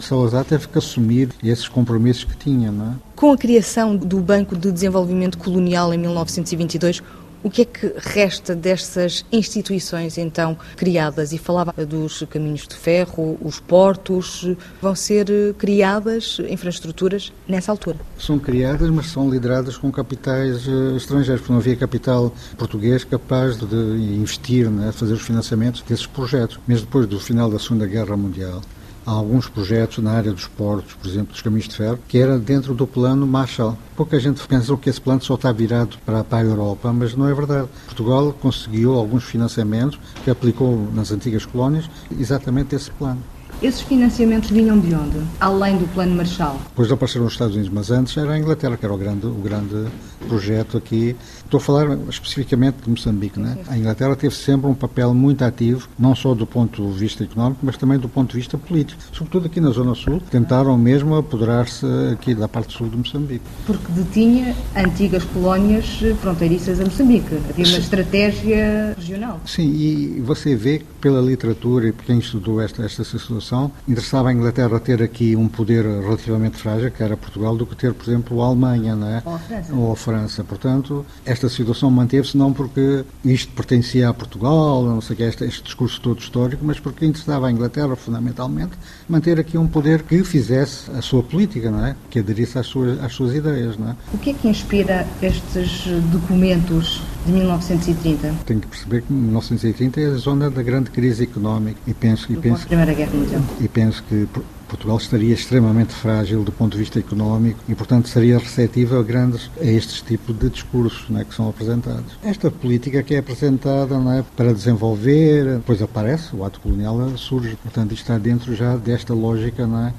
Salazar 0.00 0.44
teve 0.44 0.68
que 0.68 0.78
assumir 0.78 1.30
esses 1.42 1.68
compromissos 1.68 2.24
que 2.24 2.36
tinha. 2.36 2.72
Não 2.72 2.92
é? 2.92 2.94
Com 3.14 3.32
a 3.32 3.36
criação 3.36 3.96
do 3.96 4.20
Banco 4.20 4.56
de 4.56 4.72
Desenvolvimento 4.72 5.38
Colonial 5.38 5.92
em 5.92 5.98
1922, 5.98 7.02
o 7.44 7.50
que 7.50 7.62
é 7.62 7.64
que 7.66 7.92
resta 7.98 8.56
dessas 8.56 9.24
instituições 9.30 10.16
então 10.16 10.56
criadas? 10.76 11.32
E 11.32 11.38
falava 11.38 11.72
dos 11.84 12.24
caminhos 12.30 12.66
de 12.66 12.74
ferro, 12.74 13.38
os 13.40 13.60
portos, 13.60 14.48
vão 14.80 14.94
ser 14.94 15.26
criadas 15.58 16.40
infraestruturas 16.48 17.32
nessa 17.46 17.70
altura? 17.70 17.98
São 18.18 18.38
criadas, 18.38 18.88
mas 18.88 19.06
são 19.08 19.30
lideradas 19.30 19.76
com 19.76 19.92
capitais 19.92 20.66
uh, 20.66 20.96
estrangeiros, 20.96 21.42
porque 21.42 21.52
não 21.52 21.60
havia 21.60 21.76
capital 21.76 22.32
português 22.56 23.04
capaz 23.04 23.58
de 23.58 23.76
investir, 23.76 24.70
né, 24.70 24.90
fazer 24.90 25.12
os 25.12 25.22
financiamentos 25.22 25.82
desses 25.82 26.06
projetos. 26.06 26.58
Mesmo 26.66 26.86
depois 26.86 27.06
do 27.06 27.20
final 27.20 27.50
da 27.50 27.58
Segunda 27.58 27.86
Guerra 27.86 28.16
Mundial, 28.16 28.62
alguns 29.04 29.48
projetos 29.48 30.02
na 30.02 30.12
área 30.12 30.32
dos 30.32 30.46
portos, 30.46 30.94
por 30.94 31.08
exemplo, 31.08 31.32
dos 31.32 31.42
caminhos 31.42 31.68
de 31.68 31.76
ferro, 31.76 31.98
que 32.08 32.18
era 32.18 32.38
dentro 32.38 32.74
do 32.74 32.86
plano 32.86 33.26
Marshall. 33.26 33.76
Pouca 33.96 34.18
gente 34.18 34.46
pensa 34.46 34.76
que 34.76 34.88
esse 34.88 35.00
plano 35.00 35.22
só 35.22 35.34
está 35.34 35.52
virado 35.52 35.96
para, 36.04 36.24
para 36.24 36.38
a 36.38 36.44
Europa, 36.44 36.92
mas 36.92 37.14
não 37.14 37.28
é 37.28 37.34
verdade. 37.34 37.68
Portugal 37.86 38.32
conseguiu 38.40 38.94
alguns 38.94 39.24
financiamentos 39.24 39.98
que 40.22 40.30
aplicou 40.30 40.88
nas 40.92 41.12
antigas 41.12 41.44
colónias 41.44 41.88
exatamente 42.18 42.74
esse 42.74 42.90
plano. 42.90 43.22
Esses 43.62 43.82
financiamentos 43.82 44.50
vinham 44.50 44.78
de 44.78 44.94
onde? 44.94 45.18
Além 45.40 45.78
do 45.78 45.86
Plano 45.94 46.16
Marshall? 46.16 46.58
Depois 46.68 46.90
apareceram 46.90 47.26
os 47.26 47.32
Estados 47.32 47.54
Unidos, 47.54 47.72
mas 47.72 47.90
antes 47.90 48.16
era 48.16 48.32
a 48.32 48.38
Inglaterra, 48.38 48.76
que 48.76 48.84
era 48.84 48.92
o 48.92 48.98
grande, 48.98 49.26
o 49.26 49.34
grande 49.34 49.86
projeto 50.24 50.76
aqui. 50.76 51.16
Estou 51.44 51.58
a 51.58 51.60
falar 51.60 51.98
especificamente 52.08 52.76
de 52.82 52.90
Moçambique. 52.90 53.38
Né? 53.38 53.58
A 53.68 53.76
Inglaterra 53.76 54.16
teve 54.16 54.34
sempre 54.34 54.68
um 54.68 54.74
papel 54.74 55.14
muito 55.14 55.44
ativo, 55.44 55.88
não 55.98 56.14
só 56.14 56.34
do 56.34 56.46
ponto 56.46 56.86
de 56.90 56.98
vista 56.98 57.24
económico, 57.24 57.60
mas 57.62 57.76
também 57.76 57.98
do 57.98 58.08
ponto 58.08 58.32
de 58.32 58.38
vista 58.38 58.58
político. 58.58 59.00
Sobretudo 59.12 59.46
aqui 59.46 59.60
na 59.60 59.70
Zona 59.70 59.94
Sul, 59.94 60.20
tentaram 60.30 60.76
mesmo 60.76 61.16
apoderar-se 61.16 61.86
aqui 62.12 62.34
da 62.34 62.48
parte 62.48 62.76
sul 62.76 62.88
de 62.88 62.96
Moçambique. 62.96 63.44
Porque 63.66 63.92
detinha 63.92 64.54
antigas 64.76 65.24
colónias 65.24 66.00
fronteiriças 66.20 66.80
a 66.80 66.84
Moçambique. 66.84 67.38
Havia 67.48 67.66
uma 67.66 67.78
estratégia 67.78 68.94
regional. 68.96 69.40
Sim, 69.46 69.70
e 69.70 70.20
você 70.20 70.56
vê 70.56 70.82
pela 71.00 71.20
literatura 71.20 71.88
e 71.88 71.92
por 71.92 72.04
quem 72.04 72.18
estudou 72.18 72.60
esta, 72.60 72.84
esta 72.84 73.04
situação 73.04 73.70
interessava 73.86 74.30
a 74.30 74.32
Inglaterra 74.32 74.80
ter 74.80 75.02
aqui 75.02 75.36
um 75.36 75.48
poder 75.48 75.84
relativamente 75.84 76.56
frágil, 76.56 76.90
que 76.90 77.02
era 77.02 77.16
Portugal, 77.16 77.56
do 77.56 77.66
que 77.66 77.76
ter, 77.76 77.92
por 77.92 78.08
exemplo, 78.08 78.42
a 78.42 78.46
Alemanha, 78.46 78.96
não 78.96 79.08
é? 79.08 79.22
Ou 79.24 79.34
a 79.34 79.38
França. 79.38 79.74
Ou 79.74 79.92
a 79.92 79.96
França. 79.96 80.13
Portanto, 80.46 81.04
esta 81.24 81.48
situação 81.48 81.90
manteve-se 81.90 82.36
não 82.36 82.52
porque 82.52 83.04
isto 83.24 83.52
pertencia 83.52 84.08
a 84.08 84.14
Portugal, 84.14 84.82
não 84.84 85.00
sei 85.00 85.14
o 85.14 85.16
que, 85.16 85.22
este, 85.22 85.44
este 85.44 85.62
discurso 85.62 86.00
todo 86.00 86.20
histórico, 86.20 86.64
mas 86.64 86.78
porque 86.78 87.04
interessava 87.04 87.48
à 87.48 87.50
Inglaterra, 87.50 87.94
fundamentalmente, 87.96 88.72
manter 89.08 89.38
aqui 89.38 89.58
um 89.58 89.66
poder 89.66 90.02
que 90.02 90.22
fizesse 90.24 90.90
a 90.90 91.02
sua 91.02 91.22
política, 91.22 91.70
não 91.70 91.84
é? 91.84 91.96
Que 92.10 92.18
aderisse 92.18 92.58
às 92.58 92.66
suas, 92.66 93.02
às 93.02 93.12
suas 93.12 93.34
ideias, 93.34 93.76
não 93.76 93.90
é? 93.90 93.96
O 94.12 94.18
que 94.18 94.30
é 94.30 94.32
que 94.34 94.48
inspira 94.48 95.06
estes 95.22 95.86
documentos 96.10 97.02
de 97.26 97.32
1930? 97.32 98.34
Tenho 98.46 98.60
que 98.60 98.68
perceber 98.68 99.02
que 99.02 99.12
1930 99.12 100.00
é 100.00 100.06
a 100.06 100.14
zona 100.14 100.50
da 100.50 100.62
grande 100.62 100.90
crise 100.90 101.24
económica 101.24 101.78
e 101.86 101.94
penso, 101.94 102.32
e 102.32 102.36
penso, 102.36 102.56
pós-Primeira 102.56 102.94
Guerra 102.94 103.12
Mundial. 103.14 103.42
e 103.60 103.68
penso 103.68 104.02
que 104.08 104.28
Portugal 104.74 104.96
estaria 104.96 105.32
extremamente 105.32 105.94
frágil 105.94 106.42
do 106.42 106.50
ponto 106.50 106.72
de 106.72 106.78
vista 106.78 106.98
económico 106.98 107.60
e, 107.68 107.74
portanto, 107.76 108.08
seria 108.08 108.38
receptivo 108.38 108.98
a 108.98 109.02
grandes 109.04 109.48
a 109.60 109.64
estes 109.64 110.00
tipos 110.00 110.36
de 110.36 110.50
discursos 110.50 111.08
não 111.08 111.20
é, 111.20 111.24
que 111.24 111.32
são 111.32 111.48
apresentados. 111.48 112.18
Esta 112.24 112.50
política 112.50 113.02
que 113.02 113.14
é 113.14 113.18
apresentada 113.18 113.94
é, 114.16 114.24
para 114.36 114.52
desenvolver, 114.52 115.58
depois 115.58 115.80
aparece, 115.80 116.34
o 116.34 116.44
ato 116.44 116.60
colonial 116.60 117.16
surge, 117.16 117.56
portanto, 117.62 117.92
isto 117.92 118.02
está 118.02 118.18
dentro 118.18 118.54
já 118.54 118.76
desta 118.76 119.14
lógica 119.14 119.62
é, 119.62 119.92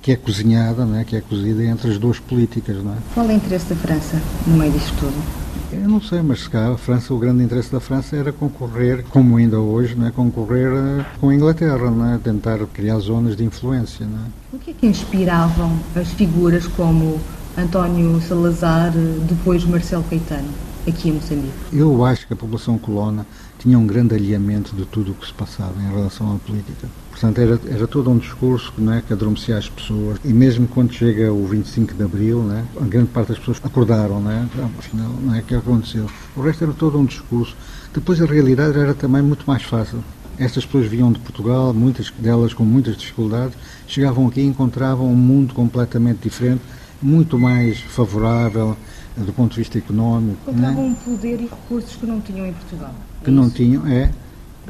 que 0.00 0.12
é 0.12 0.16
cozinhada, 0.16 0.88
é, 0.98 1.04
que 1.04 1.14
é 1.14 1.20
cozida 1.20 1.62
entre 1.64 1.90
as 1.90 1.98
duas 1.98 2.18
políticas. 2.18 2.76
É? 2.76 3.14
Qual 3.14 3.28
é 3.28 3.34
o 3.34 3.36
interesse 3.36 3.66
da 3.66 3.76
França 3.76 4.20
no 4.46 4.56
meio 4.56 4.72
disto 4.72 4.94
tudo? 4.98 5.41
Eu 5.72 5.88
não 5.88 6.02
sei, 6.02 6.20
mas 6.20 6.40
se 6.40 6.50
cá 6.50 6.70
a 6.70 6.76
França, 6.76 7.14
o 7.14 7.18
grande 7.18 7.42
interesse 7.42 7.72
da 7.72 7.80
França 7.80 8.14
era 8.14 8.30
concorrer, 8.30 9.04
como 9.08 9.38
ainda 9.38 9.58
hoje, 9.58 9.94
não 9.94 10.06
é, 10.06 10.10
concorrer 10.10 10.70
eh, 10.70 11.06
com 11.18 11.30
a 11.30 11.34
Inglaterra, 11.34 11.90
não 11.90 12.14
é, 12.14 12.18
tentar 12.18 12.58
criar 12.74 12.98
zonas 12.98 13.34
de 13.34 13.42
influência. 13.42 14.04
Não 14.04 14.18
é? 14.18 14.28
O 14.52 14.58
que 14.58 14.72
é 14.72 14.74
que 14.74 14.86
inspiravam 14.86 15.72
as 15.96 16.08
figuras 16.08 16.66
como 16.66 17.18
António 17.56 18.20
Salazar, 18.20 18.92
depois 19.26 19.64
Marcelo 19.64 20.04
Caetano, 20.04 20.48
aqui 20.86 21.08
em 21.08 21.12
Moçambique? 21.12 21.52
Eu 21.72 22.04
acho 22.04 22.26
que 22.26 22.34
a 22.34 22.36
população 22.36 22.76
colona 22.76 23.26
tinha 23.62 23.78
um 23.78 23.86
grande 23.86 24.14
alinhamento 24.14 24.74
de 24.74 24.84
tudo 24.84 25.12
o 25.12 25.14
que 25.14 25.24
se 25.24 25.32
passava 25.32 25.80
em 25.80 25.88
relação 25.88 26.34
à 26.34 26.38
política. 26.38 26.88
Portanto, 27.10 27.38
era, 27.38 27.60
era 27.68 27.86
todo 27.86 28.10
um 28.10 28.18
discurso 28.18 28.72
não 28.76 28.92
é, 28.92 29.00
que 29.00 29.12
adormecia 29.12 29.56
as 29.56 29.68
pessoas. 29.68 30.18
E 30.24 30.32
mesmo 30.32 30.66
quando 30.66 30.92
chega 30.92 31.32
o 31.32 31.46
25 31.46 31.94
de 31.94 32.02
Abril, 32.02 32.50
é, 32.52 32.64
a 32.80 32.84
grande 32.84 33.08
parte 33.08 33.28
das 33.28 33.38
pessoas 33.38 33.60
acordaram, 33.62 34.20
não 34.20 34.32
é? 34.32 34.44
Ah, 34.58 34.68
Afinal, 34.78 35.12
não 35.22 35.32
é 35.32 35.38
o 35.38 35.42
que 35.44 35.54
aconteceu. 35.54 36.06
O 36.36 36.42
resto 36.42 36.64
era 36.64 36.72
todo 36.72 36.98
um 36.98 37.04
discurso. 37.04 37.56
Depois 37.94 38.20
a 38.20 38.26
realidade 38.26 38.76
era 38.76 38.94
também 38.94 39.22
muito 39.22 39.44
mais 39.46 39.62
fácil. 39.62 40.02
Estas 40.38 40.66
pessoas 40.66 40.86
vinham 40.86 41.12
de 41.12 41.20
Portugal, 41.20 41.72
muitas 41.72 42.10
delas 42.18 42.52
com 42.52 42.64
muitas 42.64 42.96
dificuldades, 42.96 43.56
chegavam 43.86 44.26
aqui 44.26 44.40
e 44.40 44.46
encontravam 44.46 45.06
um 45.06 45.14
mundo 45.14 45.54
completamente 45.54 46.20
diferente, 46.22 46.62
muito 47.00 47.38
mais 47.38 47.78
favorável 47.78 48.76
eh, 49.16 49.20
do 49.20 49.32
ponto 49.32 49.52
de 49.52 49.58
vista 49.58 49.78
económico. 49.78 50.40
é? 50.48 50.50
Encontravam 50.50 50.86
um 50.86 50.94
poder 50.94 51.40
e 51.40 51.44
recursos 51.44 51.94
que 51.94 52.06
não 52.06 52.20
tinham 52.20 52.46
em 52.46 52.52
Portugal. 52.54 52.94
Que 53.22 53.30
não 53.30 53.48
tinham, 53.48 53.86
é, 53.86 54.10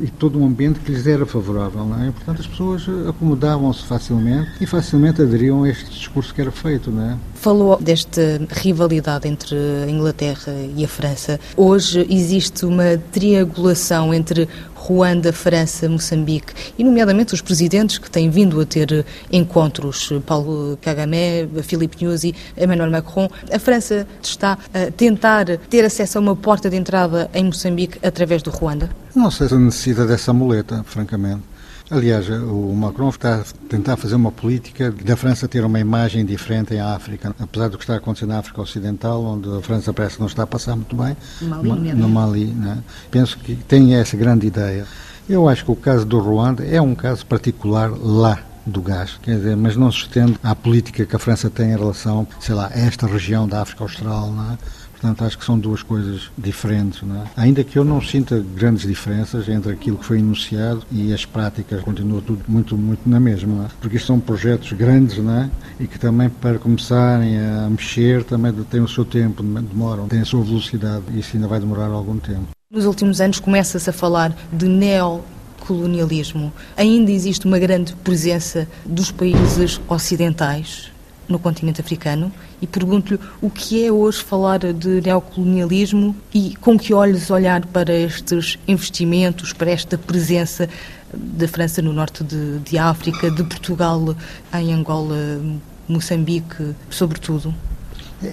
e 0.01 0.07
todo 0.09 0.39
um 0.39 0.47
ambiente 0.47 0.81
que 0.81 0.91
lhes 0.91 1.07
era 1.07 1.27
favorável, 1.27 1.85
não 1.85 2.03
é? 2.03 2.11
Portanto, 2.11 2.41
as 2.41 2.47
pessoas 2.47 2.87
acomodavam-se 3.09 3.85
facilmente 3.85 4.51
e 4.61 4.67
facilmente 4.67 5.21
aderiam 5.21 5.65
a 5.65 5.69
este 5.69 5.91
discurso 5.91 6.35
que 6.35 6.41
era 6.41 6.51
feito, 6.51 6.91
não 6.91 7.11
é? 7.11 7.17
Falou 7.35 7.79
desta 7.81 8.41
rivalidade 8.51 9.29
entre 9.29 9.57
a 9.57 9.91
Inglaterra 9.91 10.53
e 10.77 10.85
a 10.85 10.89
França. 10.89 11.39
Hoje 11.57 12.07
existe 12.09 12.65
uma 12.65 12.97
triangulação 13.11 14.15
entre 14.15 14.49
Ruanda, 14.83 15.33
França, 15.33 15.89
Moçambique 15.89 16.53
e, 16.77 16.83
nomeadamente, 16.83 17.35
os 17.35 17.41
presidentes 17.41 17.99
que 17.99 18.11
têm 18.11 18.29
vindo 18.29 18.61
a 18.61 18.67
ter 18.67 19.07
encontros, 19.31 20.13
Paulo 20.27 20.77
Kagame, 20.83 21.49
Philippe 21.63 22.05
Nyusi, 22.05 22.35
Emmanuel 22.57 22.91
Macron. 22.91 23.29
A 23.53 23.59
França 23.61 24.07
está 24.21 24.59
a 24.75 24.91
tentar 24.91 25.47
ter 25.71 25.85
acesso 25.85 26.19
a 26.19 26.21
uma 26.21 26.35
porta 26.35 26.69
de 26.69 26.77
entrada 26.77 27.31
em 27.33 27.45
Moçambique 27.45 27.99
através 28.03 28.43
do 28.43 28.51
Ruanda? 28.51 28.91
Não 29.15 29.31
sei 29.31 29.49
se 29.49 29.55
necessita 29.55 30.05
dessa 30.05 30.33
muleta, 30.33 30.83
francamente. 30.85 31.52
Aliás, 31.95 32.27
o 32.31 32.73
Macron 32.75 33.11
está 33.11 33.35
a 33.41 33.45
tentar 33.69 33.99
fazer 33.99 34.15
uma 34.15 34.33
política 34.33 34.91
da 34.91 35.15
França 35.15 35.47
ter 35.47 35.63
uma 35.63 35.79
imagem 35.79 36.25
diferente 36.25 36.73
em 36.73 36.81
África, 36.81 37.35
apesar 37.39 37.69
do 37.69 37.77
que 37.77 37.85
está 37.85 37.97
acontecendo 37.97 38.31
na 38.31 38.39
África 38.39 38.63
Ocidental, 38.63 39.23
onde 39.23 39.47
a 39.59 39.61
França 39.61 39.93
parece 39.93 40.15
que 40.15 40.21
não 40.21 40.27
está 40.27 40.45
a 40.45 40.47
passar 40.47 40.75
muito 40.75 40.97
bem, 40.97 41.15
Mali, 41.43 41.69
no- 41.93 41.95
no 41.95 42.09
Mali. 42.09 42.47
né? 42.47 42.79
Penso 43.11 43.37
que 43.39 43.55
tem 43.57 43.95
essa 43.95 44.17
grande 44.17 44.47
ideia. 44.47 44.87
Eu 45.29 45.47
acho 45.51 45.67
que 45.67 45.71
o 45.71 45.77
caso 45.77 46.07
do 46.07 46.19
Ruanda 46.19 46.65
é 46.65 46.81
um 46.81 46.95
caso 46.95 47.27
particular 47.27 47.91
lá 47.91 48.39
do 48.65 48.81
gás, 48.81 49.19
quer 49.23 49.37
dizer, 49.37 49.57
mas 49.57 49.77
não 49.77 49.91
se 49.93 49.99
estende 49.99 50.39
à 50.43 50.55
política 50.55 51.05
que 51.05 51.15
a 51.17 51.19
França 51.19 51.51
tem 51.51 51.73
em 51.73 51.77
relação, 51.77 52.27
sei 52.41 52.55
lá, 52.55 52.69
a 52.73 52.79
esta 52.79 53.07
região 53.07 53.47
da 53.47 53.61
África 53.61 53.83
Austral, 53.85 54.31
não 54.31 54.53
é? 54.53 54.59
Portanto, 55.03 55.25
acho 55.25 55.37
que 55.37 55.45
são 55.45 55.59
duas 55.59 55.83
coisas 55.83 56.31
diferentes. 56.39 57.03
É? 57.03 57.41
Ainda 57.43 57.65
que 57.65 57.77
eu 57.77 57.85
não 57.85 58.01
sinta 58.01 58.39
grandes 58.55 58.87
diferenças 58.87 59.49
entre 59.49 59.73
aquilo 59.73 59.99
que 59.99 60.05
foi 60.05 60.21
enunciado 60.21 60.85
e 60.93 61.13
as 61.13 61.25
práticas, 61.25 61.83
continua 61.83 62.23
tudo 62.23 62.45
muito, 62.47 62.79
muito 62.79 63.09
na 63.11 63.19
mesma. 63.19 63.65
É? 63.65 63.69
Porque 63.81 63.99
são 63.99 64.21
projetos 64.21 64.73
grandes 64.73 65.19
é? 65.19 65.51
e 65.81 65.89
que 65.89 65.99
também, 65.99 66.31
para 66.31 66.57
começarem 66.57 67.37
a 67.37 67.69
mexer, 67.69 68.23
também 68.23 68.53
têm 68.53 68.81
o 68.81 68.87
seu 68.87 69.05
tempo, 69.05 69.43
demoram, 69.43 70.07
têm 70.07 70.21
a 70.21 70.25
sua 70.25 70.45
velocidade 70.45 71.03
e 71.13 71.19
isso 71.19 71.31
ainda 71.35 71.49
vai 71.49 71.59
demorar 71.59 71.87
algum 71.87 72.19
tempo. 72.19 72.47
Nos 72.71 72.85
últimos 72.85 73.21
anos 73.21 73.41
começa-se 73.41 73.91
a 73.91 73.93
falar 73.93 74.37
de 74.53 74.69
neocolonialismo. 74.69 76.53
Ainda 76.77 77.11
existe 77.11 77.45
uma 77.45 77.59
grande 77.59 77.93
presença 77.97 78.69
dos 78.87 79.11
países 79.11 79.81
ocidentais 79.89 80.92
no 81.33 81.39
continente 81.39 81.81
africano 81.81 82.31
e 82.61 82.67
pergunto-lhe 82.67 83.19
o 83.41 83.51
que 83.51 83.85
é 83.85 83.91
hoje 83.91 84.23
falar 84.23 84.61
de 84.61 85.01
neocolonialismo 85.01 86.15
e 86.33 86.55
com 86.61 86.79
que 86.79 86.95
olhos 86.95 87.31
olhar 87.31 87.65
para 87.67 87.93
estes 87.93 88.59
investimentos, 88.69 89.53
para 89.53 89.71
esta 89.71 89.99
presença 89.99 90.69
da 91.13 91.49
França 91.49 91.83
no 91.83 91.93
norte 91.93 92.23
de, 92.23 92.59
de 92.61 92.79
África, 92.79 93.31
de 93.31 93.43
Portugal 93.43 94.15
em 94.55 94.73
Angola, 94.73 95.41
Moçambique, 95.89 96.75
sobretudo. 96.89 97.55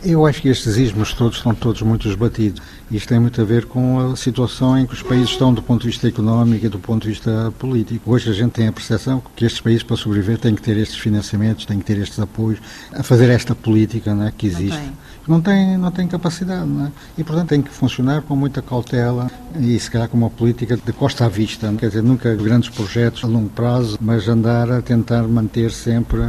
Eu 0.04 0.26
acho 0.26 0.42
que 0.42 0.50
estes 0.50 0.78
ismos 0.78 1.14
todos 1.14 1.38
estão 1.38 1.56
todos 1.56 1.82
muito 1.82 2.08
esbatidos. 2.08 2.62
Isto 2.92 3.10
tem 3.10 3.20
muito 3.20 3.40
a 3.40 3.44
ver 3.44 3.66
com 3.66 4.00
a 4.00 4.16
situação 4.16 4.76
em 4.76 4.88
que 4.88 4.94
os 4.94 5.04
países 5.04 5.30
estão 5.30 5.54
do 5.54 5.62
ponto 5.62 5.82
de 5.82 5.88
vista 5.90 6.08
económico 6.08 6.66
e 6.66 6.70
do 6.70 6.80
ponto 6.80 7.04
de 7.04 7.10
vista 7.10 7.54
político. 7.60 8.12
Hoje 8.12 8.32
a 8.32 8.34
gente 8.34 8.52
tem 8.52 8.68
a 8.68 8.72
percepção 8.72 9.22
que 9.36 9.46
estes 9.46 9.62
países, 9.62 9.84
para 9.84 9.96
sobreviver, 9.96 10.40
têm 10.40 10.56
que 10.56 10.62
ter 10.62 10.76
estes 10.76 10.98
financiamentos, 10.98 11.66
têm 11.66 11.78
que 11.78 11.86
ter 11.86 12.00
estes 12.00 12.20
apoios, 12.20 12.60
a 12.92 13.04
fazer 13.04 13.30
esta 13.30 13.54
política 13.54 14.16
não 14.16 14.26
é, 14.26 14.32
que 14.36 14.48
existe. 14.48 14.92
Não 15.28 15.40
tem, 15.40 15.78
não 15.78 15.92
tem 15.92 16.08
capacidade, 16.08 16.68
não 16.68 16.88
é? 16.88 16.92
E, 17.16 17.24
portanto, 17.24 17.50
tem 17.50 17.62
que 17.62 17.70
funcionar 17.70 18.24
com 18.24 18.36
muita 18.36 18.60
cautela 18.60 19.30
e, 19.60 19.80
se 19.80 19.92
calhar, 19.92 20.10
com 20.10 20.18
uma 20.18 20.32
política 20.32 20.76
de 20.76 20.92
costa 20.92 21.26
à 21.26 21.30
vista. 21.30 21.68
é? 21.68 21.76
Quer 21.76 21.90
dizer, 21.90 22.02
nunca 22.02 22.34
grandes 22.34 22.70
projetos 22.70 23.24
a 23.24 23.28
longo 23.28 23.50
prazo, 23.50 24.00
mas 24.02 24.28
andar 24.28 24.72
a 24.72 24.82
tentar 24.82 25.28
manter 25.28 25.70
sempre 25.70 26.22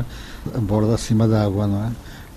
a 0.54 0.58
borda 0.58 0.94
acima 0.94 1.26
d'água, 1.26 1.66
não 1.66 1.84
é? 1.86 1.90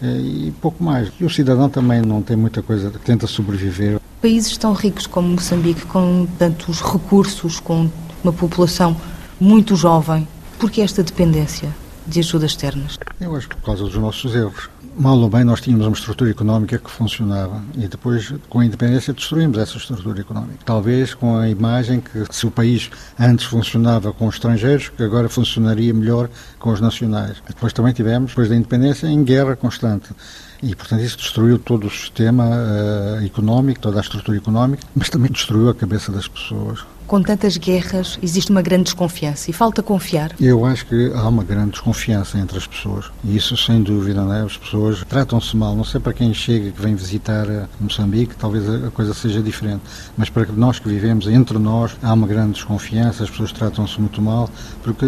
e 0.04 0.54
pouco 0.62 0.84
mais. 0.84 1.12
E 1.20 1.26
o 1.26 1.30
cidadão 1.30 1.70
também 1.70 2.02
não 2.02 2.22
tem 2.22 2.36
muita 2.36 2.62
coisa, 2.62 2.92
tenta 3.04 3.28
sobreviver. 3.28 4.00
Países 4.24 4.56
tão 4.56 4.72
ricos 4.72 5.06
como 5.06 5.28
Moçambique, 5.28 5.86
com 5.86 6.26
tantos 6.40 6.80
recursos, 6.80 7.60
com 7.60 7.90
uma 8.24 8.32
população 8.32 8.96
muito 9.38 9.76
jovem, 9.76 10.26
por 10.58 10.72
que 10.72 10.80
esta 10.80 11.04
dependência 11.04 11.76
de 12.08 12.22
ajudas 12.22 12.52
externas? 12.52 12.98
Eu 13.20 13.36
acho 13.36 13.50
que 13.50 13.58
por 13.58 13.66
causa 13.66 13.84
dos 13.84 13.96
nossos 13.96 14.34
erros. 14.34 14.70
Mal 14.96 15.18
ou 15.18 15.28
bem, 15.28 15.44
nós 15.44 15.60
tínhamos 15.60 15.88
uma 15.88 15.96
estrutura 15.96 16.30
económica 16.30 16.78
que 16.78 16.89
funcionava 16.89 17.64
e 17.76 17.88
depois, 17.88 18.32
com 18.48 18.60
a 18.60 18.66
independência, 18.66 19.12
destruímos 19.12 19.58
essa 19.58 19.78
estrutura 19.78 20.22
económica. 20.22 20.60
Talvez 20.64 21.16
com 21.16 21.36
a 21.36 21.50
imagem 21.50 22.00
que, 22.00 22.24
se 22.30 22.46
o 22.46 22.52
país 22.52 22.91
antes 23.20 23.46
funcionava 23.46 24.14
com 24.14 24.28
os 24.28 24.36
estrangeiros, 24.36 24.89
que 24.89 25.02
agora 25.02 25.28
funcionaria 25.28 25.91
melhor 25.96 26.30
com 26.60 26.72
os 26.72 26.80
nacionais. 26.80 27.41
Depois 27.48 27.74
também 27.74 27.91
tivemos, 27.91 28.32
depois 28.32 28.50
da 28.50 28.56
independência, 28.56 29.08
em 29.08 29.24
guerra 29.24 29.56
constante. 29.56 30.10
E, 30.62 30.76
portanto, 30.76 31.02
isso 31.02 31.18
destruiu 31.18 31.58
todo 31.58 31.88
o 31.88 31.89
sistema 31.89 32.46
uh, 32.46 33.26
económico, 33.26 33.82
toda 33.82 33.98
a 33.98 34.02
estrutura 34.02 34.38
económica, 34.38 34.84
mas 34.96 35.10
também 35.10 35.32
destruiu 35.32 35.70
a 35.70 35.76
cabeça 35.76 36.12
das 36.12 36.28
pessoas. 36.28 36.86
Com 37.06 37.22
tantas 37.22 37.58
guerras, 37.58 38.18
existe 38.24 38.49
uma 38.49 38.62
grande 38.62 38.86
desconfiança 38.86 39.49
e 39.49 39.54
falta 39.54 39.84
confiar. 39.84 40.32
Eu 40.39 40.66
acho 40.66 40.86
que 40.86 41.12
há 41.14 41.28
uma 41.28 41.43
grande 41.43 41.72
desconfiança 41.72 42.38
entre 42.38 42.58
as 42.58 42.66
pessoas. 42.66 43.12
E 43.24 43.36
isso, 43.36 43.58
sem 43.58 43.84
dúvida, 43.84 44.24
não 44.24 44.34
é? 44.34 44.41
as 44.41 44.58
pessoas 44.58 45.04
tratam-se 45.08 45.56
mal. 45.56 45.76
Não 45.76 45.84
sei 45.84 45.99
para 45.99 46.14
quem 46.14 46.34
chega, 46.34 46.72
que 46.72 46.82
vem 46.82 46.95
visitar 46.95 47.45
Moçambique, 47.80 48.36
talvez 48.36 48.68
a 48.70 48.89
coisa 48.89 49.14
seja 49.14 49.41
diferente. 49.41 49.82
Mas 50.18 50.30
para 50.30 50.45
nós 50.54 50.80
que 50.80 50.88
vivemos 50.88 51.28
entre 51.28 51.60
nós, 51.60 51.95
há 52.01 52.14
uma 52.14 52.26
grande 52.26 52.54
desconfiança, 52.54 53.24
as 53.24 53.30
pessoas 53.30 53.51
tratam-se 53.51 53.99
muito 53.99 54.22
mal, 54.22 54.49
porque 54.82 55.06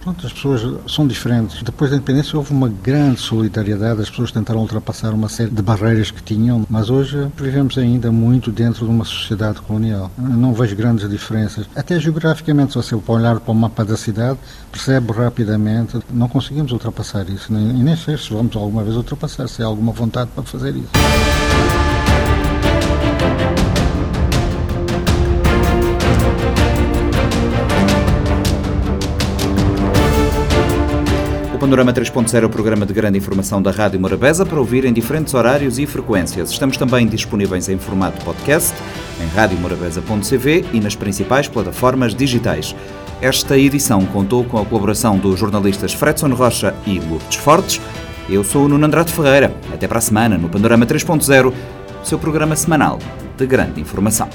pronto, 0.00 0.24
as 0.24 0.32
pessoas 0.32 0.62
são 0.90 1.06
diferentes. 1.06 1.62
Depois 1.62 1.90
da 1.90 1.96
independência 1.96 2.36
houve 2.36 2.52
uma 2.52 2.68
grande 2.68 3.20
solidariedade, 3.20 4.00
as 4.00 4.08
pessoas 4.08 4.30
tentaram 4.30 4.60
ultrapassar 4.60 5.12
uma 5.12 5.28
série 5.28 5.50
de 5.50 5.62
barreiras 5.62 6.10
que 6.10 6.22
tinham, 6.22 6.64
mas 6.70 6.88
hoje 6.88 7.28
vivemos 7.36 7.76
ainda 7.76 8.12
muito 8.12 8.50
dentro 8.50 8.86
de 8.86 8.90
uma 8.90 9.04
sociedade 9.04 9.60
colonial. 9.60 10.10
Eu 10.16 10.36
não 10.36 10.54
vejo 10.54 10.76
grandes 10.76 11.08
diferenças 11.08 11.31
diferenças. 11.32 11.66
Até 11.74 11.98
geograficamente, 11.98 12.72
se 12.72 12.76
você 12.76 12.94
olhar 13.06 13.40
para 13.40 13.52
o 13.52 13.54
mapa 13.54 13.84
da 13.84 13.96
cidade, 13.96 14.38
percebe 14.70 15.12
rapidamente, 15.12 15.98
não 16.10 16.28
conseguimos 16.28 16.72
ultrapassar 16.72 17.28
isso, 17.28 17.52
nem, 17.52 17.70
e 17.70 17.82
nem 17.82 17.96
sei 17.96 18.16
se 18.16 18.32
vamos 18.32 18.54
alguma 18.54 18.84
vez 18.84 18.96
ultrapassar, 18.96 19.48
se 19.48 19.62
há 19.62 19.66
alguma 19.66 19.92
vontade 19.92 20.30
para 20.34 20.44
fazer 20.44 20.74
isso. 20.76 20.90
Panorama 31.62 31.92
3.0 31.92 32.42
é 32.42 32.44
o 32.44 32.50
programa 32.50 32.84
de 32.84 32.92
grande 32.92 33.16
informação 33.16 33.62
da 33.62 33.70
Rádio 33.70 33.98
Morabeza 33.98 34.44
para 34.44 34.58
ouvir 34.58 34.84
em 34.84 34.92
diferentes 34.92 35.32
horários 35.32 35.78
e 35.78 35.86
frequências. 35.86 36.50
Estamos 36.50 36.76
também 36.76 37.06
disponíveis 37.06 37.68
em 37.68 37.78
formato 37.78 38.22
podcast 38.24 38.74
em 39.20 39.26
radiomorabeza.cv 39.34 40.64
e 40.72 40.80
nas 40.80 40.94
principais 40.94 41.48
plataformas 41.48 42.14
digitais. 42.14 42.74
Esta 43.20 43.56
edição 43.56 44.04
contou 44.06 44.44
com 44.44 44.58
a 44.58 44.64
colaboração 44.64 45.16
dos 45.16 45.38
jornalistas 45.38 45.92
Fredson 45.92 46.34
Rocha 46.34 46.74
e 46.86 46.98
Lourdes 46.98 47.36
Fortes. 47.36 47.80
Eu 48.28 48.42
sou 48.42 48.64
o 48.64 48.68
Nuno 48.68 48.86
Andrade 48.86 49.12
Ferreira. 49.12 49.54
Até 49.72 49.86
para 49.86 49.98
a 49.98 50.02
semana 50.02 50.36
no 50.36 50.48
Panorama 50.48 50.86
3.0, 50.86 51.52
seu 52.02 52.18
programa 52.18 52.56
semanal 52.56 52.98
de 53.36 53.46
grande 53.46 53.80
informação. 53.80 54.28